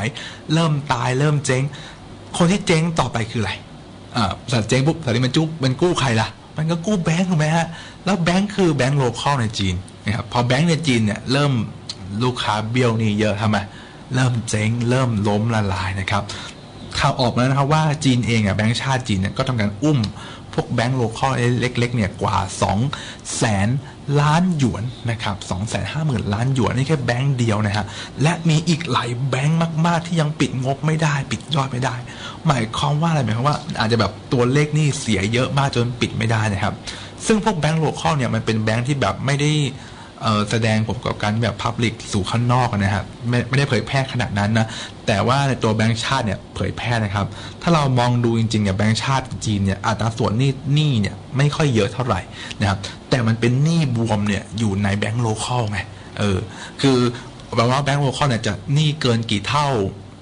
[0.53, 1.63] เริ่มตายเริ่มเจ๊ง
[2.37, 3.51] คนที่เจ๊งต่อไปคืออะไร
[4.15, 6.27] อ่าบริษัทเจ๊งปุ๊บบริษัทนี้มันจุ๊บมันกู้ใครล่ะ
[6.57, 7.67] มันก็กู้แบงก์ถูกไหมฮะ
[8.05, 9.75] แล้วแบงก์คือแบงก์ local ในจีน
[10.05, 11.51] นะครับพอแบงก์ในจีนเนี่ยเริ่ม
[12.23, 13.57] ลูกค้าเบี้ยวนี่เยอะทำไม
[14.13, 16.23] เริ่มเจ๊ง เริ่มล้มละลายนะครับ
[16.99, 19.99] ข่าวออกมาแล้วนะครับว่าจีนเองอะแบงก์ชาติจีนเนี่ยก็ทำการอุ้ม
[20.53, 22.37] พวกแบงก์ local เล็กๆเนี่ยกว่า
[22.85, 23.69] 2แสน
[24.21, 27.85] ล้านหยวนนะครับ2แสนห้าหมื่นล้านหยวนนี่แค่แบงก์เดียวนะฮะ
[28.23, 31.95] และมีอีกหลายแบงก์มาก ๆ ที่ยังปิดงบไม่ได้ ปิดยอดไม่ได้
[32.47, 36.73] หมายความว่าอะไรหมายความว่าอาจจะแบบตัวเลขนี่เสียเยอะมากจนปิดไม่ได้นะครับ
[37.25, 39.51] ซึ่งพวกแบงก์ local เนี่ยมันเป็นแบงก์ที่แบบไม่ได้
[40.51, 44.67] แสดงผลประกอบการแบบ public สู่ข้างนอกนะครับไม่ไม่ได้เผยแพร่ขนาดนั้นนะ
[45.07, 47.27] แต่ว่าในตัวแบงก์ชาติเนี่ยเผยแพร่นะครับ
[47.61, 52.19] ถ้าเรามองดูจริงๆเนี่ยแบงก์ชาติจีนเนี่ยอัตราส่วนหนี้หนี้เนี่ยไม่ค่อยเยอะเท่าไหร่
[52.61, 52.79] นะครับ
[53.09, 55.79] แต่มันเป็นหนี้บวมเนี่ยอยู่ในแบงก์ local ไง
[56.19, 56.37] เออ
[56.81, 56.97] คือ
[57.55, 59.67] แปลว่าแบงก์ local เนี่ยจะหนี้เกินกี่เท่า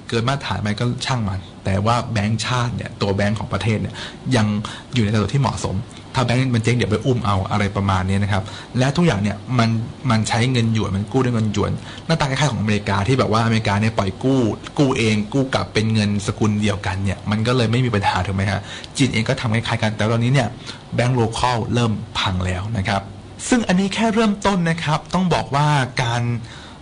[0.10, 3.96] เกินมาตรฐานไหมก็ช่างมัน แต่ว่าแบงก์ชาติเนี่ยตัวแบงก์ของประเทศเนี่ย
[4.36, 4.48] ยัง
[4.94, 5.76] อยู่ในระดับที่เหมาะสม
[6.16, 8.44] ถ้าแบงก์มันเจ๊งเดี๋ยวไปอุ้มเอาอะไรประมาณนี้นะครับ
[8.80, 9.70] และทุกอย่างเนี่ยมัน
[10.10, 11.72] มันใช้เงินหยวนมันกู้ด้วยเงินหยวน
[12.06, 14.40] หน้าตาคล้ายๆของอเมริกาที่แบบว่าอเมริกาเนี่ยปล่อยกู้
[14.80, 18.62] กู้เองกู้กลับเป็นเงินสกุลเดียวกันเนี่ยมันก็เลยไม่มีปัญหาถูกไหมฮะ
[18.98, 20.48] จีนเองก็ทำคล้ายๆกันแต่ตอนนี้เนี่ย
[20.96, 23.02] แบงก์ local เริ่มพังแล้วนะครับ
[23.50, 25.68] ซึ่งอันนี้แค่เริ่มต้นนะครับ ต้องบอกว่า
[26.04, 26.24] การ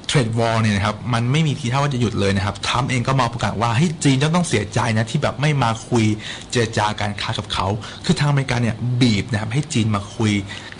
[0.10, 6.06] เทรดวอร์เนี่ยนะครับมันไม่มีทีท่าว่าจะหยุดเลยนะครับทรัมป์เองก็มองประกาศว่าให้จีนจะต้องเสียใจนะที่แบบไม่มาคุย
[6.52, 7.68] เจรจาการค้ากับเขา
[8.06, 10.31] คือทางอเมริกาเนี่ยบีบนะครับให้จีนมาคุย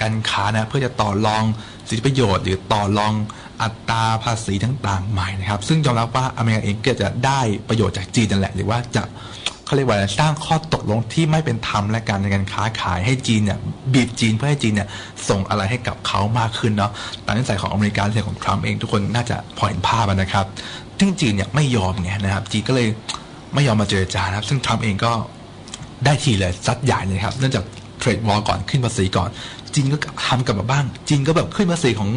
[0.02, 1.44] การค้านะเพื่อจะต่อรอง
[1.88, 3.14] สิทธิประโยชน์ หรือต่อรอง
[3.62, 7.40] อัตราภาษีต่างๆใหม่นะครับ ซึ่งยอมรับว่าอเมริกาเองก็จะได้
[7.70, 9.04] ประโยชน์จากจีนนั่นแหละหรือว่าจะ
[9.70, 13.60] เขาเรียกว่าสร้างข้อตกลงที่ไม่เป็นธรรมและการในการค้าขายให้จีนเนี่ย
[13.94, 14.88] บีบจีนเพื่อให้จีนเนี่ย
[15.30, 16.92] ส่งอะไรให้กับเขามากขึ้นเนาะ
[17.26, 20.46] ตามนิสัยของอเมริกาเรื่องของทรัมป์เองทุกคนน่าจะพอเห็นภาพนะครับ
[21.00, 22.88] ซึ่งจีนเนี่ยไม่ยอมไงนะครับ จีนก็เลย
[23.54, 25.12] ไม่ยอมมาเจรจานะครับ ซึ่งทรัมป์เองก็
[26.06, 27.64] ได้ทีเลยซัดใหญ่เลยครับเนื่องจาก
[28.00, 29.30] เทรดวอลก่อนขึ้นภาษีก่อน
[29.74, 32.10] จีนก็ทำกลับมาบ้าง จีนก็แบบขึ้นภาษีของ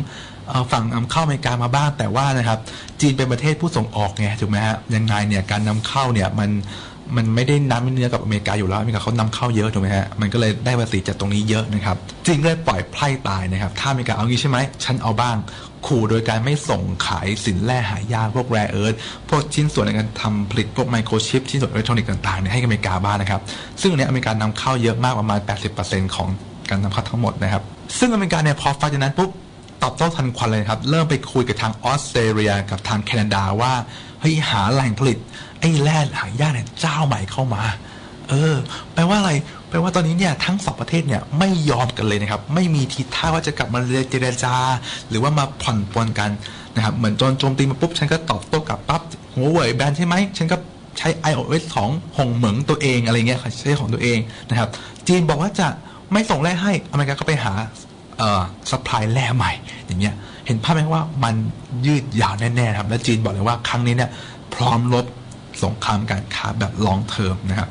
[0.73, 2.59] ฝั่งนำเข้าอเมริกามาบ้างแต่ว่านะครับ
[3.01, 6.51] จีนเป็นประเทศผู้ส่งออกไงถูกไหมฮะยังไงเนี่ยการนำเข้าเนี่ยมัน
[7.17, 15.37] มันไม่ได้น้ำเนื้อกับอเมริกาอยู่แล้วอเมริกาเขานำเข้าเยอะถูกไหมฮะมันก็เลยได้ภาษีจากตรงนี้เยอะนะครับจีนก็เลยปล่อยไพร่ตายนะครับถ้าอเมริกาเอางี้ใช่ไหมฉันเอาบ้าง
[15.87, 18.95] ขู่โดยการไม่ส่งขายสินแร่หายากพวกแร่เอิร์ธ
[19.29, 23.41] พวกชิ้นส่วนในการทำผลิตพวกไมโครชิปชิ้นส่วนอิเล็กทรอนิกส์ต่างๆเนี่ยให้อเมริกาบ้างนะครับ
[23.81, 25.41] ซึ่งอันเนี้ยอเมริกานำเข้าเยอะมากประมาณ
[25.77, 26.29] 80%ของ
[26.71, 27.63] การนำเข้าทั้งหมดนะครับ
[27.99, 29.31] ซึ่งอเมริกาเนี่ยพอฟังจากนั้นปุ๊บ
[29.83, 33.73] ตอบโต้ทันควันเลยครับ เริ่มไปคุยกับทางออสเตรเลียกับทางแคนาดาว่า
[34.21, 35.19] เฮ้ยหาแหล่งผลิต
[35.63, 37.63] ไอ้แร่หางยากเนี่ยเจ้าใหม่เข้ามา
[38.29, 38.55] เออ
[38.95, 39.33] แปลว่าอะไร
[39.69, 43.81] แปลว่าตอนนี้เนี่ยทั้งสองประเทศเนี่ยไม่ยอมกันเลยนะครับ ไม่มีทีท่าว่าจะกลับมา
[44.11, 44.55] เจรจา
[45.09, 46.31] หรือว่ามาผ่อนปลนกัน
[46.77, 49.03] นะครับ เหมือนโจนโจมตีมาปุ๊บฉันก็ตอบโต้กลับปั๊บ
[49.35, 50.57] หัวเว่ยแบรนด์ใช่ไหมฉันก็
[50.99, 54.19] ใช้ iOS ของหงเหมิงตัวเองอะไรเงี้ยใช้ของตัวเอง
[54.51, 54.69] นะครับ
[55.09, 55.69] จีนบอกว่าจะ
[56.13, 57.53] ไม่ส่งแร่ให้อเมริกาก็ไปหา
[58.19, 59.53] เอ่อ supply แร่ใหม่
[59.87, 60.15] อย่างเงี้ย
[60.47, 61.35] เห็นภาพไหมว่ามัน
[61.87, 64.11] ยืดยาวแน่ๆครับและจีนบอกเลยว่าครั้งนี้เนี่ย
[64.55, 65.07] พร้อมรบ
[65.63, 67.69] สงครามการค้าแบบ long term นะครับ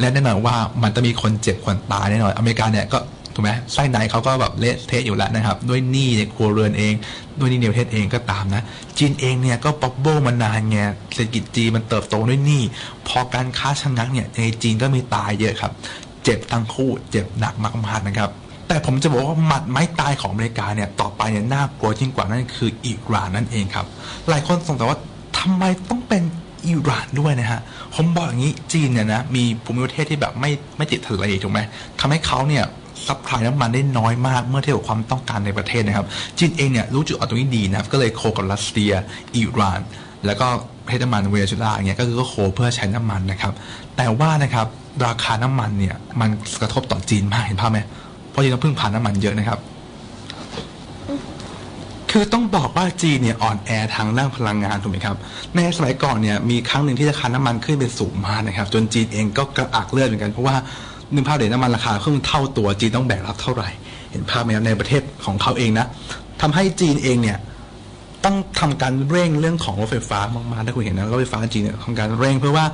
[0.00, 2.98] และแน่นอนว่ามันจะมีคนเจ็บคนตายแน่นอนอเมริกาเนี่ยก็
[3.34, 6.94] ถูกไหมไส้ในเขาก็แบบเละเทะอยู่แล้วนะครับ ด้วยหนี้ในครัวเรือนเอง
[7.38, 8.62] ด้วยหนี้ในประเทศเองก็ตามนะ
[8.98, 10.78] จีนเองเนี่ยก็ป๊อปโบมานานไง
[11.14, 12.62] เศรษฐกิจจีนมันเติบโตด้วยหนี้
[13.08, 15.72] พอการค้าชะงักเนี่ยในจีนก็มีตายเยอะครับ
[16.24, 17.54] เจ็บทั้งคู่เจ็บหนัก
[17.86, 18.30] มากๆนะครับ
[18.68, 23.86] แต่ผมจะบอกว่าหมัดไม้ตายของอเมริกาเนี่ยต่อไปเนี่ยน่ากลัวยิ่งกว่านั่นคืออิหร่านนั่นเองครับ
[24.28, 24.98] หลายคนสงสัยว่า
[25.38, 26.22] ทำไมต้องเป็น
[26.68, 27.60] อิหร่านด้วยนะฮะ
[27.94, 31.60] ผมบอกอย่างนี้จีนเนี่ยนะมีภูมิประเทศที่แบบไม่ไม่ติดทะเลถูกไหม
[32.00, 32.64] ทำให้เขาเนี่ย
[33.06, 36.06] supply น้ำมันได้น้อยมากเมื่อเทียบกับความต้องการในประเทศนะครับ
[36.38, 38.92] จีนเองเนี่ยรู้จุดอ่อนตรงนี้ดีนะครับ ก็เลย co กับรัสเซีย
[39.36, 39.80] อิหร่าน
[40.26, 40.46] แล้วก็
[40.84, 43.52] ประเทศน้ำมันเวเนซุเอลาอย่างเงี้ยก็คือก็โคเพื่อใช้น้ำมันนะครับ
[43.96, 44.66] แต่ว่านะครับ
[45.06, 46.28] ราคาน้ำมันเนี่ยมัน
[46.62, 47.78] กระทบต่อจีนมากเห็นภาพไหม
[48.30, 49.58] เพราะจีนต้องพึ่งพาน้ำมันเยอะนะครับ
[52.16, 55.16] คือต้องบอกว่าจีนเนี่ยอ่อนแอทางด้านพลังงานถูกไหมครับ
[55.54, 60.56] ในสมัยก่อนเนี่ยมีครั้งหนึ่งที่ราคาน้ำมันขึ้นเป็นสูงมากนะครับ จนจีนเองก็กระอักเลือดเหมือนกันเพราะว่า
[61.14, 63.68] นึกภาพเดี๋ยวน้ำมันราคาขึ้นเท่าตัวจีนต้องแบกรับเท่าไหร่
[64.10, 65.86] เห็นภาพไหมครับในประเทศของเขาเองนะ
[66.42, 67.38] ทำให้จีนเองเนี่ย
[68.24, 70.18] ต้องทำการเร่งเรื่องของรถไฟฟ้า
[70.52, 72.66] มากๆถ้าคุณเห็นนะรถไฟฟ้าจีนเนี่ยทำการเร่ง เพื่อว่า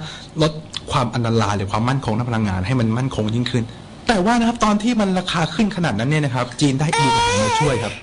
[0.43, 0.53] ลด
[0.93, 3.65] ความอันตรายหรือความมั่นคงทางพลังงานให้มันมั่นคงยิ่งขึ้น
[4.09, 7.95] แต่ว่านะครับตอนที่มันราคาขึ้นขนาดนั้นเนี่ยนะครับ จีนได้อิหร่านมาช่วยครับ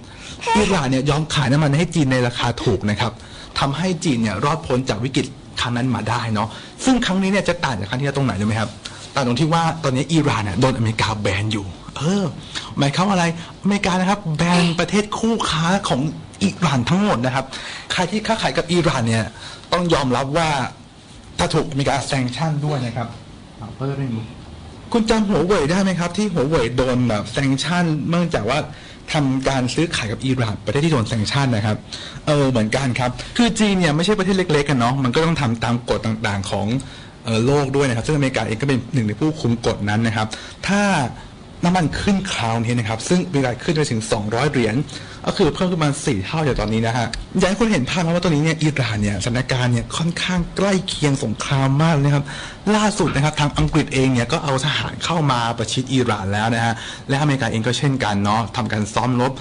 [0.57, 3.11] อิหร่านเนี่ยยอมขายน้ำมันให้จีนในราคาถูกนะครับ
[3.59, 5.25] ทำให้จีนเนี่ยรอดพ้นจากวิกฤต
[5.61, 6.47] ครั้งนั้นมาได้เนาะ
[6.85, 8.69] ซึ่งครั้งนี้เนี่ยจะต่างจากครั้งที่แล้วตรงไหนรู้ไหมครับ
[9.15, 11.65] ต่างตรงที่ว่าตอนนี้อิหร่านเนี่ยโดนอเมริกาแบนอยู่
[11.97, 12.23] เออ
[12.77, 13.25] หมายความว่าอะไร
[13.63, 16.01] อเมริกานะครับ แบนประเทศคู่ค้าของ
[16.43, 17.45] อิหร่านทั้งหมดนะครับ
[17.91, 19.25] ใครที่ค้าขายกับอิหร่านเนี่ย
[19.73, 20.49] ต้องยอมรับว่า
[21.39, 23.07] ถ้าถูกอเมริกาแซงชั่นด้วยนะครับ
[23.57, 24.25] เอาเพิ่มเรื่องนี้
[24.93, 28.59] คุณจำหัวเว่ยได้ไหมครับ ที่หัวเว่ยโดนแบบแซงชั่นเนื่องจากว่า
[29.13, 31.77] ทำการซื้อขายกับอิหร่านประเทศที่โดนแซงชั่นนะครับ
[32.27, 36.67] เออเหมือนกันครับ คือจีนเนี่ยไม่ใช่ประเทศเล็กๆกันเนาะมันก็ต้องทำตามกฎต่างๆของ
[37.27, 40.27] ออโลกด้วยนะครับ ซึ่งอเมริกาเองก็เป็นหนึ่งในผู้คุมกฎนั้นนะครับ
[40.67, 40.81] ถ้า
[41.63, 44.75] น้ำมันขึ้นคราวนี้นะครับ ซึ่งมีกาขึ้นไปถึง 200 เหรียญ
[45.27, 47.07] ก็คือเพิ่มขึ้นมา4เท่าจากตอนนี้นะฮะ
[47.39, 52.25] อยากให้คุณเห็นภาพนะว่าตอนนี้เนี่ยอิหร่านเนี่ยสถานการณ์เนี่ยค่อนข้างใกล้เคียงสงครามมากเลยนะครับ
[52.75, 56.73] ล่าสุดนะครับทางอังกฤษเองเนี่ยก็เอาทหารเข้ามาประชิดอิหร่านแล้วนะฮะ
[57.09, 59.31] และอเมริกาเองก็เช่นกันเนาะทำการซ้อมรบ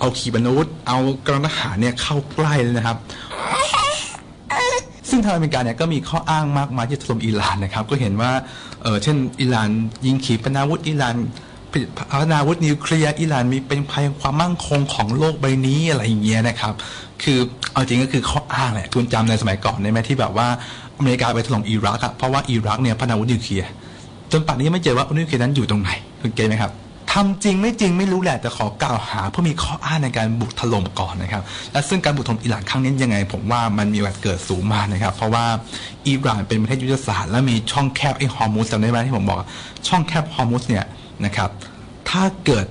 [0.00, 2.96] เอาขีปนาวุธเอากำลังทหารเนี่ยเข้าใกล้เลยนะครับ
[5.08, 8.30] ซึ่งทางอเมริกาเนี่ยก็มีข้ออ้างมากมายที่ถล่มอิหร่านนะครับ ก็เห็นว่า
[8.82, 9.68] เออเช่นอิหร่าน
[10.06, 11.16] ยิงขีปนาวุธอิหร่าน
[11.78, 16.74] ลิตพัฒนาวุธนิวเคลียร์อิหร่านมีเป็นภัยความมั่งคงของโลกใบนี้อะไรอย่างเงี้ยนะครับ
[17.22, 17.38] คือ
[17.72, 20.48] เอาจริงก็คือข้ออ้างแหละคุณจำในสมัยก่อนได้ไหมที่แบบว่า
[20.98, 23.70] อเมริกาไปถล่มอิรักอะเพราะว่าอิรักเนี่ยพัฒนาวุธนิวเคลียร์
[24.32, 25.90] จนป่านนี้ยังไม่เจอว่าอาวุธนิวเคลียร์นั้นอยู่ตรงไหน
[26.20, 26.72] คุณเก็ตไหมครับ
[27.12, 31.42] ทำจริงไม่จริงไม่รู้แหละแต่ขอกล่าวหาเพื่อมีข้ออ้างในการบุกถล่มก่อนนะครับ
[31.72, 35.44] และซึ่งการบุกถล่มอิหร่านครั้งนี้ยังไง ผมว่ามันมีโอกาสเกิดสูงมากนะครับ เพราะว่า
[36.08, 39.38] อิหร่านเป็นประเทศยุทธศาสตร์และมีช่องแคบไอ้ฮอร์มุสจำได้ไหมที่ผมบอก
[39.88, 40.84] ช่องแคบฮอร์มุสเนี่ย
[41.24, 41.50] นะครับ
[42.10, 42.66] ถ้าเกิด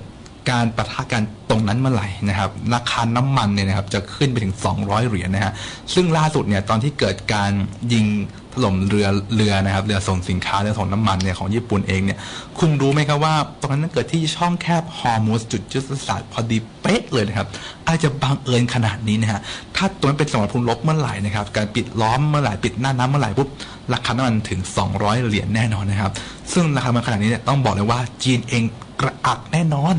[0.50, 5.52] การปะทะกันตรงนั้นเมื่อไหร่นะครับราคาน้ำมันเนี่ยนะครับจะขึ้นไปถึง 200 เหรียญนะฮะ
[5.94, 7.52] ซึ่งล่าสุดเนี่ยตอนที่เกิดการ
[7.92, 8.06] ยิง
[8.54, 12.18] ถล่มเรือเรือนะครับเรือส่งสินค้าเรือส่งน้ำมันเนี่ยของญี่ปุ่นเองเนี่ย
[12.58, 17.48] คุณรู้ไหมครับว่าตรงนั้นเกิดที่ช่องแคบฮอร์มุสจุดยุทธศาสตร์พอดีเป๊ะเลยนะครับ
[17.86, 19.40] อาจจะบังเอิญขนาดนี้นะฮะ
[19.76, 23.48] ถ้าตรงนั้นเป็นสมรภูมิลบเมื่อไหร่นะครับการปิดล้อมเมื่อไหร่ปิดหน้าน้ำเมื่อไหร่ปุ๊บ
[23.92, 24.60] ราคาน้ำมันถึง
[24.92, 26.12] 200 เหรียญแน่นอนนะครับ
[26.52, 28.62] ซึ่งราคามันขนาดนี้เนี่ยต้องบอกเลยว่าจีนเอง
[29.00, 29.96] กระอักแน่นอน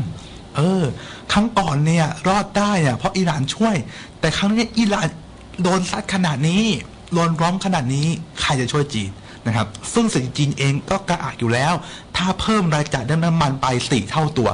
[0.60, 0.84] เออ
[1.32, 3.76] ครั้งก่อนเนี่ยรอดได้อะเพราะอิหร่านช่วย
[4.20, 5.08] แต่ครั้งนี้อิหร่าน
[5.62, 6.62] โดนซัดขนาดนี้
[7.14, 8.06] โดนร้อมขนาดนี้
[8.40, 9.10] ใครจะช่วยจีน
[9.46, 11.74] นะครับ ซึ่งเศรษฐีจีนเองก็กระอักอยู่แล้ว
[12.16, 14.48] ถ้าเพิ่มรายจ่ายด้านน้ำมันไปสี่เท่าตัว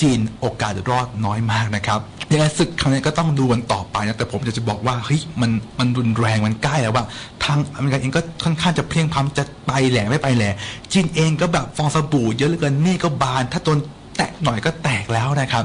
[0.00, 2.00] จีนโอกาสรอดน้อยมากนะครับ
[2.32, 7.04] ยังไงศึกครั้งนี้ก็ต้องดูกันต่อไปนะ แต่ผมจะจะบอกว่าเฮ้ยมันมันรุนแรงมันใกล้แล้วว่า
[7.44, 10.50] ทางอเมริกาเองก็ค่อนข้างจะเพียงพ้ำจะไปแหล่ไม่ไปแหล่
[10.92, 13.78] จีนเองก็แบบฟองสบู่เยอะเหลือเกินนี่ก็บาน ถ้าโดน
[14.16, 15.64] แตะหน่อยก็แตกแล้วนะครับ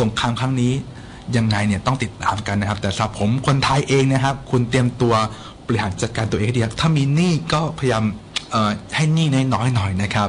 [0.00, 0.72] สงครามครั้งนี้
[1.36, 5.14] ยังไงเนี่ยต้องติดตามกันนะครับ แต่สำหรับผมคนไทยเองนะครับ คุณเตรียมตัว
[5.66, 8.04] บริหารจัดการตัวเองให้ดีครับถ้ามีหนี้ก็พยายาม
[8.94, 10.28] ให้หนี้น้อยๆหน่อยนะครับ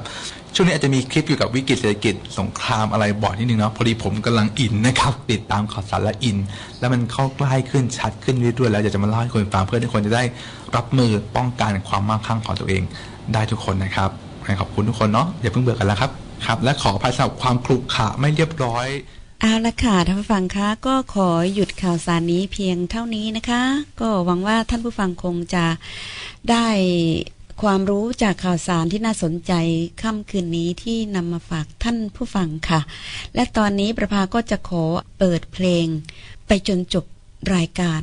[0.55, 6.37] ช่วงนี้อาจจะมีคลิปเกี่ยวกับวิกฤตเศรษฐกิจสงครามอะไรบ่อยนิดนึงเนาะพอดีผมกำลังอินนะครับติดตามข่าวสารและอิน
[6.79, 10.23] แล้วมันเข้าใกล้ขึ้นชัดขึ้นเรื่อยๆแล้วอยากจะมาเล่าให้คนฟังเพื่อให้ทุกคนจะได้
[10.75, 12.83] รับมือป้องกันความมั่งคั่งของตัวเอง
[13.33, 14.09] ได้ทุกคนนะครับ
[14.61, 16.11] ขอบคุณทุกคนเนาะอย่าเพิ่งเบื่อกันแล้วครับ
[16.45, 18.87] ครับ และขอภัยสำหรับความคลุกขระไม่เรียบร้อย
[19.41, 23.61] เอาละค่ะท่านผู้ฟังคะก็ขอหยุดข่าวสารนี้เพียงเท่านี้นะคะ
[23.99, 25.65] ก็หวังว่าท่านผู้ฟังคงจะ
[26.49, 26.67] ได้
[27.61, 29.53] ความรู้จากข่าวสารที่น่าสนใจ
[30.01, 32.81] ค่ำคืนนี้ที่นำมาฝากท่านผู้ฟังค่ะ
[33.35, 34.83] และตอนนี้ประภาก็จะขอ
[35.19, 35.85] เปิดเพลง
[36.47, 37.05] ไปจนจบ
[37.55, 38.01] รายการ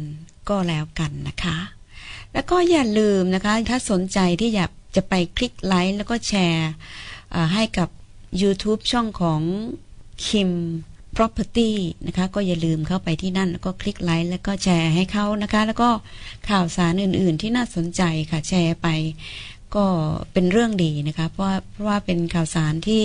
[0.49, 1.57] ก็แล้วกันนะคะ
[2.33, 6.71] แล้วก็อย่าลืมนะคะ ถ้าสนใจที่อยากจะไปคลิกไลค์แล้วก็แชร์
[7.55, 7.89] ให้กับ
[8.43, 9.41] YouTube ช่องของ
[10.27, 10.51] คิม
[11.17, 11.71] property
[12.07, 15.91] นะคะ ก็อย่าลืมเข้าไปที่นั่น แล้วก็คลิกไลค์แล้วก็แชร์ให้เขานะคะ แล้วก็
[16.49, 18.89] ข่าวสารอื่น ๆ ที่น่าสนใจค่ะแชร์ไป
[19.75, 19.87] ก็
[20.33, 23.03] เป็นเรื่องดีนะคะ เพราะว่าเพราะว่าเป็นข่าวสารที่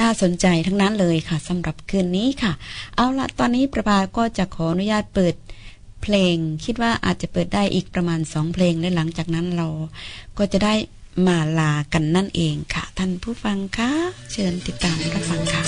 [0.00, 2.52] น่าสนใจทั้งนั้นเลยค่ะสำหรับคืนนี้ค่ะ
[2.96, 5.34] เอาละตอนนี้ประภาก็จะขออนุญาตเปิด
[6.02, 9.68] เพลง คิดว่าอาจจะเปิดได้อีกประมาณสองเพลงและหลังจากนั้นเรา
[10.38, 10.74] ก็จะได้
[11.26, 13.92] มาลากันนั่นเองค่ะ ท่านผู้ฟังคะ
[14.32, 15.62] เชิญติดตามรับฟังค่ะ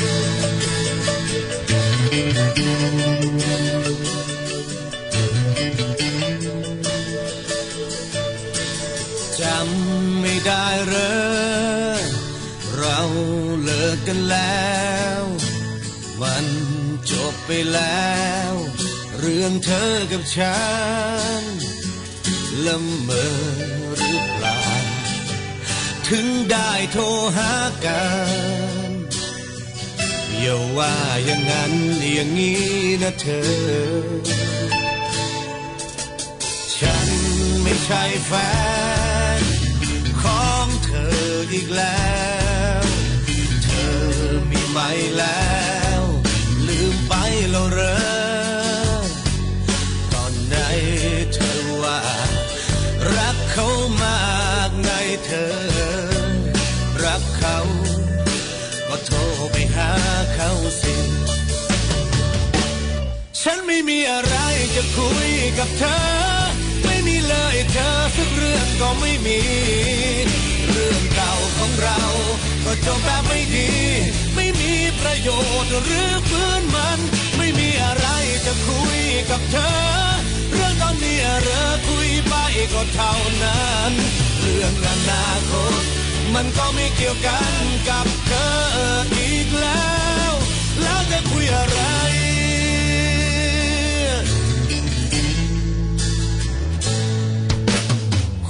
[9.40, 11.14] จำไม่ได้เหรอ
[12.76, 13.00] เรา
[13.62, 14.66] เลิกกันแล้
[15.20, 15.22] ว
[16.22, 16.46] มัน
[17.10, 18.14] จบไปแล้
[18.50, 18.52] ว
[19.18, 20.58] เรื่องเธอกับฉั
[21.40, 21.42] น
[22.64, 23.26] ละเมอ
[23.84, 23.85] หล่า
[26.08, 27.04] ถึงได้โทร
[27.36, 27.52] หา
[27.84, 28.90] กัน
[30.38, 31.72] อย่าว่าอย่างนั้น
[32.12, 32.64] อย่างนี้
[33.02, 33.50] นะเธอ
[36.78, 37.08] ฉัน
[37.62, 38.32] ไม่ใช่แฟ
[39.38, 39.40] น
[40.22, 41.16] ของเธอ
[41.52, 42.14] อีกแล้
[42.80, 42.84] ว
[43.64, 43.96] เธอ
[44.50, 44.78] มีไป
[45.18, 45.50] แล้
[46.00, 46.02] ว
[46.66, 47.14] ลืมไป
[47.50, 47.96] แล้วเหรอ
[50.12, 50.56] ตอนไหน
[51.34, 52.00] เธอว่า
[53.16, 53.68] รักเขา
[54.02, 54.18] มา
[54.68, 54.90] กไง
[55.26, 55.75] เธอ
[59.06, 59.18] โทร
[59.52, 59.90] ไปหา
[60.34, 60.50] เขา
[60.80, 60.94] สิ
[63.40, 64.36] ฉันไม่มีอะไร
[64.76, 65.98] จะคุยกับเธอ
[66.86, 69.40] ไม่มีเลยเธอสักเรื่องก็ไม่มี
[70.70, 72.00] เรื่องเก่าของเรา
[72.64, 73.70] ก็จบแบบไม่ดี
[74.36, 75.28] ไม่มีประโย
[75.62, 76.98] ชน์หรือฟื้นมัน
[77.38, 78.06] ไม่มีอะไร
[78.46, 79.00] จะคุย
[79.30, 79.74] กับเธอ
[80.52, 82.34] เรื่องตอนนี้เรอคุยไป
[82.72, 83.14] ก็เท่า
[83.44, 83.92] นั้น
[84.40, 86.05] เรื่องอนาคต
[86.36, 88.48] มันก็ไม่เกี่ยวกันกับเธอ
[89.16, 89.94] อีกแล้
[90.30, 90.32] ว
[90.80, 91.80] แล้วจะคุยอะไร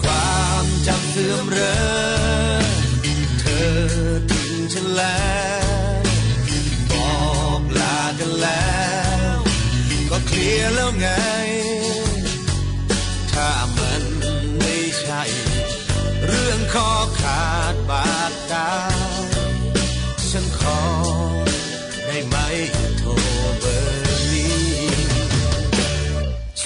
[0.01, 1.77] ความจำเสื่อมเรอ
[3.41, 3.71] เธอ
[4.31, 5.27] ทิ้งฉันแล้
[5.99, 6.01] ว
[6.91, 7.11] บอ
[7.61, 8.75] กลากันแล้
[9.35, 9.37] ว
[10.11, 11.09] ก็เคลียร์แล้วไง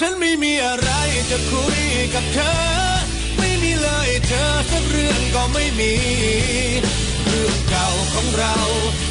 [0.03, 0.91] ฉันไม่มีอะไร
[1.31, 1.79] จะคุย
[2.13, 2.55] กับเธอ
[3.39, 5.93] ไม่มีเลยเธอสักเรื่องก็ไม่มี
[7.27, 8.55] เรื่องเก่าของเรา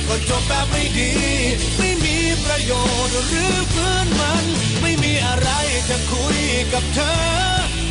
[0.09, 1.13] ก็จบแบบไม่ดี
[1.79, 2.73] ไม่มีประโย
[3.07, 4.45] ชน์หรือฟื้นมัน
[4.83, 5.51] ไม่มีอะไร
[5.89, 6.39] จะคุย
[6.73, 7.19] กับเธอ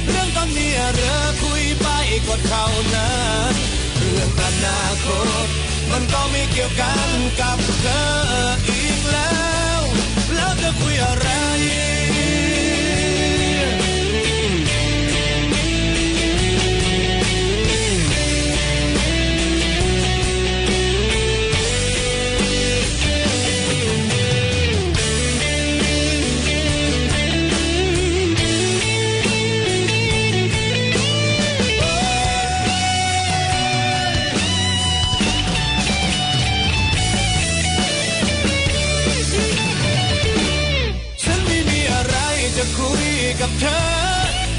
[0.08, 1.88] เรื่องตอนนี้เรอคุยไป
[2.28, 2.66] ก็เท่า
[2.96, 3.14] นั้
[3.52, 3.54] น
[3.98, 5.08] เรื่องอนาค
[5.46, 5.48] ต
[5.92, 7.10] มันก็ไม่เกี่ยวกัน
[7.42, 8.06] กับเธอ
[8.70, 9.34] อีกแล้
[9.80, 9.82] ว
[10.34, 11.30] แล้วจะคุยอะไร
[43.42, 43.82] กับเธอ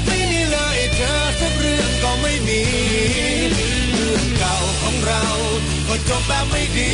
[0.05, 2.61] ไม่มีเลยเธอสักเรื่องก็ไม่มี
[3.93, 5.23] เรื่องเก่าของเรา
[5.87, 6.91] ก็จบแบบไม่ดี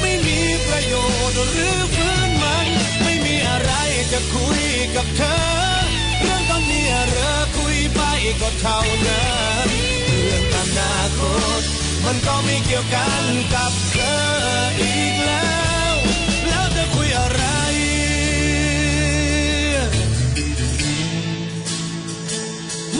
[0.00, 0.94] ไม่มีประโย
[1.28, 2.66] ชน์หรือฟื้นมัน
[3.02, 3.72] ไม่มีอะไร
[4.12, 4.62] จะคุย
[4.96, 5.38] กับเธอ
[6.20, 8.00] เรื่องตอนนี้เรอคุยไป
[8.40, 9.24] ก็เท่านั้
[9.66, 9.68] น
[10.06, 11.20] เรื่องอนาค
[11.60, 11.62] ต
[12.04, 13.24] มันก็ไม่เกี่ยวกัน
[13.54, 14.16] กับเธอ
[14.80, 15.63] อีกแล้วแล้ว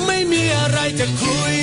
[0.06, 1.56] ไม่มีอะไรจะคุย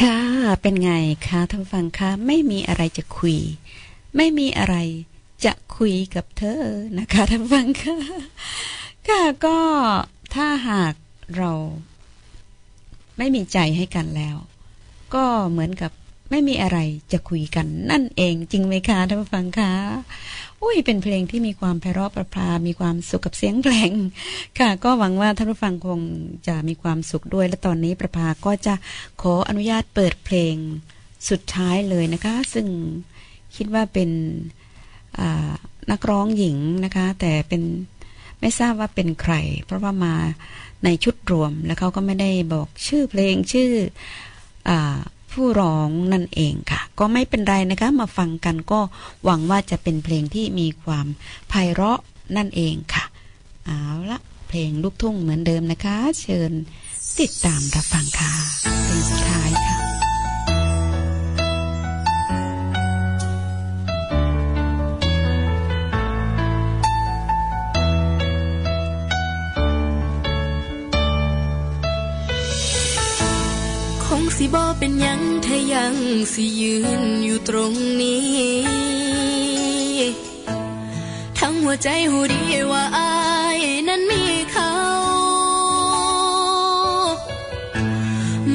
[0.00, 0.18] ค่ะ
[0.62, 0.92] เป็นไง
[1.26, 3.38] คะท่านฟังคะไม่มีอะไรจะคุย
[4.16, 4.76] ไม่มีอะไร
[5.44, 6.62] จะคุยกับเธอ
[6.98, 7.96] นะคะท่านฟังคะ
[9.08, 9.58] ค่ะก็
[10.34, 10.94] ถ้าหาก
[11.36, 11.52] เรา
[13.18, 14.36] ไม่มีใจให้กันแล้ว
[15.14, 15.92] ก็เหมือนกับ
[16.30, 16.78] ไม่มีอะไร
[17.12, 19.72] จะคุยกันนั่นเองจริงไหมคะท่านผู้ฟังคะ
[20.62, 23.92] อุ้ยเป็นเพลงที่มีความไพเราะประพามีความสุขกับเสียงเพลง
[24.58, 26.00] ค่ะ ก็หวังว่าท่านผู้ฟังคง
[26.46, 28.74] จะมีความสุขด้วย และตอนนี้ประภาก็จะ
[29.22, 30.54] ขออนุญาตเปิดเพลง
[31.30, 32.66] สุดท้ายเลยนะคะ ซึ่ง
[33.56, 34.10] คิดว่าเป็น
[35.90, 37.62] นักร้องหญิงนะคะ แต่เป็น
[38.40, 39.34] ไม่ทราบว่าเป็นใคร
[39.64, 40.14] เพราะว่ามา
[40.84, 43.72] ในชุดรวม แล้วเขาก็ไม่ได้บอกชื่อเพลงชื่อ
[44.68, 44.70] อ
[45.32, 48.80] ผู้ร้องนั่นเองค่ะ ก็ไม่เป็นไรนะคะ มาฟังกันก็
[49.24, 51.06] หวังว่าจะเป็นเพลงที่มีความ
[51.48, 52.00] ไพเราะ
[52.36, 53.04] นั่นเองค่ะ
[53.66, 53.80] เอา
[54.10, 54.18] ละ
[54.48, 56.52] เพลงลูกทุ่งเหมือนเดิมนะคะ เชิญ
[57.20, 58.32] ติดตามรับฟังค่ะ
[58.84, 59.81] เพลงสุดท้ายค่ะ
[74.44, 75.94] สิบอเป็นยังถ้ายัง
[76.32, 78.30] สิยืนอยู่ตรงนี้
[81.38, 82.42] ทั้งหัวใจหูดี
[82.72, 83.12] ว่าอา
[83.58, 84.72] ยนั้นมีเขา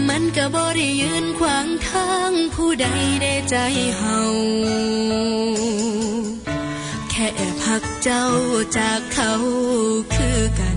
[0.08, 2.88] มันก็บ่ได้ยืนขวางทางผู้ใด
[3.22, 3.56] ได้ใจ
[3.98, 4.20] เฮา
[7.10, 7.28] แค่
[7.62, 8.26] พักเจ้า
[8.78, 9.32] จากเขา
[10.16, 10.70] คือกั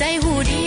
[0.00, 0.57] ทั้งหั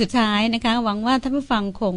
[0.00, 1.96] สุดท้ายนะคะ หวังว่าท่านผู้ฟังคง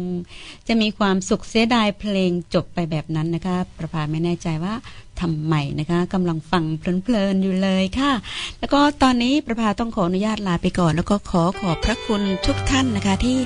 [0.68, 4.74] จะมีความสุขเสียดายเพลงจบไปแบบนั้นนะคะ ประภาไม่แน่ใจว่า
[5.20, 8.12] ทำไมนะคะกำลังฟังเพลินๆอยู่เลยค่ะ
[8.58, 13.38] แล้วก็ตอนนี้ประภาต้องขออนุญาตลาไปก่อน แล้วก็ขอขอบพระคุณทุกท่านนะคะ ที่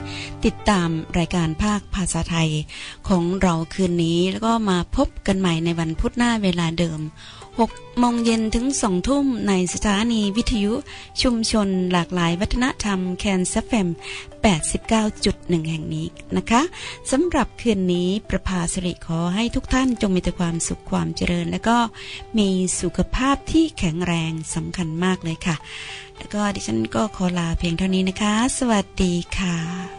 [0.45, 2.51] ติดตามรายการภาคภาษาไทย
[3.09, 7.01] ของเราคืนนี้ แล้วก็มาพบกันใหม่ในวันพุธหน้าเวลาเดิม
[7.59, 10.73] 6โมงเย็นถึง2ทุ่มในสถานีวิทยุ
[11.23, 13.89] ชุมชนหลากหลายวัฒนธรรมแคนซัฟเฟม
[14.99, 16.07] 89.1 แห่งนี้
[16.37, 16.63] นะคะ
[17.11, 21.79] สำหรับคืนนี้ประภาสริขอให้ทุกท่านจงมีแต่ความสุขความเจริญ และก็
[22.39, 22.49] มี
[22.81, 25.57] สุขภาพที่แข็งแรงสำคัญมากเลยค่ะ
[26.19, 29.98] แล้วก็ดิฉันก็ขอลาเพียงเท่านี้นะคะ สวัสดีค่ะ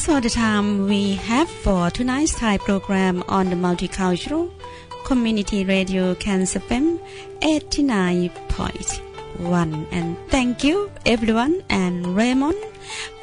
[0.00, 4.50] That's all the time we have for tonight's Thai program on the multicultural
[5.04, 6.98] community radio Cancer FM
[7.42, 9.86] 89.1.
[9.92, 12.56] And thank you everyone and Raymond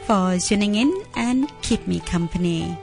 [0.06, 2.78] for tuning in and keep me company.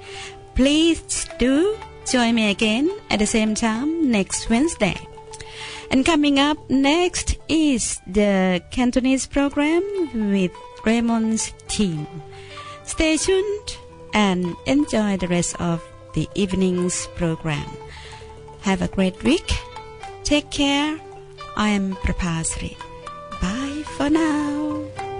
[0.56, 1.78] Please do
[2.10, 4.98] join me again at the same time next Wednesday.
[5.92, 9.84] And coming up next is the Cantonese program
[10.32, 10.50] with
[10.84, 12.08] Raymond's team.
[12.82, 13.78] Stay tuned
[14.14, 15.82] and enjoy the rest of
[16.14, 17.68] the evening's program.
[18.62, 19.52] Have a great week.
[20.22, 20.98] Take care.
[21.56, 22.76] I am Prapasri.
[23.42, 25.13] Bye for now.